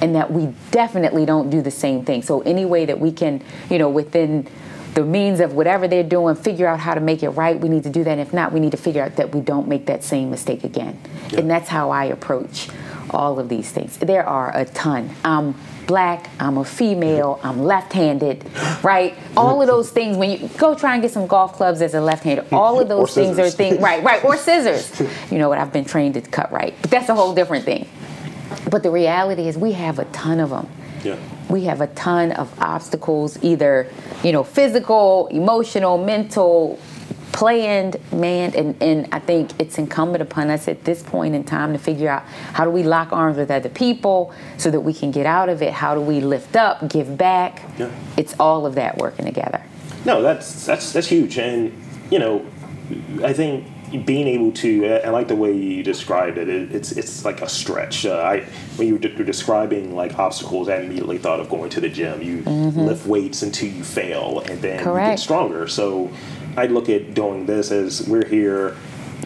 And 0.00 0.14
that 0.14 0.32
we 0.32 0.52
definitely 0.70 1.26
don't 1.26 1.50
do 1.50 1.60
the 1.62 1.70
same 1.70 2.04
thing. 2.04 2.22
So 2.22 2.40
any 2.42 2.64
way 2.64 2.86
that 2.86 2.98
we 2.98 3.12
can, 3.12 3.42
you 3.70 3.78
know, 3.78 3.88
within 3.88 4.48
the 4.94 5.04
means 5.04 5.40
of 5.40 5.54
whatever 5.54 5.88
they're 5.88 6.02
doing, 6.02 6.34
figure 6.34 6.66
out 6.66 6.80
how 6.80 6.94
to 6.94 7.00
make 7.00 7.22
it 7.22 7.30
right. 7.30 7.58
We 7.58 7.68
need 7.68 7.84
to 7.84 7.90
do 7.90 8.04
that. 8.04 8.10
And 8.10 8.20
if 8.20 8.32
not, 8.32 8.52
we 8.52 8.60
need 8.60 8.72
to 8.72 8.76
figure 8.76 9.02
out 9.02 9.16
that 9.16 9.34
we 9.34 9.40
don't 9.40 9.68
make 9.68 9.86
that 9.86 10.04
same 10.04 10.30
mistake 10.30 10.64
again. 10.64 11.00
Yep. 11.30 11.40
And 11.40 11.50
that's 11.50 11.68
how 11.68 11.90
I 11.90 12.04
approach 12.06 12.68
all 13.10 13.38
of 13.38 13.48
these 13.48 13.70
things. 13.70 13.96
There 13.98 14.26
are 14.26 14.56
a 14.56 14.64
ton. 14.64 15.10
I'm 15.24 15.54
black, 15.86 16.30
I'm 16.38 16.58
a 16.58 16.64
female, 16.64 17.40
I'm 17.42 17.62
left 17.62 17.92
handed, 17.92 18.44
right? 18.82 19.14
All 19.36 19.60
of 19.60 19.66
those 19.66 19.90
things, 19.90 20.16
when 20.16 20.30
you 20.30 20.48
go 20.56 20.74
try 20.74 20.94
and 20.94 21.02
get 21.02 21.10
some 21.10 21.26
golf 21.26 21.54
clubs 21.54 21.82
as 21.82 21.94
a 21.94 22.00
left 22.00 22.24
hander, 22.24 22.46
all 22.52 22.80
of 22.80 22.88
those 22.88 23.14
things 23.14 23.38
are 23.38 23.50
things, 23.50 23.78
right, 23.78 24.02
right, 24.02 24.24
or 24.24 24.36
scissors. 24.36 25.08
You 25.30 25.38
know 25.38 25.48
what? 25.48 25.58
I've 25.58 25.72
been 25.72 25.84
trained 25.84 26.14
to 26.14 26.20
cut 26.20 26.52
right, 26.52 26.74
but 26.82 26.90
that's 26.90 27.08
a 27.08 27.14
whole 27.14 27.34
different 27.34 27.64
thing. 27.64 27.88
But 28.70 28.82
the 28.82 28.90
reality 28.90 29.48
is, 29.48 29.56
we 29.56 29.72
have 29.72 29.98
a 29.98 30.04
ton 30.06 30.40
of 30.40 30.50
them. 30.50 30.68
Yeah 31.02 31.16
we 31.52 31.64
have 31.64 31.82
a 31.82 31.86
ton 31.88 32.32
of 32.32 32.50
obstacles, 32.60 33.38
either, 33.44 33.86
you 34.24 34.32
know, 34.32 34.42
physical, 34.42 35.26
emotional, 35.28 35.98
mental, 35.98 36.78
planned, 37.32 37.96
man, 38.12 38.54
and, 38.54 38.80
and 38.82 39.08
I 39.12 39.18
think 39.18 39.58
it's 39.58 39.78
incumbent 39.78 40.22
upon 40.22 40.50
us 40.50 40.68
at 40.68 40.84
this 40.84 41.02
point 41.02 41.34
in 41.34 41.44
time 41.44 41.72
to 41.72 41.78
figure 41.78 42.08
out 42.08 42.22
how 42.52 42.64
do 42.64 42.70
we 42.70 42.82
lock 42.82 43.12
arms 43.12 43.36
with 43.36 43.50
other 43.50 43.68
people 43.68 44.32
so 44.58 44.70
that 44.70 44.80
we 44.80 44.92
can 44.92 45.10
get 45.10 45.26
out 45.26 45.48
of 45.48 45.62
it? 45.62 45.72
How 45.72 45.94
do 45.94 46.00
we 46.00 46.20
lift 46.20 46.56
up, 46.56 46.88
give 46.88 47.16
back? 47.16 47.62
Yeah. 47.78 47.90
It's 48.16 48.38
all 48.38 48.66
of 48.66 48.74
that 48.76 48.98
working 48.98 49.24
together. 49.24 49.62
No, 50.04 50.20
that's 50.22 50.66
that's 50.66 50.92
that's 50.92 51.06
huge, 51.06 51.38
and 51.38 51.72
you 52.10 52.18
know, 52.18 52.44
I 53.24 53.32
think 53.32 53.66
being 54.04 54.26
able 54.26 54.52
to 54.52 54.86
I 55.04 55.10
like 55.10 55.28
the 55.28 55.36
way 55.36 55.52
you 55.52 55.82
described 55.82 56.38
it. 56.38 56.48
it 56.48 56.72
it's 56.72 56.92
it's 56.92 57.24
like 57.24 57.40
a 57.42 57.48
stretch. 57.48 58.06
Uh, 58.06 58.16
I 58.16 58.40
when 58.76 58.88
you 58.88 58.94
were 58.94 59.24
describing 59.24 59.94
like 59.94 60.18
obstacles, 60.18 60.68
I 60.68 60.78
immediately 60.78 61.18
thought 61.18 61.40
of 61.40 61.48
going 61.48 61.70
to 61.70 61.80
the 61.80 61.88
gym. 61.88 62.22
You 62.22 62.38
mm-hmm. 62.38 62.80
lift 62.80 63.06
weights 63.06 63.42
until 63.42 63.68
you 63.68 63.84
fail, 63.84 64.40
and 64.40 64.60
then 64.60 64.82
Correct. 64.82 65.06
you 65.06 65.12
get 65.12 65.20
stronger. 65.20 65.68
So 65.68 66.10
I 66.56 66.66
look 66.66 66.88
at 66.88 67.14
doing 67.14 67.46
this 67.46 67.70
as 67.70 68.06
we're 68.08 68.26
here. 68.26 68.76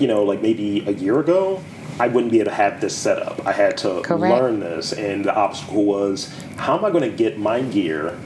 You 0.00 0.06
know, 0.06 0.24
like 0.24 0.42
maybe 0.42 0.84
a 0.86 0.92
year 0.92 1.20
ago, 1.20 1.62
I 1.98 2.08
wouldn't 2.08 2.30
be 2.30 2.40
able 2.40 2.50
to 2.50 2.56
have 2.56 2.80
this 2.80 2.96
set 2.96 3.22
up. 3.22 3.46
I 3.46 3.52
had 3.52 3.78
to 3.78 4.02
Correct. 4.02 4.42
learn 4.42 4.60
this, 4.60 4.92
and 4.92 5.24
the 5.24 5.34
obstacle 5.34 5.84
was 5.84 6.32
how 6.56 6.76
am 6.76 6.84
I 6.84 6.90
going 6.90 7.10
to 7.10 7.16
get 7.16 7.38
my 7.38 7.62
gear 7.62 8.18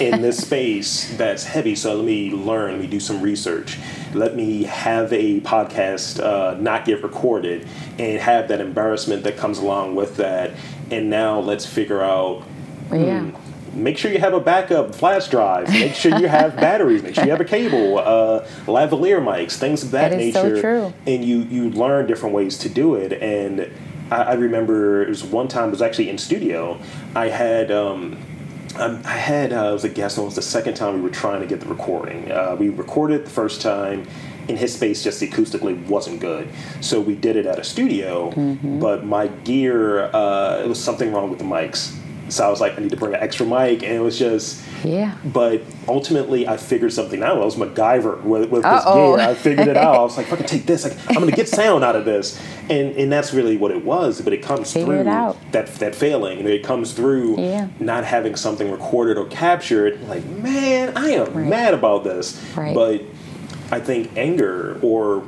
in 0.00 0.22
this 0.22 0.38
space 0.46 1.14
that's 1.16 1.44
heavy. 1.44 1.74
So 1.74 1.94
let 1.96 2.04
me 2.04 2.30
learn, 2.30 2.72
let 2.72 2.80
me 2.80 2.86
do 2.86 3.00
some 3.00 3.20
research. 3.20 3.78
Let 4.14 4.34
me 4.34 4.64
have 4.64 5.12
a 5.12 5.40
podcast 5.40 6.22
uh, 6.22 6.58
not 6.58 6.84
get 6.84 7.02
recorded 7.02 7.68
and 7.98 8.20
have 8.20 8.48
that 8.48 8.60
embarrassment 8.60 9.24
that 9.24 9.36
comes 9.36 9.58
along 9.58 9.94
with 9.94 10.16
that. 10.16 10.52
And 10.90 11.10
now 11.10 11.40
let's 11.40 11.66
figure 11.66 12.02
out. 12.02 12.44
Yeah. 12.90 13.20
Hmm, 13.24 13.41
make 13.74 13.98
sure 13.98 14.10
you 14.10 14.18
have 14.18 14.34
a 14.34 14.40
backup 14.40 14.94
flash 14.94 15.28
drive. 15.28 15.68
Make 15.68 15.94
sure 15.94 16.18
you 16.18 16.28
have 16.28 16.56
batteries. 16.68 17.02
Make 17.02 17.14
sure 17.14 17.24
you 17.24 17.30
have 17.30 17.40
a 17.40 17.44
cable, 17.44 17.98
uh, 17.98 18.46
lavalier 18.66 19.22
mics, 19.22 19.56
things 19.56 19.82
of 19.82 19.90
that, 19.92 20.10
that 20.10 20.16
nature. 20.16 20.56
So 20.56 20.60
true. 20.60 20.94
And 21.06 21.24
you 21.24 21.38
you 21.42 21.70
learn 21.70 22.06
different 22.06 22.34
ways 22.34 22.58
to 22.58 22.68
do 22.68 22.94
it. 22.94 23.12
And 23.12 23.70
I, 24.10 24.22
I 24.22 24.32
remember 24.34 25.02
it 25.02 25.08
was 25.08 25.24
one 25.24 25.48
time 25.48 25.68
it 25.68 25.72
was 25.72 25.82
actually 25.82 26.10
in 26.10 26.18
studio. 26.18 26.78
I 27.14 27.28
had. 27.28 27.70
Um, 27.70 28.18
um, 28.76 29.02
I 29.04 29.18
had 29.18 29.52
uh, 29.52 29.68
I 29.68 29.72
was 29.72 29.84
a 29.84 29.88
guest. 29.90 30.16
It 30.16 30.22
was 30.22 30.34
the 30.34 30.40
second 30.40 30.74
time 30.74 30.94
we 30.94 31.02
were 31.02 31.10
trying 31.10 31.42
to 31.42 31.46
get 31.46 31.60
the 31.60 31.66
recording. 31.66 32.32
Uh, 32.32 32.56
we 32.58 32.70
recorded 32.70 33.26
the 33.26 33.30
first 33.30 33.60
time 33.60 34.08
in 34.48 34.56
his 34.56 34.74
space, 34.74 35.04
just 35.04 35.20
acoustically 35.22 35.86
wasn't 35.86 36.20
good. 36.20 36.48
So 36.80 37.00
we 37.00 37.14
did 37.14 37.36
it 37.36 37.46
at 37.46 37.58
a 37.58 37.64
studio, 37.64 38.30
mm-hmm. 38.30 38.80
but 38.80 39.04
my 39.04 39.28
gear 39.28 40.04
uh, 40.14 40.62
it 40.64 40.68
was 40.68 40.82
something 40.82 41.12
wrong 41.12 41.30
with 41.30 41.38
the 41.38 41.44
mics. 41.44 41.96
So 42.32 42.46
I 42.46 42.50
was 42.50 42.60
like, 42.60 42.78
I 42.78 42.82
need 42.82 42.90
to 42.90 42.96
bring 42.96 43.14
an 43.14 43.20
extra 43.20 43.44
mic, 43.44 43.82
and 43.82 43.92
it 43.92 44.00
was 44.00 44.18
just 44.18 44.62
yeah. 44.84 45.16
But 45.24 45.62
ultimately, 45.86 46.48
I 46.48 46.56
figured 46.56 46.92
something 46.92 47.22
out. 47.22 47.36
I 47.36 47.44
was 47.44 47.56
MacGyver 47.56 48.22
with, 48.22 48.50
with 48.50 48.62
this 48.62 48.84
gear. 48.84 49.18
I 49.18 49.34
figured 49.34 49.68
it 49.68 49.76
out. 49.76 49.96
I 49.96 50.02
was 50.02 50.16
like, 50.16 50.26
fucking 50.26 50.46
take 50.46 50.66
this. 50.66 50.84
Like, 50.84 50.96
I'm 51.08 51.16
gonna 51.16 51.32
get 51.32 51.48
sound 51.60 51.84
out 51.84 51.94
of 51.94 52.04
this, 52.04 52.40
and 52.70 52.96
and 52.96 53.12
that's 53.12 53.34
really 53.34 53.56
what 53.56 53.70
it 53.70 53.84
was. 53.84 54.22
But 54.22 54.32
it 54.32 54.42
comes 54.42 54.72
Figure 54.72 54.86
through 54.86 55.00
it 55.00 55.52
that 55.52 55.66
that 55.74 55.94
failing. 55.94 56.38
And 56.38 56.48
it 56.48 56.64
comes 56.64 56.92
through 56.92 57.38
yeah. 57.38 57.68
not 57.78 58.04
having 58.04 58.34
something 58.36 58.70
recorded 58.70 59.18
or 59.18 59.26
captured. 59.26 60.00
Like, 60.08 60.24
man, 60.24 60.96
I 60.96 61.10
am 61.10 61.34
right. 61.34 61.46
mad 61.46 61.74
about 61.74 62.02
this. 62.02 62.42
Right. 62.56 62.74
But 62.74 63.02
I 63.70 63.80
think 63.80 64.16
anger 64.16 64.78
or 64.82 65.24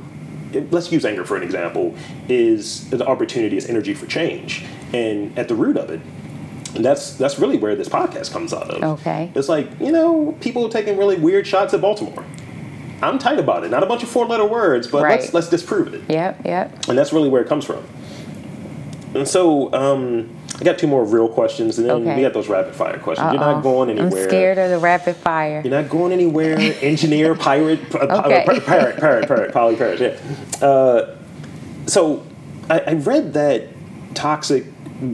let's 0.71 0.91
use 0.91 1.05
anger 1.05 1.25
for 1.25 1.35
an 1.35 1.43
example 1.43 1.95
is 2.29 2.89
the 2.89 3.05
opportunity 3.05 3.57
is 3.57 3.67
energy 3.67 3.93
for 3.93 4.05
change 4.05 4.63
and 4.93 5.37
at 5.37 5.47
the 5.47 5.55
root 5.55 5.75
of 5.75 5.89
it 5.89 5.99
and 6.75 6.83
that's 6.83 7.15
that's 7.15 7.39
really 7.39 7.57
where 7.57 7.75
this 7.75 7.89
podcast 7.89 8.31
comes 8.31 8.53
out 8.53 8.69
of. 8.69 8.99
Okay. 8.99 9.31
It's 9.35 9.49
like, 9.49 9.69
you 9.79 9.91
know, 9.91 10.37
people 10.41 10.67
taking 10.69 10.97
really 10.97 11.17
weird 11.17 11.47
shots 11.47 11.73
at 11.73 11.81
Baltimore. 11.81 12.25
I'm 13.01 13.19
tight 13.19 13.39
about 13.39 13.63
it. 13.63 13.71
Not 13.71 13.83
a 13.83 13.85
bunch 13.85 14.03
of 14.03 14.09
four 14.09 14.25
letter 14.25 14.45
words, 14.45 14.87
but 14.87 15.03
right. 15.03 15.19
let's 15.19 15.33
let's 15.33 15.49
disprove 15.49 15.93
it. 15.93 16.09
Yep, 16.09 16.45
yep. 16.45 16.87
And 16.87 16.97
that's 16.97 17.13
really 17.13 17.29
where 17.29 17.41
it 17.41 17.47
comes 17.47 17.65
from. 17.65 17.83
And 19.13 19.27
so, 19.27 19.73
um, 19.73 20.29
I 20.59 20.63
got 20.63 20.77
two 20.77 20.87
more 20.87 21.05
real 21.05 21.29
questions, 21.29 21.77
and 21.77 21.87
then 21.87 21.95
okay. 22.01 22.15
we 22.17 22.21
got 22.21 22.33
those 22.33 22.49
rapid 22.49 22.75
fire 22.75 22.99
questions. 22.99 23.25
Uh-oh. 23.25 23.33
You're 23.33 23.41
not 23.41 23.63
going 23.63 23.89
anywhere. 23.89 24.23
I'm 24.23 24.29
scared 24.29 24.57
of 24.57 24.69
the 24.69 24.79
rapid 24.79 25.15
fire. 25.15 25.61
You're 25.63 25.81
not 25.81 25.89
going 25.89 26.11
anywhere. 26.11 26.57
Engineer, 26.81 27.33
pirate, 27.35 27.79
uh, 27.95 27.99
okay. 27.99 28.43
uh, 28.43 28.59
parrot, 28.59 28.97
parrot, 28.97 29.27
parrot, 29.27 29.53
Polly 29.53 29.75
Parrot. 29.77 30.01
Yeah. 30.01 30.67
Uh, 30.67 31.15
so, 31.87 32.25
I, 32.69 32.79
I 32.79 32.93
read 32.93 33.33
that 33.33 33.74
toxic 34.15 34.65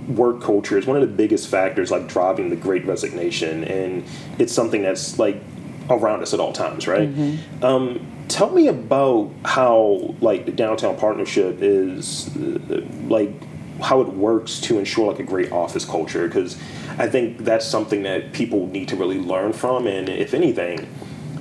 work 0.07 0.41
culture 0.41 0.77
is 0.77 0.85
one 0.85 0.95
of 0.95 1.01
the 1.01 1.15
biggest 1.15 1.49
factors 1.49 1.89
like 1.91 2.07
driving 2.07 2.49
the 2.49 2.55
great 2.55 2.85
resignation 2.85 3.63
and 3.63 4.03
it's 4.37 4.53
something 4.53 4.81
that's 4.81 5.17
like 5.17 5.41
around 5.89 6.21
us 6.21 6.33
at 6.33 6.39
all 6.39 6.53
times 6.53 6.87
right 6.87 7.09
mm-hmm. 7.09 7.63
um, 7.65 8.05
tell 8.27 8.51
me 8.51 8.67
about 8.67 9.31
how 9.43 10.15
like 10.21 10.45
the 10.45 10.51
downtown 10.51 10.95
partnership 10.95 11.57
is 11.61 12.35
uh, 12.37 12.85
like 13.07 13.31
how 13.81 13.99
it 14.01 14.07
works 14.09 14.59
to 14.59 14.77
ensure 14.77 15.11
like 15.11 15.19
a 15.19 15.23
great 15.23 15.51
office 15.51 15.83
culture 15.83 16.27
because 16.27 16.55
i 16.99 17.07
think 17.07 17.39
that's 17.39 17.65
something 17.65 18.03
that 18.03 18.31
people 18.31 18.67
need 18.67 18.87
to 18.87 18.95
really 18.95 19.19
learn 19.19 19.51
from 19.51 19.87
and 19.87 20.07
if 20.07 20.35
anything 20.35 20.87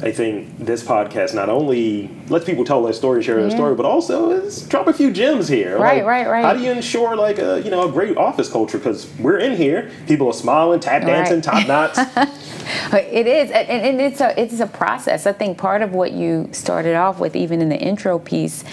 I 0.03 0.13
think 0.13 0.59
this 0.59 0.83
podcast 0.83 1.35
not 1.35 1.51
only 1.51 2.09
lets 2.29 2.47
people 2.47 2.65
tell 2.65 2.83
their 2.83 2.93
story, 2.95 3.23
share 3.23 3.37
their 3.37 3.49
yeah. 3.49 3.55
story, 3.55 3.75
but 3.75 3.85
also 3.85 4.31
is 4.31 4.67
drop 4.67 4.87
a 4.87 4.93
few 4.95 5.13
gems 5.13 5.47
here. 5.47 5.79
Right, 5.79 5.99
like, 5.99 6.07
right, 6.07 6.29
right. 6.29 6.45
How 6.45 6.55
do 6.55 6.61
you 6.61 6.71
ensure 6.71 7.17
like 7.17 7.39
a 7.39 7.61
you 7.61 7.71
know 7.71 7.87
a 7.87 7.93
great 7.93 8.17
office 8.17 8.51
culture? 8.51 8.79
Because 8.79 9.11
we're 9.19 9.39
in 9.39 9.57
here, 9.57 9.91
people 10.07 10.29
are 10.29 10.33
smiling, 10.33 10.81
tap 10.81 11.03
dancing, 11.03 11.37
right. 11.37 11.45
top 11.45 11.69
knots. 11.69 11.99
it 12.93 13.27
is, 13.27 13.51
and, 13.51 13.69
and 13.69 14.01
it's 14.01 14.23
a 14.23 14.41
it's 14.41 14.59
a 14.61 14.67
process. 14.67 15.27
I 15.27 15.33
think 15.33 15.59
part 15.59 15.83
of 15.83 15.93
what 15.93 16.13
you 16.13 16.49
started 16.53 16.95
off 16.95 17.21
with, 17.21 17.37
even 17.37 17.61
in 17.61 17.69
the 17.69 17.79
intro 17.79 18.19
piece, 18.19 18.65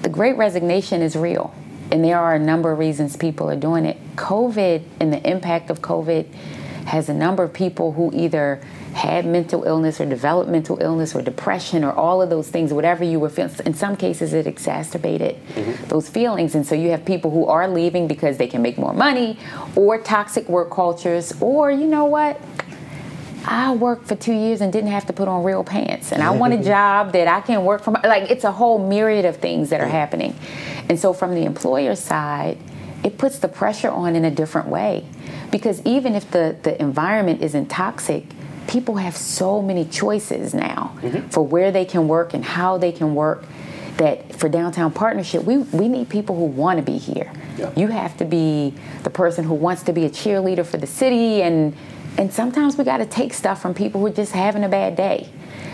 the 0.00 0.08
Great 0.08 0.38
Resignation 0.38 1.02
is 1.02 1.14
real, 1.14 1.54
and 1.90 2.02
there 2.02 2.18
are 2.18 2.34
a 2.34 2.38
number 2.38 2.72
of 2.72 2.78
reasons 2.78 3.16
people 3.16 3.50
are 3.50 3.56
doing 3.56 3.84
it. 3.84 3.98
COVID 4.16 4.82
and 4.98 5.12
the 5.12 5.30
impact 5.30 5.68
of 5.68 5.82
COVID 5.82 6.26
has 6.86 7.10
a 7.10 7.14
number 7.14 7.42
of 7.42 7.52
people 7.52 7.92
who 7.92 8.10
either 8.14 8.60
had 8.94 9.26
mental 9.26 9.64
illness 9.64 10.00
or 10.00 10.06
developed 10.06 10.48
mental 10.48 10.78
illness 10.80 11.14
or 11.14 11.20
depression 11.20 11.82
or 11.82 11.92
all 11.92 12.22
of 12.22 12.30
those 12.30 12.48
things, 12.48 12.72
whatever 12.72 13.02
you 13.02 13.18
were 13.18 13.28
feeling. 13.28 13.54
In 13.66 13.74
some 13.74 13.96
cases, 13.96 14.32
it 14.32 14.46
exacerbated 14.46 15.36
mm-hmm. 15.48 15.88
those 15.88 16.08
feelings. 16.08 16.54
And 16.54 16.64
so 16.64 16.76
you 16.76 16.90
have 16.90 17.04
people 17.04 17.32
who 17.32 17.46
are 17.46 17.68
leaving 17.68 18.06
because 18.06 18.36
they 18.36 18.46
can 18.46 18.62
make 18.62 18.78
more 18.78 18.94
money 18.94 19.36
or 19.74 19.98
toxic 19.98 20.48
work 20.48 20.70
cultures, 20.70 21.34
or 21.40 21.72
you 21.72 21.86
know 21.86 22.04
what? 22.04 22.40
I 23.46 23.74
worked 23.74 24.06
for 24.06 24.14
two 24.14 24.32
years 24.32 24.60
and 24.60 24.72
didn't 24.72 24.90
have 24.90 25.06
to 25.06 25.12
put 25.12 25.28
on 25.28 25.44
real 25.44 25.64
pants. 25.64 26.12
And 26.12 26.22
I 26.22 26.30
want 26.30 26.54
a 26.54 26.62
job 26.62 27.12
that 27.12 27.28
I 27.28 27.40
can 27.40 27.64
work 27.64 27.82
from. 27.82 27.94
Like, 27.94 28.30
it's 28.30 28.44
a 28.44 28.52
whole 28.52 28.78
myriad 28.78 29.24
of 29.24 29.36
things 29.36 29.70
that 29.70 29.80
are 29.80 29.88
happening. 29.88 30.34
And 30.88 30.98
so, 30.98 31.12
from 31.12 31.34
the 31.34 31.44
employer 31.44 31.94
side, 31.94 32.58
it 33.02 33.18
puts 33.18 33.38
the 33.38 33.48
pressure 33.48 33.90
on 33.90 34.16
in 34.16 34.24
a 34.24 34.30
different 34.30 34.68
way. 34.68 35.04
Because 35.50 35.84
even 35.84 36.14
if 36.14 36.30
the, 36.30 36.56
the 36.62 36.80
environment 36.80 37.42
isn't 37.42 37.66
toxic, 37.66 38.24
people 38.68 38.96
have 38.96 39.16
so 39.16 39.60
many 39.60 39.84
choices 39.84 40.54
now 40.54 40.96
mm-hmm. 40.96 41.28
for 41.28 41.42
where 41.42 41.70
they 41.70 41.84
can 41.84 42.08
work 42.08 42.34
and 42.34 42.44
how 42.44 42.78
they 42.78 42.92
can 42.92 43.14
work 43.14 43.44
that 43.96 44.34
for 44.34 44.48
downtown 44.48 44.90
partnership 44.90 45.44
we, 45.44 45.58
we 45.58 45.88
need 45.88 46.08
people 46.08 46.34
who 46.36 46.44
want 46.44 46.78
to 46.78 46.82
be 46.82 46.98
here 46.98 47.32
yeah. 47.56 47.72
you 47.76 47.88
have 47.88 48.16
to 48.16 48.24
be 48.24 48.74
the 49.02 49.10
person 49.10 49.44
who 49.44 49.54
wants 49.54 49.82
to 49.82 49.92
be 49.92 50.04
a 50.04 50.10
cheerleader 50.10 50.66
for 50.66 50.78
the 50.78 50.86
city 50.86 51.42
and 51.42 51.76
and 52.16 52.32
sometimes 52.32 52.76
we 52.76 52.84
got 52.84 52.98
to 52.98 53.06
take 53.06 53.32
stuff 53.32 53.60
from 53.60 53.74
people 53.74 54.00
who 54.00 54.06
are 54.06 54.12
just 54.12 54.32
having 54.32 54.64
a 54.64 54.68
bad 54.68 54.96
day 54.96 55.28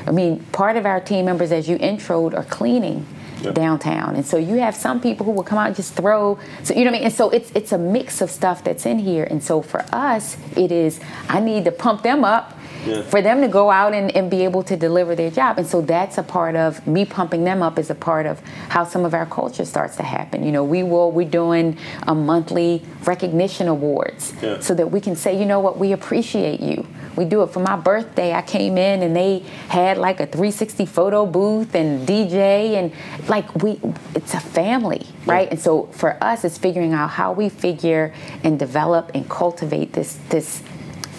i 0.06 0.10
mean 0.10 0.38
part 0.52 0.76
of 0.76 0.84
our 0.84 1.00
team 1.00 1.24
members 1.24 1.50
as 1.52 1.68
you 1.68 1.78
introed 1.78 2.34
are 2.34 2.44
cleaning 2.44 3.06
yeah. 3.42 3.52
downtown 3.52 4.14
and 4.14 4.26
so 4.26 4.36
you 4.36 4.56
have 4.56 4.74
some 4.74 5.00
people 5.00 5.24
who 5.24 5.32
will 5.32 5.42
come 5.42 5.58
out 5.58 5.68
and 5.68 5.76
just 5.76 5.94
throw 5.94 6.38
so 6.62 6.74
you 6.74 6.84
know 6.84 6.90
what 6.90 6.96
i 6.96 6.98
mean 6.98 7.04
and 7.04 7.14
so 7.14 7.30
it's 7.30 7.50
it's 7.54 7.72
a 7.72 7.78
mix 7.78 8.20
of 8.20 8.30
stuff 8.30 8.62
that's 8.62 8.84
in 8.84 8.98
here 8.98 9.24
and 9.24 9.42
so 9.42 9.62
for 9.62 9.80
us 9.92 10.36
it 10.56 10.70
is 10.70 11.00
i 11.28 11.40
need 11.40 11.64
to 11.64 11.72
pump 11.72 12.02
them 12.02 12.22
up 12.22 12.58
yeah. 12.86 13.02
for 13.02 13.22
them 13.22 13.40
to 13.40 13.48
go 13.48 13.70
out 13.70 13.94
and, 13.94 14.14
and 14.16 14.30
be 14.30 14.44
able 14.44 14.62
to 14.64 14.76
deliver 14.76 15.14
their 15.14 15.30
job. 15.30 15.58
And 15.58 15.66
so 15.66 15.80
that's 15.80 16.18
a 16.18 16.22
part 16.22 16.56
of 16.56 16.86
me 16.86 17.04
pumping 17.04 17.44
them 17.44 17.62
up 17.62 17.78
is 17.78 17.90
a 17.90 17.94
part 17.94 18.26
of 18.26 18.40
how 18.68 18.84
some 18.84 19.04
of 19.04 19.14
our 19.14 19.26
culture 19.26 19.64
starts 19.64 19.96
to 19.96 20.02
happen. 20.02 20.44
You 20.44 20.52
know, 20.52 20.64
we 20.64 20.82
will 20.82 21.10
we're 21.10 21.28
doing 21.28 21.76
a 22.06 22.14
monthly 22.14 22.82
recognition 23.04 23.68
awards 23.68 24.32
yeah. 24.42 24.60
so 24.60 24.74
that 24.74 24.90
we 24.90 25.00
can 25.00 25.16
say, 25.16 25.38
you 25.38 25.46
know 25.46 25.60
what, 25.60 25.78
we 25.78 25.92
appreciate 25.92 26.60
you. 26.60 26.86
We 27.16 27.24
do 27.24 27.42
it 27.42 27.50
for 27.50 27.60
my 27.60 27.76
birthday. 27.76 28.32
I 28.32 28.42
came 28.42 28.78
in 28.78 29.02
and 29.02 29.14
they 29.14 29.40
had 29.68 29.98
like 29.98 30.20
a 30.20 30.26
360 30.26 30.86
photo 30.86 31.26
booth 31.26 31.74
and 31.74 32.06
DJ 32.06 32.74
and 32.74 32.92
like 33.28 33.52
we 33.62 33.80
it's 34.14 34.34
a 34.34 34.40
family, 34.40 35.06
right? 35.26 35.46
Yeah. 35.46 35.50
And 35.50 35.60
so 35.60 35.86
for 35.92 36.22
us 36.22 36.44
it's 36.44 36.56
figuring 36.56 36.92
out 36.92 37.10
how 37.10 37.32
we 37.32 37.48
figure 37.48 38.14
and 38.44 38.58
develop 38.58 39.10
and 39.14 39.28
cultivate 39.28 39.92
this 39.92 40.18
this 40.28 40.62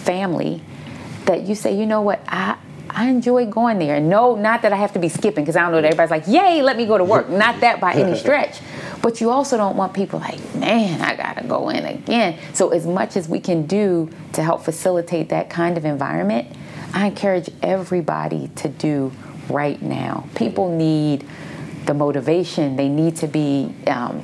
family 0.04 0.62
that 1.26 1.42
you 1.42 1.54
say, 1.54 1.76
you 1.76 1.86
know 1.86 2.02
what, 2.02 2.20
I 2.26 2.56
I 2.94 3.08
enjoy 3.08 3.46
going 3.46 3.78
there. 3.78 4.00
No, 4.00 4.36
not 4.36 4.62
that 4.62 4.72
I 4.72 4.76
have 4.76 4.92
to 4.92 4.98
be 4.98 5.08
skipping 5.08 5.44
because 5.44 5.56
I 5.56 5.62
don't 5.62 5.72
know 5.72 5.80
that 5.80 5.86
everybody's 5.86 6.10
like, 6.10 6.26
yay, 6.26 6.60
let 6.60 6.76
me 6.76 6.84
go 6.84 6.98
to 6.98 7.04
work. 7.04 7.30
Not 7.30 7.60
that 7.60 7.80
by 7.80 7.94
any 7.94 8.18
stretch. 8.18 8.60
But 9.00 9.20
you 9.20 9.30
also 9.30 9.56
don't 9.56 9.76
want 9.76 9.94
people 9.94 10.20
like, 10.20 10.54
man, 10.54 11.00
I 11.00 11.16
gotta 11.16 11.46
go 11.46 11.70
in 11.70 11.84
again. 11.86 12.38
So 12.52 12.68
as 12.68 12.86
much 12.86 13.16
as 13.16 13.28
we 13.28 13.40
can 13.40 13.66
do 13.66 14.10
to 14.34 14.42
help 14.42 14.62
facilitate 14.62 15.30
that 15.30 15.48
kind 15.48 15.78
of 15.78 15.84
environment, 15.84 16.54
I 16.92 17.06
encourage 17.06 17.48
everybody 17.62 18.48
to 18.56 18.68
do 18.68 19.10
right 19.48 19.80
now. 19.80 20.28
People 20.34 20.70
need 20.76 21.26
the 21.86 21.94
motivation. 21.94 22.76
They 22.76 22.88
need 22.88 23.16
to 23.16 23.26
be 23.26 23.74
um, 23.86 24.22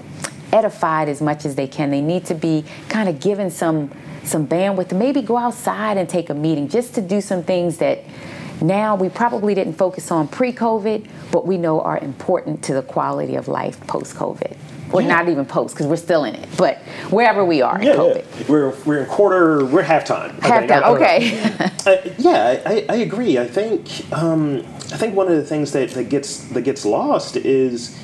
edified 0.53 1.09
as 1.09 1.21
much 1.23 1.45
as 1.45 1.55
they 1.55 1.67
can. 1.67 1.91
They 1.91 2.03
need 2.03 2.27
to 2.27 2.35
be 2.35 2.65
kind 2.89 3.09
of 3.09 3.19
given 3.19 3.51
some 3.51 3.91
some 4.25 4.47
bandwidth 4.47 4.89
to 4.89 4.95
maybe 4.95 5.23
go 5.23 5.37
outside 5.37 5.97
and 5.97 6.09
take 6.09 6.31
a 6.31 6.35
meeting 6.35 6.69
just 6.69 6.95
to 6.95 7.01
do 7.01 7.21
some 7.21 7.43
things 7.43 7.79
that 7.79 8.05
now 8.61 8.97
we 8.97 9.09
probably 9.09 9.55
didn't 9.55 9.75
focus 9.75 10.11
on 10.11 10.29
pre-COVID, 10.29 11.09
but 11.31 11.47
we 11.47 11.57
know 11.57 11.81
are 11.81 11.99
important 11.99 12.63
to 12.65 12.75
the 12.75 12.83
quality 12.83 13.37
of 13.37 13.49
life 13.49 13.81
post-COVID. 13.87 14.57
Or 14.91 15.03
yeah. 15.03 15.09
not 15.09 15.29
even 15.29 15.45
post 15.45 15.75
because 15.75 15.87
we're 15.87 15.97
still 15.97 16.25
in 16.25 16.35
it, 16.35 16.49
but 16.57 16.79
wherever 17.11 17.45
we 17.45 17.61
are 17.61 17.81
yeah, 17.83 17.93
in 17.93 17.99
COVID. 17.99 18.41
Yeah. 18.41 18.47
We're, 18.49 18.71
we're 18.85 18.99
in 19.01 19.07
quarter, 19.07 19.67
we're 19.67 19.83
halftime. 19.83 20.35
Halftime, 20.41 20.83
okay. 20.95 21.39
uh, 21.87 22.11
yeah, 22.17 22.63
I, 22.65 22.87
I 22.89 22.97
agree. 22.97 23.37
I 23.37 23.47
think 23.47 24.11
um, 24.15 24.61
I 24.91 24.97
think 24.97 25.15
one 25.15 25.29
of 25.29 25.37
the 25.37 25.45
things 25.45 25.73
that, 25.73 25.91
that 25.91 26.09
gets 26.09 26.45
that 26.49 26.63
gets 26.63 26.87
lost 26.87 27.37
is 27.37 27.99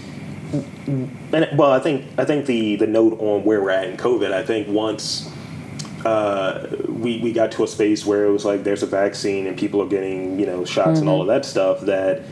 and 0.53 1.59
well, 1.59 1.73
I 1.73 1.81
think 1.81 2.05
I 2.19 2.25
think 2.25 2.47
the 2.47 2.77
the 2.77 2.87
note 2.87 3.19
on 3.19 3.45
where 3.45 3.63
we're 3.63 3.71
at 3.71 3.89
in 3.89 3.97
COVID. 3.97 4.33
I 4.33 4.45
think 4.45 4.69
once 4.69 5.34
uh, 6.05 6.67
we 6.89 7.19
we 7.19 7.33
got 7.33 7.53
to 7.53 7.65
a 7.65 7.69
space 7.69 8.05
where 8.05 8.27
it 8.27 8.31
was 8.31 8.45
like 8.45 8.65
there's 8.65 8.83
a 8.83 8.87
vaccine 8.87 9.47
and 9.47 9.59
people 9.59 9.83
are 9.83 9.89
getting 9.89 10.39
you 10.39 10.47
know 10.47 10.65
shots 10.65 10.91
mm-hmm. 10.91 11.01
and 11.01 11.09
all 11.09 11.21
of 11.21 11.27
that 11.27 11.45
stuff 11.45 11.81
that 11.83 12.23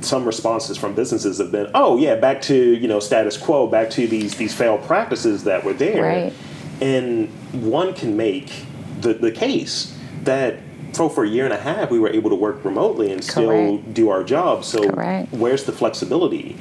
some 0.00 0.24
responses 0.24 0.78
from 0.78 0.94
businesses 0.94 1.38
have 1.38 1.52
been 1.52 1.70
oh 1.74 1.98
yeah 1.98 2.14
back 2.14 2.40
to 2.40 2.56
you 2.56 2.88
know 2.88 2.98
status 2.98 3.36
quo 3.36 3.66
back 3.66 3.90
to 3.90 4.06
these 4.06 4.36
these 4.36 4.54
failed 4.54 4.82
practices 4.84 5.44
that 5.44 5.62
were 5.62 5.74
there 5.74 6.02
right. 6.02 6.32
and 6.80 7.28
one 7.52 7.92
can 7.92 8.16
make 8.16 8.64
the, 9.00 9.12
the 9.12 9.30
case 9.30 9.96
that 10.22 10.58
for, 10.94 11.10
for 11.10 11.24
a 11.24 11.28
year 11.28 11.44
and 11.44 11.52
a 11.52 11.60
half 11.60 11.90
we 11.90 11.98
were 11.98 12.08
able 12.08 12.30
to 12.30 12.36
work 12.36 12.64
remotely 12.64 13.12
and 13.12 13.22
still 13.22 13.48
Correct. 13.48 13.94
do 13.94 14.08
our 14.08 14.24
job 14.24 14.64
so 14.64 14.88
Correct. 14.88 15.30
where's 15.32 15.64
the 15.64 15.72
flexibility 15.72 16.56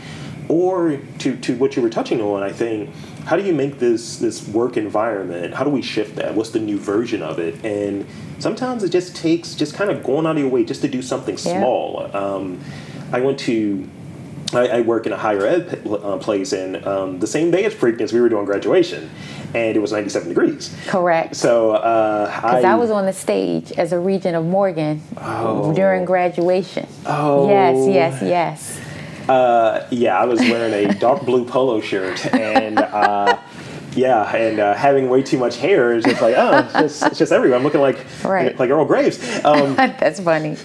or 0.47 0.99
to, 1.19 1.35
to 1.37 1.55
what 1.55 1.75
you 1.75 1.81
were 1.81 1.89
touching 1.89 2.21
on 2.21 2.43
i 2.43 2.51
think 2.51 2.89
how 3.25 3.35
do 3.35 3.43
you 3.43 3.53
make 3.53 3.79
this 3.79 4.17
this 4.17 4.47
work 4.49 4.77
environment 4.77 5.53
how 5.53 5.63
do 5.63 5.69
we 5.69 5.81
shift 5.81 6.15
that 6.15 6.33
what's 6.33 6.49
the 6.51 6.59
new 6.59 6.77
version 6.77 7.21
of 7.21 7.39
it 7.39 7.63
and 7.63 8.05
sometimes 8.39 8.83
it 8.83 8.89
just 8.89 9.15
takes 9.15 9.53
just 9.53 9.73
kind 9.73 9.89
of 9.89 10.03
going 10.03 10.25
out 10.25 10.35
of 10.35 10.41
your 10.41 10.49
way 10.49 10.63
just 10.63 10.81
to 10.81 10.87
do 10.87 11.01
something 11.01 11.35
yeah. 11.35 11.59
small 11.59 12.15
um, 12.15 12.59
i 13.11 13.19
went 13.19 13.39
to 13.39 13.87
I, 14.53 14.67
I, 14.67 14.81
work 14.81 15.05
in 15.05 15.13
a 15.13 15.17
higher 15.17 15.45
ed 15.45 15.81
uh, 15.87 16.17
place, 16.17 16.53
and 16.53 16.85
um, 16.85 17.19
the 17.19 17.27
same 17.27 17.51
day 17.51 17.65
as 17.65 17.73
Preakness, 17.73 18.11
we 18.11 18.19
were 18.19 18.29
doing 18.29 18.45
graduation, 18.45 19.09
and 19.53 19.75
it 19.75 19.79
was 19.79 19.91
97 19.91 20.29
degrees. 20.29 20.75
Correct. 20.87 21.35
So, 21.35 21.73
because 21.73 22.63
uh, 22.63 22.67
I, 22.67 22.73
I, 22.73 22.75
was 22.75 22.91
on 22.91 23.05
the 23.05 23.13
stage 23.13 23.71
as 23.73 23.93
a 23.93 23.99
regent 23.99 24.35
of 24.35 24.45
Morgan 24.45 25.01
oh, 25.17 25.73
during 25.73 26.05
graduation. 26.05 26.87
Oh. 27.05 27.47
Yes, 27.47 28.21
yes, 28.21 28.21
yes. 28.21 28.90
Uh, 29.29 29.87
yeah, 29.91 30.19
I 30.19 30.25
was 30.25 30.39
wearing 30.39 30.73
a 30.73 30.93
dark 30.95 31.25
blue 31.25 31.45
polo 31.45 31.81
shirt 31.81 32.25
and. 32.33 32.79
Uh, 32.79 33.39
yeah, 33.95 34.33
and 34.35 34.59
uh, 34.59 34.73
having 34.73 35.09
way 35.09 35.21
too 35.21 35.37
much 35.37 35.57
hair 35.57 35.93
is 35.93 36.03
just 36.05 36.21
like, 36.21 36.35
oh, 36.37 36.59
it's 36.59 36.73
just, 36.73 37.03
it's 37.03 37.19
just 37.19 37.31
everywhere. 37.31 37.57
I'm 37.57 37.63
looking 37.63 37.81
like 37.81 38.05
right. 38.23 38.57
like 38.57 38.69
Earl 38.69 38.85
Graves. 38.85 39.19
Um, 39.43 39.75
That's 39.75 40.19
funny. 40.19 40.55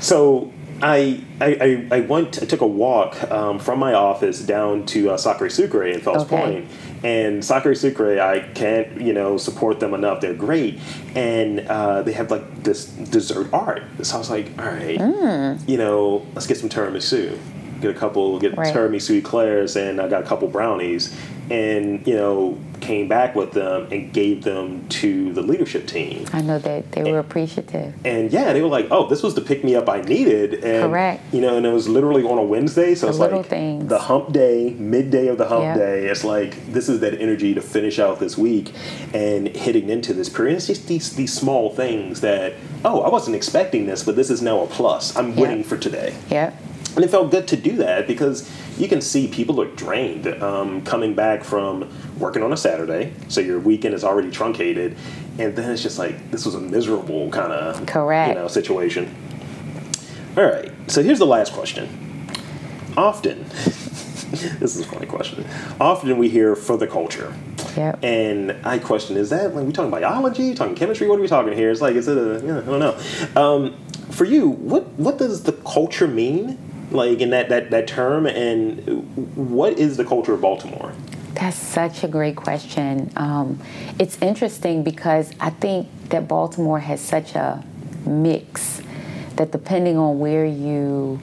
So 0.00 0.52
I, 0.82 1.22
I, 1.40 1.86
I 1.90 2.00
went, 2.00 2.42
I 2.42 2.46
took 2.46 2.60
a 2.60 2.66
walk 2.66 3.20
um, 3.30 3.58
from 3.58 3.78
my 3.78 3.94
office 3.94 4.40
down 4.40 4.86
to 4.86 5.10
uh, 5.10 5.16
Sacre 5.16 5.48
Sucre 5.48 5.84
in 5.84 6.00
Fells 6.00 6.22
okay. 6.24 6.36
Point. 6.36 6.70
And 7.02 7.44
Sacre 7.44 7.74
Sucre, 7.74 8.20
I 8.20 8.40
can't, 8.40 9.00
you 9.00 9.12
know, 9.12 9.36
support 9.36 9.80
them 9.80 9.94
enough. 9.94 10.20
They're 10.20 10.34
great. 10.34 10.78
And 11.14 11.60
uh, 11.60 12.02
they 12.02 12.12
have 12.12 12.30
like 12.30 12.62
this 12.62 12.86
dessert 12.86 13.52
art. 13.52 13.82
So 14.02 14.16
I 14.16 14.18
was 14.18 14.30
like, 14.30 14.46
all 14.58 14.66
right, 14.66 14.98
mm. 14.98 15.68
you 15.68 15.76
know, 15.76 16.26
let's 16.34 16.46
get 16.46 16.58
some 16.58 16.68
tiramisu 16.68 17.38
get 17.80 17.90
a 17.90 17.98
couple, 17.98 18.38
get 18.38 18.56
right. 18.56 18.74
tiramisu 18.74 19.16
eclairs, 19.16 19.76
and 19.76 20.00
I 20.00 20.08
got 20.08 20.22
a 20.22 20.26
couple 20.26 20.48
brownies, 20.48 21.16
and 21.50 22.06
you 22.06 22.14
know, 22.14 22.58
came 22.80 23.08
back 23.08 23.34
with 23.34 23.52
them 23.52 23.88
and 23.90 24.12
gave 24.12 24.44
them 24.44 24.86
to 24.88 25.32
the 25.32 25.42
leadership 25.42 25.86
team. 25.86 26.26
I 26.32 26.40
know 26.42 26.58
that 26.58 26.92
they 26.92 27.10
were 27.10 27.18
appreciative. 27.18 27.94
And 28.04 28.32
yeah, 28.32 28.52
they 28.52 28.62
were 28.62 28.68
like, 28.68 28.88
"Oh, 28.90 29.06
this 29.08 29.22
was 29.22 29.34
the 29.34 29.40
pick 29.40 29.64
me 29.64 29.74
up 29.74 29.88
I 29.88 30.00
needed." 30.02 30.64
And, 30.64 30.90
Correct. 30.90 31.22
You 31.32 31.40
know, 31.40 31.56
and 31.56 31.66
it 31.66 31.72
was 31.72 31.88
literally 31.88 32.22
on 32.24 32.38
a 32.38 32.42
Wednesday, 32.42 32.94
so 32.94 33.06
the 33.06 33.10
it's 33.10 33.18
like 33.18 33.46
things. 33.46 33.88
the 33.88 33.98
hump 33.98 34.32
day, 34.32 34.70
midday 34.78 35.28
of 35.28 35.38
the 35.38 35.46
hump 35.46 35.62
yep. 35.62 35.76
day. 35.76 36.06
It's 36.06 36.24
like 36.24 36.72
this 36.72 36.88
is 36.88 37.00
that 37.00 37.20
energy 37.20 37.54
to 37.54 37.60
finish 37.60 37.98
out 37.98 38.20
this 38.20 38.36
week 38.36 38.72
and 39.14 39.48
hitting 39.48 39.88
into 39.88 40.12
this 40.14 40.28
period. 40.28 40.56
It's 40.56 40.66
just 40.66 40.86
these 40.88 41.14
these 41.14 41.32
small 41.32 41.70
things 41.70 42.20
that 42.20 42.54
oh, 42.84 43.02
I 43.02 43.08
wasn't 43.08 43.36
expecting 43.36 43.86
this, 43.86 44.04
but 44.04 44.16
this 44.16 44.30
is 44.30 44.42
now 44.42 44.62
a 44.62 44.66
plus. 44.66 45.16
I'm 45.16 45.30
yep. 45.30 45.38
winning 45.38 45.64
for 45.64 45.76
today. 45.76 46.14
Yep. 46.30 46.54
And 46.96 47.04
it 47.04 47.08
felt 47.08 47.30
good 47.30 47.46
to 47.48 47.56
do 47.56 47.76
that 47.76 48.06
because 48.06 48.50
you 48.78 48.88
can 48.88 49.02
see 49.02 49.28
people 49.28 49.60
are 49.60 49.70
drained 49.72 50.26
um, 50.42 50.82
coming 50.82 51.14
back 51.14 51.44
from 51.44 51.90
working 52.18 52.42
on 52.42 52.54
a 52.54 52.56
Saturday, 52.56 53.12
so 53.28 53.42
your 53.42 53.60
weekend 53.60 53.94
is 53.94 54.02
already 54.02 54.30
truncated, 54.30 54.96
and 55.38 55.54
then 55.54 55.70
it's 55.70 55.82
just 55.82 55.98
like 55.98 56.30
this 56.30 56.46
was 56.46 56.54
a 56.54 56.60
miserable 56.60 57.30
kind 57.30 57.52
of 57.52 57.84
correct 57.86 58.30
you 58.30 58.34
know 58.34 58.48
situation. 58.48 59.14
All 60.38 60.44
right. 60.44 60.72
So 60.86 61.02
here's 61.02 61.18
the 61.18 61.26
last 61.26 61.52
question. 61.52 62.28
Often, 62.96 63.44
this 63.50 64.74
is 64.74 64.80
a 64.80 64.84
funny 64.86 65.06
question. 65.06 65.46
Often 65.78 66.16
we 66.16 66.30
hear 66.30 66.56
for 66.56 66.78
the 66.78 66.86
culture. 66.86 67.34
Yep. 67.76 68.02
And 68.02 68.56
I 68.64 68.78
question: 68.78 69.18
Is 69.18 69.28
that 69.30 69.54
like 69.54 69.66
we 69.66 69.72
talking 69.72 69.90
biology, 69.90 70.54
talking 70.54 70.74
chemistry? 70.74 71.08
What 71.08 71.18
are 71.18 71.22
we 71.22 71.28
talking 71.28 71.52
here? 71.52 71.70
It's 71.70 71.82
like 71.82 71.94
is 71.94 72.08
it 72.08 72.16
a 72.16 72.46
yeah, 72.46 72.58
I 72.58 72.62
don't 72.62 72.80
know. 72.80 73.40
Um, 73.40 73.76
for 74.12 74.24
you, 74.24 74.48
what 74.48 74.86
what 74.94 75.18
does 75.18 75.42
the 75.42 75.52
culture 75.52 76.08
mean? 76.08 76.58
Like 76.90 77.20
in 77.20 77.30
that 77.30 77.48
that 77.48 77.70
that 77.70 77.88
term, 77.88 78.26
and 78.26 78.86
what 79.36 79.78
is 79.78 79.96
the 79.96 80.04
culture 80.04 80.34
of 80.34 80.40
Baltimore? 80.40 80.92
That's 81.34 81.56
such 81.56 82.02
a 82.02 82.08
great 82.08 82.36
question. 82.36 83.12
Um, 83.16 83.60
it's 83.98 84.16
interesting 84.22 84.82
because 84.82 85.32
I 85.38 85.50
think 85.50 85.88
that 86.08 86.26
Baltimore 86.28 86.78
has 86.78 87.00
such 87.00 87.34
a 87.34 87.62
mix 88.06 88.80
that 89.36 89.52
depending 89.52 89.98
on 89.98 90.18
where 90.18 90.46
you 90.46 91.20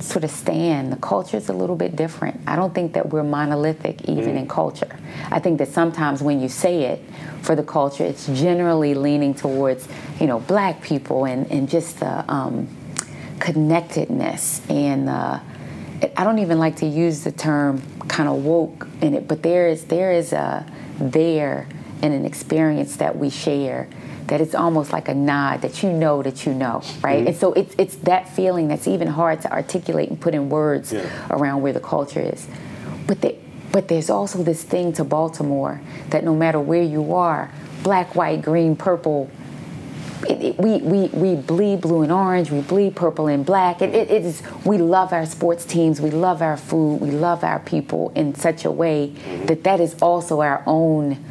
sort 0.00 0.24
of 0.24 0.30
stand, 0.30 0.92
the 0.92 0.96
culture 0.96 1.36
is 1.36 1.48
a 1.48 1.52
little 1.52 1.76
bit 1.76 1.96
different. 1.96 2.40
I 2.46 2.56
don't 2.56 2.74
think 2.74 2.94
that 2.94 3.10
we're 3.10 3.24
monolithic 3.24 4.08
even 4.08 4.34
mm. 4.34 4.38
in 4.38 4.48
culture. 4.48 4.96
I 5.30 5.40
think 5.40 5.58
that 5.58 5.68
sometimes 5.68 6.22
when 6.22 6.40
you 6.40 6.48
say 6.48 6.84
it 6.84 7.02
for 7.42 7.54
the 7.54 7.62
culture, 7.62 8.04
it's 8.04 8.26
generally 8.26 8.94
leaning 8.94 9.34
towards, 9.34 9.88
you 10.20 10.26
know, 10.26 10.40
black 10.40 10.82
people 10.82 11.24
and, 11.24 11.50
and 11.50 11.68
just 11.68 12.00
the 12.00 12.32
um, 12.32 12.68
connectedness 13.40 14.62
and 14.68 15.08
uh, 15.08 15.40
I 16.16 16.24
don't 16.24 16.38
even 16.38 16.58
like 16.58 16.76
to 16.76 16.86
use 16.86 17.24
the 17.24 17.32
term 17.32 17.82
kind 18.06 18.28
of 18.28 18.44
woke 18.44 18.86
in 19.00 19.14
it, 19.14 19.26
but 19.26 19.42
there 19.42 19.68
is 19.68 19.84
there 19.84 20.12
is 20.12 20.32
a 20.32 20.64
there 20.98 21.66
and 22.02 22.14
an 22.14 22.24
experience 22.24 22.96
that 22.96 23.16
we 23.16 23.30
share 23.30 23.88
that 24.28 24.40
it's 24.40 24.54
almost 24.54 24.92
like 24.92 25.08
a 25.08 25.14
nod 25.14 25.62
that 25.62 25.82
you 25.82 25.90
know 25.90 26.22
that 26.22 26.46
you 26.46 26.54
know, 26.54 26.82
right? 27.02 27.18
Mm-hmm. 27.18 27.28
And 27.28 27.36
so 27.36 27.52
it's 27.54 27.74
it's 27.78 27.96
that 27.96 28.28
feeling 28.28 28.68
that's 28.68 28.86
even 28.86 29.08
hard 29.08 29.40
to 29.42 29.52
articulate 29.52 30.08
and 30.08 30.20
put 30.20 30.34
in 30.34 30.48
words 30.48 30.92
yeah. 30.92 31.08
around 31.30 31.62
where 31.62 31.72
the 31.72 31.80
culture 31.80 32.20
is. 32.20 32.46
But 33.06 33.22
the, 33.22 33.34
but 33.72 33.88
there's 33.88 34.10
also 34.10 34.42
this 34.42 34.62
thing 34.62 34.92
to 34.94 35.04
Baltimore 35.04 35.80
that 36.10 36.24
no 36.24 36.34
matter 36.34 36.60
where 36.60 36.82
you 36.82 37.14
are, 37.14 37.50
black, 37.82 38.14
white, 38.14 38.42
green, 38.42 38.76
purple, 38.76 39.30
it, 40.26 40.42
it, 40.42 40.58
we, 40.58 40.78
we, 40.78 41.08
we 41.08 41.36
bleed 41.36 41.80
blue 41.80 42.02
and 42.02 42.12
orange, 42.12 42.50
we 42.50 42.60
bleed 42.60 42.96
purple 42.96 43.28
and 43.28 43.44
black. 43.44 43.82
It, 43.82 43.94
it 43.94 44.10
is, 44.10 44.42
we 44.64 44.78
love 44.78 45.12
our 45.12 45.26
sports 45.26 45.64
teams, 45.64 46.00
we 46.00 46.10
love 46.10 46.42
our 46.42 46.56
food, 46.56 47.00
we 47.00 47.10
love 47.10 47.44
our 47.44 47.60
people 47.60 48.10
in 48.14 48.34
such 48.34 48.64
a 48.64 48.70
way 48.70 49.08
mm-hmm. 49.14 49.46
that 49.46 49.64
that 49.64 49.80
is 49.80 49.94
also 50.00 50.40
our 50.40 50.62
own 50.66 51.24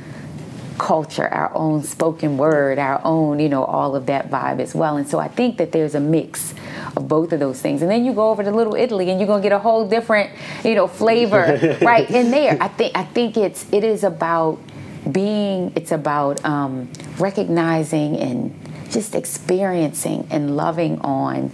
culture, 0.77 1.27
our 1.27 1.53
own 1.55 1.83
spoken 1.83 2.37
word, 2.37 2.79
our 2.79 3.01
own, 3.03 3.39
you 3.39 3.49
know, 3.49 3.63
all 3.63 3.95
of 3.95 4.05
that 4.05 4.29
vibe 4.29 4.59
as 4.59 4.75
well. 4.75 4.97
And 4.97 5.07
so 5.07 5.19
I 5.19 5.27
think 5.27 5.57
that 5.57 5.71
there's 5.71 5.95
a 5.95 5.99
mix 5.99 6.53
of 6.95 7.07
both 7.07 7.33
of 7.33 7.39
those 7.39 7.61
things. 7.61 7.81
And 7.81 7.89
then 7.89 8.05
you 8.05 8.13
go 8.13 8.29
over 8.29 8.43
to 8.43 8.51
Little 8.51 8.75
Italy 8.75 9.09
and 9.09 9.19
you're 9.19 9.27
gonna 9.27 9.43
get 9.43 9.51
a 9.51 9.59
whole 9.59 9.87
different, 9.87 10.31
you 10.63 10.75
know, 10.75 10.87
flavor 10.87 11.77
right 11.81 12.09
in 12.09 12.31
there. 12.31 12.57
I 12.61 12.67
think 12.67 12.95
I 12.95 13.03
think 13.03 13.37
it's 13.37 13.65
it 13.71 13.83
is 13.83 14.03
about 14.03 14.59
being 15.11 15.71
it's 15.75 15.91
about 15.91 16.43
um, 16.45 16.89
recognizing 17.17 18.17
and 18.17 18.66
just 18.89 19.15
experiencing 19.15 20.27
and 20.29 20.55
loving 20.55 20.99
on 21.01 21.51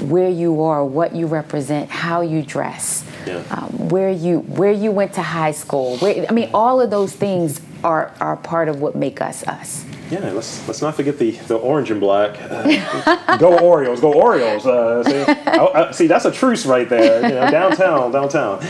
where 0.00 0.28
you 0.28 0.62
are, 0.62 0.84
what 0.84 1.14
you 1.14 1.26
represent, 1.26 1.90
how 1.90 2.20
you 2.20 2.42
dress, 2.42 3.04
yeah. 3.26 3.42
um, 3.50 3.88
where 3.88 4.10
you 4.10 4.40
where 4.40 4.72
you 4.72 4.90
went 4.90 5.12
to 5.14 5.22
high 5.22 5.52
school. 5.52 5.96
Where, 5.98 6.26
I 6.28 6.32
mean, 6.32 6.50
all 6.52 6.80
of 6.80 6.90
those 6.90 7.14
things 7.14 7.60
are 7.82 8.12
are 8.20 8.36
part 8.36 8.68
of 8.68 8.80
what 8.80 8.96
make 8.96 9.20
us 9.20 9.46
us. 9.46 9.84
Yeah, 10.10 10.30
let's 10.32 10.66
let's 10.68 10.82
not 10.82 10.94
forget 10.94 11.18
the, 11.18 11.32
the 11.32 11.56
orange 11.56 11.90
and 11.90 12.00
black. 12.00 12.36
Uh, 12.40 13.36
go 13.38 13.58
Orioles, 13.58 14.00
go 14.00 14.12
Orioles. 14.12 14.66
Uh, 14.66 15.02
see, 15.04 15.32
I, 15.46 15.66
I, 15.88 15.90
see, 15.92 16.06
that's 16.06 16.24
a 16.24 16.30
truce 16.30 16.66
right 16.66 16.88
there. 16.88 17.22
You 17.22 17.34
know, 17.34 17.50
downtown, 17.50 18.12
downtown. 18.12 18.64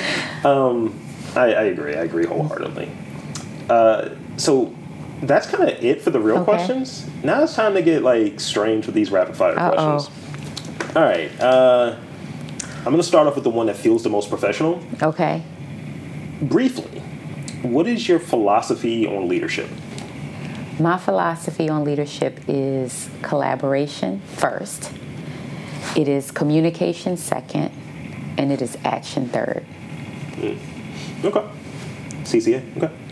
Um, 0.44 1.00
I, 1.34 1.54
I, 1.54 1.62
agree. 1.64 1.96
I 1.96 2.04
agree 2.04 2.24
wholeheartedly. 2.24 2.88
Uh, 3.68 4.10
so 4.36 4.72
that's 5.22 5.46
kind 5.46 5.68
of 5.68 5.84
it 5.84 6.02
for 6.02 6.10
the 6.10 6.20
real 6.20 6.36
okay. 6.36 6.44
questions. 6.44 7.08
Now 7.22 7.42
it's 7.42 7.54
time 7.54 7.74
to 7.74 7.82
get 7.82 8.02
like 8.02 8.40
strange 8.40 8.86
with 8.86 8.94
these 8.94 9.10
rapid 9.10 9.36
fire 9.36 9.58
Uh-oh. 9.58 10.00
questions. 10.00 10.96
All 10.96 11.02
right. 11.02 11.40
Uh, 11.40 11.96
I'm 12.78 12.84
going 12.84 12.98
to 12.98 13.02
start 13.02 13.26
off 13.26 13.34
with 13.34 13.44
the 13.44 13.50
one 13.50 13.66
that 13.66 13.76
feels 13.76 14.02
the 14.02 14.10
most 14.10 14.28
professional. 14.28 14.82
Okay. 15.02 15.42
Briefly, 16.42 17.00
what 17.62 17.86
is 17.86 18.06
your 18.06 18.18
philosophy 18.18 19.06
on 19.06 19.26
leadership? 19.26 19.70
My 20.78 20.98
philosophy 20.98 21.68
on 21.68 21.84
leadership 21.84 22.40
is 22.46 23.08
collaboration 23.22 24.20
first, 24.20 24.92
it 25.96 26.08
is 26.08 26.30
communication 26.30 27.16
second, 27.16 27.72
and 28.36 28.52
it 28.52 28.60
is 28.60 28.76
action 28.84 29.28
third. 29.28 29.64
Mm. 30.32 30.58
Okay. 31.24 31.48
CCA. 32.24 32.76
Okay. 32.76 33.03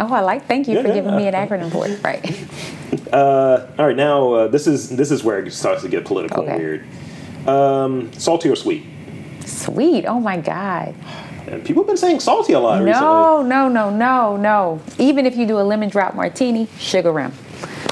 Oh, 0.00 0.12
I 0.12 0.20
like. 0.20 0.46
Thank 0.46 0.68
you 0.68 0.76
yeah, 0.76 0.82
for 0.82 0.88
yeah. 0.88 0.94
giving 0.94 1.16
me 1.16 1.26
an 1.26 1.34
acronym 1.34 1.70
for 1.70 1.86
it. 1.86 2.02
Right. 2.02 2.48
Uh, 3.10 3.66
all 3.78 3.86
right. 3.86 3.96
Now 3.96 4.32
uh, 4.32 4.48
this 4.48 4.66
is 4.66 4.88
this 4.88 5.10
is 5.10 5.22
where 5.22 5.44
it 5.44 5.50
starts 5.52 5.82
to 5.82 5.88
get 5.88 6.04
political 6.06 6.42
okay. 6.42 6.52
and 6.52 6.58
weird. 6.58 6.86
Um, 7.46 8.12
salty 8.14 8.48
or 8.48 8.56
sweet? 8.56 8.86
Sweet. 9.44 10.06
Oh 10.06 10.18
my 10.18 10.38
god. 10.38 10.94
And 11.46 11.64
people 11.64 11.82
have 11.82 11.88
been 11.88 11.96
saying 11.96 12.20
salty 12.20 12.54
a 12.54 12.60
lot 12.60 12.78
no, 12.78 12.84
recently. 12.84 13.08
No, 13.08 13.42
no, 13.42 13.68
no, 13.68 13.90
no, 13.90 14.36
no. 14.36 14.80
Even 14.98 15.26
if 15.26 15.36
you 15.36 15.46
do 15.46 15.58
a 15.58 15.62
lemon 15.62 15.90
drop 15.90 16.14
martini, 16.14 16.68
sugar 16.78 17.12
rim. 17.12 17.32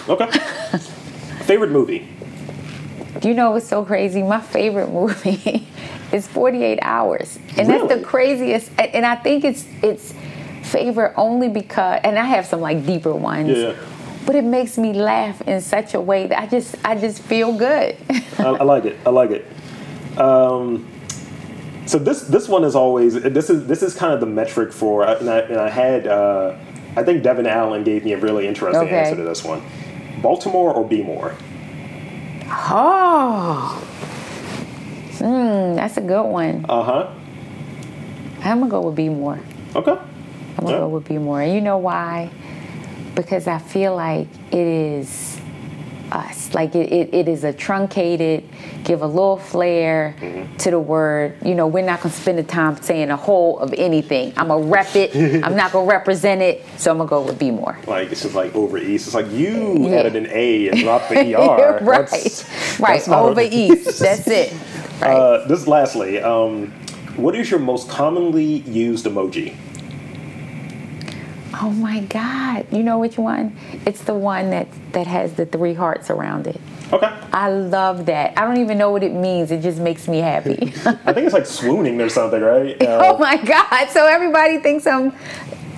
Okay. 0.09 0.31
favorite 1.45 1.71
movie? 1.71 2.09
You 3.23 3.35
know 3.35 3.51
what's 3.51 3.69
so 3.69 3.85
crazy? 3.85 4.23
My 4.23 4.41
favorite 4.41 4.89
movie 4.93 5.67
is 6.13 6.27
48 6.29 6.79
Hours, 6.81 7.39
and 7.57 7.69
really? 7.69 7.89
that's 7.89 8.01
the 8.01 8.07
craziest. 8.07 8.71
And 8.79 9.05
I 9.05 9.17
think 9.17 9.45
it's 9.45 9.67
it's 9.83 10.15
favorite 10.63 11.15
only 11.17 11.49
because, 11.49 12.01
and 12.05 12.19
I 12.19 12.25
have 12.25 12.47
some 12.47 12.61
like 12.61 12.85
deeper 12.87 13.15
ones. 13.15 13.57
Yeah. 13.57 13.75
But 14.27 14.37
it 14.37 14.45
makes 14.45 14.79
me 14.79 14.93
laugh 14.93 15.41
in 15.43 15.61
such 15.61 15.95
a 15.95 16.01
way 16.01 16.27
that 16.27 16.39
I 16.39 16.47
just 16.47 16.77
I 16.85 16.95
just 16.95 17.23
feel 17.23 17.57
good. 17.57 17.97
I, 18.39 18.45
I, 18.45 18.63
like 18.63 18.85
it. 18.85 18.99
I 19.05 19.11
like 19.11 19.31
it. 19.31 19.47
Um, 20.19 20.87
so 21.87 21.99
this 21.99 22.23
this 22.23 22.49
one 22.49 22.63
is 22.63 22.77
always 22.77 23.15
this 23.15 23.51
is 23.51 23.67
this 23.67 23.83
is 23.83 23.95
kind 23.95 24.13
of 24.13 24.21
the 24.21 24.27
metric 24.27 24.73
for 24.73 25.05
and 25.05 25.29
I, 25.29 25.39
and 25.41 25.57
I 25.57 25.71
had 25.71 26.07
uh, 26.07 26.57
I 26.97 27.03
think 27.03 27.23
Devin 27.23 27.47
Allen 27.47 27.83
gave 27.83 28.05
me 28.05 28.13
a 28.13 28.19
really 28.19 28.47
interesting 28.47 28.87
okay. 28.87 28.99
answer 28.99 29.17
to 29.17 29.23
this 29.23 29.43
one. 29.43 29.63
Baltimore 30.21 30.75
or 30.75 30.87
Be 30.87 31.03
More? 31.03 31.35
Oh, 32.47 33.83
mm, 35.19 35.75
that's 35.77 35.97
a 35.97 36.01
good 36.01 36.25
one. 36.25 36.67
Uh 36.69 36.83
huh. 36.83 37.15
I'm 38.41 38.61
gonna 38.61 38.71
go 38.71 38.81
with 38.83 38.97
Be 38.97 39.09
More. 39.09 39.41
Okay. 39.75 39.97
I'm 40.61 40.67
gonna 40.67 40.77
yeah. 40.77 40.83
go 40.83 40.89
with 40.89 41.09
Be 41.09 41.17
More. 41.17 41.41
And 41.41 41.55
you 41.55 41.63
know 41.63 41.79
why? 41.79 42.31
Because 43.15 43.47
I 43.47 43.59
feel 43.59 43.97
like 43.97 44.29
it 44.51 44.59
is 44.59 45.41
us. 46.13 46.53
Like 46.53 46.75
it, 46.75 46.93
it, 46.93 47.15
it 47.15 47.29
is 47.29 47.45
a 47.45 47.53
truncated, 47.53 48.45
give 48.85 49.01
a 49.01 49.07
little 49.07 49.39
flair 49.39 50.15
mm-hmm. 50.19 50.55
to 50.59 50.71
the 50.71 50.79
word. 50.79 51.39
You 51.43 51.55
know, 51.55 51.67
we're 51.67 51.85
not 51.85 52.03
gonna 52.03 52.13
spend 52.13 52.37
the 52.37 52.43
time 52.43 52.77
saying 52.83 53.11
a 53.11 53.17
whole 53.17 53.59
of 53.59 53.73
anything. 53.73 54.35
I'm 54.37 54.49
gonna 54.49 54.67
rep 54.67 54.95
it. 54.97 55.17
I'm 55.45 55.57
not 55.57 55.73
gonna 55.73 55.89
represent 55.89 56.43
it. 56.43 56.63
So 56.77 56.91
I'm 56.91 56.99
gonna 56.99 57.09
go 57.09 57.23
with 57.23 57.39
Be 57.39 57.51
More. 57.51 57.79
Like 57.87 58.13
it's 58.13 58.23
just 58.23 58.35
like 58.35 58.55
over 58.55 58.77
east. 58.77 59.07
It's 59.07 59.15
like 59.15 59.31
you 59.31 59.89
yeah. 59.89 60.01
added 60.01 60.17
an 60.17 60.29
A 60.31 60.69
and 60.69 60.81
dropped 60.81 61.09
the 61.09 61.35
ER. 61.37 61.79
right. 61.83 62.07
That's, 62.11 62.79
right. 62.79 62.99
That's 62.99 63.09
over 63.09 63.41
east. 63.41 63.99
That's 63.99 64.29
it. 64.29 64.53
Right. 65.01 65.17
Uh, 65.17 65.49
this 65.49 65.67
lastly, 65.67 66.21
um, 66.21 66.67
what 67.17 67.35
is 67.35 67.51
your 67.51 67.59
most 67.59 67.89
commonly 67.89 68.45
used 68.45 69.07
emoji? 69.07 69.57
Oh 71.63 71.71
my 71.71 72.01
God. 72.01 72.67
You 72.73 72.83
know 72.83 72.99
which 72.99 73.19
one? 73.19 73.55
It's 73.85 74.03
the 74.03 74.15
one 74.15 74.51
that, 74.51 74.69
that 74.93 75.07
has 75.07 75.35
the 75.35 75.45
three 75.45 75.75
hearts 75.75 76.09
around 76.09 76.47
it. 76.47 76.59
Okay. 76.91 77.07
I 77.33 77.51
love 77.51 78.07
that. 78.07 78.37
I 78.39 78.47
don't 78.47 78.57
even 78.57 78.79
know 78.79 78.91
what 78.91 79.03
it 79.03 79.13
means. 79.13 79.51
It 79.51 79.61
just 79.61 79.79
makes 79.79 80.09
me 80.09 80.19
happy. 80.19 80.73
I 80.87 81.13
think 81.13 81.27
it's 81.27 81.35
like 81.35 81.47
swooning 81.47 82.01
or 82.01 82.09
something, 82.09 82.41
right? 82.41 82.81
Uh, 82.83 83.01
oh 83.05 83.19
my 83.19 83.37
God. 83.37 83.91
So 83.91 84.07
everybody 84.07 84.59
thinks 84.59 84.87
I'm 84.87 85.13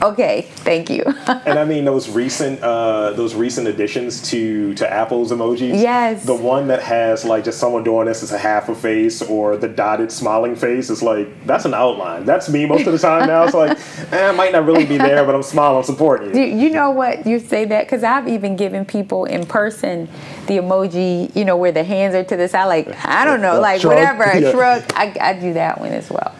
Okay, 0.03 0.49
thank 0.57 0.91
you. 0.91 1.05
and 1.27 1.59
I 1.59 1.65
mean 1.65 1.85
those 1.85 2.09
recent 2.09 2.61
uh, 2.61 3.13
those 3.13 3.35
recent 3.35 3.69
additions 3.69 4.21
to 4.31 4.75
to 4.75 4.92
Apple's 4.92 5.31
emojis. 5.31 5.81
Yes. 5.81 6.25
The 6.25 6.35
one 6.35 6.67
that 6.69 6.83
has 6.83 7.25
like 7.25 7.44
just 7.44 7.61
someone 7.61 7.85
doing 7.85 8.07
this 8.07 8.23
as 8.25 8.33
a 8.33 8.38
half 8.38 8.69
a 8.69 8.75
face 8.75 9.23
or 9.23 9.57
the 9.57 9.69
dotted 9.69 10.11
smiling 10.11 10.57
face 10.57 10.90
is 10.90 11.03
like 11.03 11.46
that's 11.46 11.67
an 11.67 11.75
outline. 11.75 12.25
That's 12.25 12.48
me 12.48 12.67
most 12.67 12.87
of 12.87 12.92
the 12.92 12.98
time 12.98 13.29
now. 13.29 13.44
It's 13.44 13.55
like 13.55 13.79
eh, 14.13 14.29
I 14.29 14.33
might 14.33 14.50
not 14.50 14.67
really 14.67 14.85
be 14.85 14.98
there, 14.98 15.25
but 15.25 15.37
I'm 15.37 15.42
smiling, 15.42 15.79
I'm 15.79 15.85
supporting 15.85 16.37
you. 16.37 16.44
You 16.46 16.71
know 16.71 16.90
what 16.90 17.25
you 17.25 17.38
say 17.38 17.65
that 17.67 17.85
because 17.85 18.03
I've 18.03 18.27
even 18.27 18.57
given 18.57 18.85
people 18.85 19.25
in 19.27 19.46
person 19.46 20.09
the 20.46 20.55
emoji, 20.55 21.35
you 21.37 21.44
know, 21.44 21.57
where 21.57 21.73
the 21.73 21.85
hands 21.85 22.17
are 22.17 22.25
to 22.25 22.37
the 22.37 22.48
side, 22.48 22.65
like 22.65 22.88
I 23.07 23.25
don't 23.25 23.40
know, 23.40 23.61
like 23.61 23.81
shrug. 23.81 23.94
whatever, 23.94 24.25
yeah. 24.38 24.50
shrug. 24.50 24.83
I, 24.96 25.17
I 25.21 25.33
do 25.35 25.53
that 25.53 25.81
one 25.81 25.92
as 25.92 26.11
well. 26.11 26.35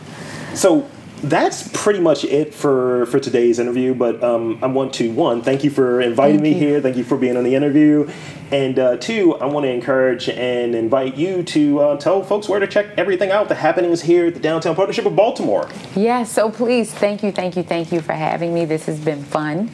So 0.55 0.89
that's 1.23 1.69
pretty 1.73 2.01
much 2.01 2.25
it 2.25 2.53
for 2.53 3.07
for 3.07 3.21
today's 3.21 3.59
interview. 3.59 3.95
But 3.95 4.23
um, 4.23 4.59
I 4.63 4.67
want 4.67 4.93
to 4.95 5.13
one 5.13 5.43
thank 5.43 5.65
you 5.65 5.71
for 5.71 6.01
inviting 6.01 6.41
thank 6.41 6.43
me 6.43 6.53
you. 6.55 6.67
here. 6.69 6.81
Thank 6.81 6.97
you 6.97 7.05
for 7.05 7.17
being 7.17 7.37
on 7.37 7.45
the 7.45 7.55
interview. 7.55 8.11
And 8.53 8.79
uh, 8.79 8.99
two, 8.99 9.35
I 9.37 9.47
want 9.47 9.65
to 9.65 9.71
encourage 9.71 10.29
and 10.29 10.75
invite 10.75 11.17
you 11.17 11.43
to 11.43 11.81
uh, 11.81 11.97
tell 11.97 12.23
folks 12.23 12.51
where 12.51 12.61
to 12.61 12.67
check 12.67 12.87
everything 12.99 13.31
out, 13.31 13.49
the 13.49 13.55
happenings 13.55 14.03
here 14.03 14.27
at 14.27 14.35
the 14.35 14.41
Downtown 14.41 14.77
Partnership 14.77 15.07
of 15.07 15.17
Baltimore. 15.17 15.71
Yeah, 15.97 16.23
so 16.25 16.51
please, 16.51 16.93
thank 16.93 17.23
you, 17.23 17.33
thank 17.33 17.57
you, 17.57 17.63
thank 17.63 17.91
you 17.91 18.03
for 18.03 18.13
having 18.13 18.53
me. 18.53 18.67
This 18.67 18.85
has 18.85 19.01
been 19.01 19.25
fun. 19.25 19.71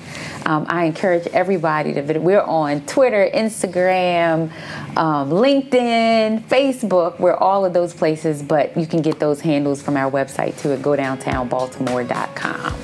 Um, 0.46 0.64
I 0.68 0.84
encourage 0.84 1.26
everybody 1.28 1.92
to, 1.94 2.02
visit. 2.02 2.22
we're 2.22 2.40
on 2.40 2.86
Twitter, 2.86 3.28
Instagram, 3.34 4.52
um, 4.96 5.30
LinkedIn, 5.30 6.42
Facebook, 6.42 7.18
we're 7.18 7.34
all 7.34 7.64
of 7.64 7.72
those 7.72 7.92
places, 7.92 8.44
but 8.44 8.76
you 8.76 8.86
can 8.86 9.02
get 9.02 9.18
those 9.18 9.40
handles 9.40 9.82
from 9.82 9.96
our 9.96 10.10
website 10.10 10.56
too 10.56 10.72
at 10.72 10.82
godowntownbaltimore.com. 11.38 12.74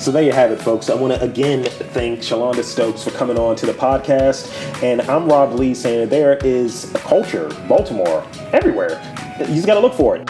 So 0.00 0.10
there 0.10 0.22
you 0.22 0.32
have 0.32 0.50
it, 0.50 0.60
folks. 0.60 0.90
I 0.90 0.96
want 0.96 1.14
to 1.14 1.22
again 1.22 1.64
thank 1.64 2.20
Shelonda 2.20 2.64
Stokes 2.64 3.04
for 3.04 3.12
coming 3.12 3.38
on 3.38 3.54
to 3.56 3.66
the 3.66 3.72
podcast. 3.72 4.50
And 4.82 5.00
I'm 5.02 5.28
Rob 5.28 5.52
Lee 5.52 5.74
saying 5.74 6.08
there 6.08 6.38
is 6.38 6.92
a 6.92 6.98
culture, 6.98 7.48
Baltimore, 7.68 8.26
everywhere. 8.52 9.00
You 9.38 9.46
just 9.54 9.66
got 9.66 9.74
to 9.74 9.80
look 9.80 9.94
for 9.94 10.16
it. 10.16 10.28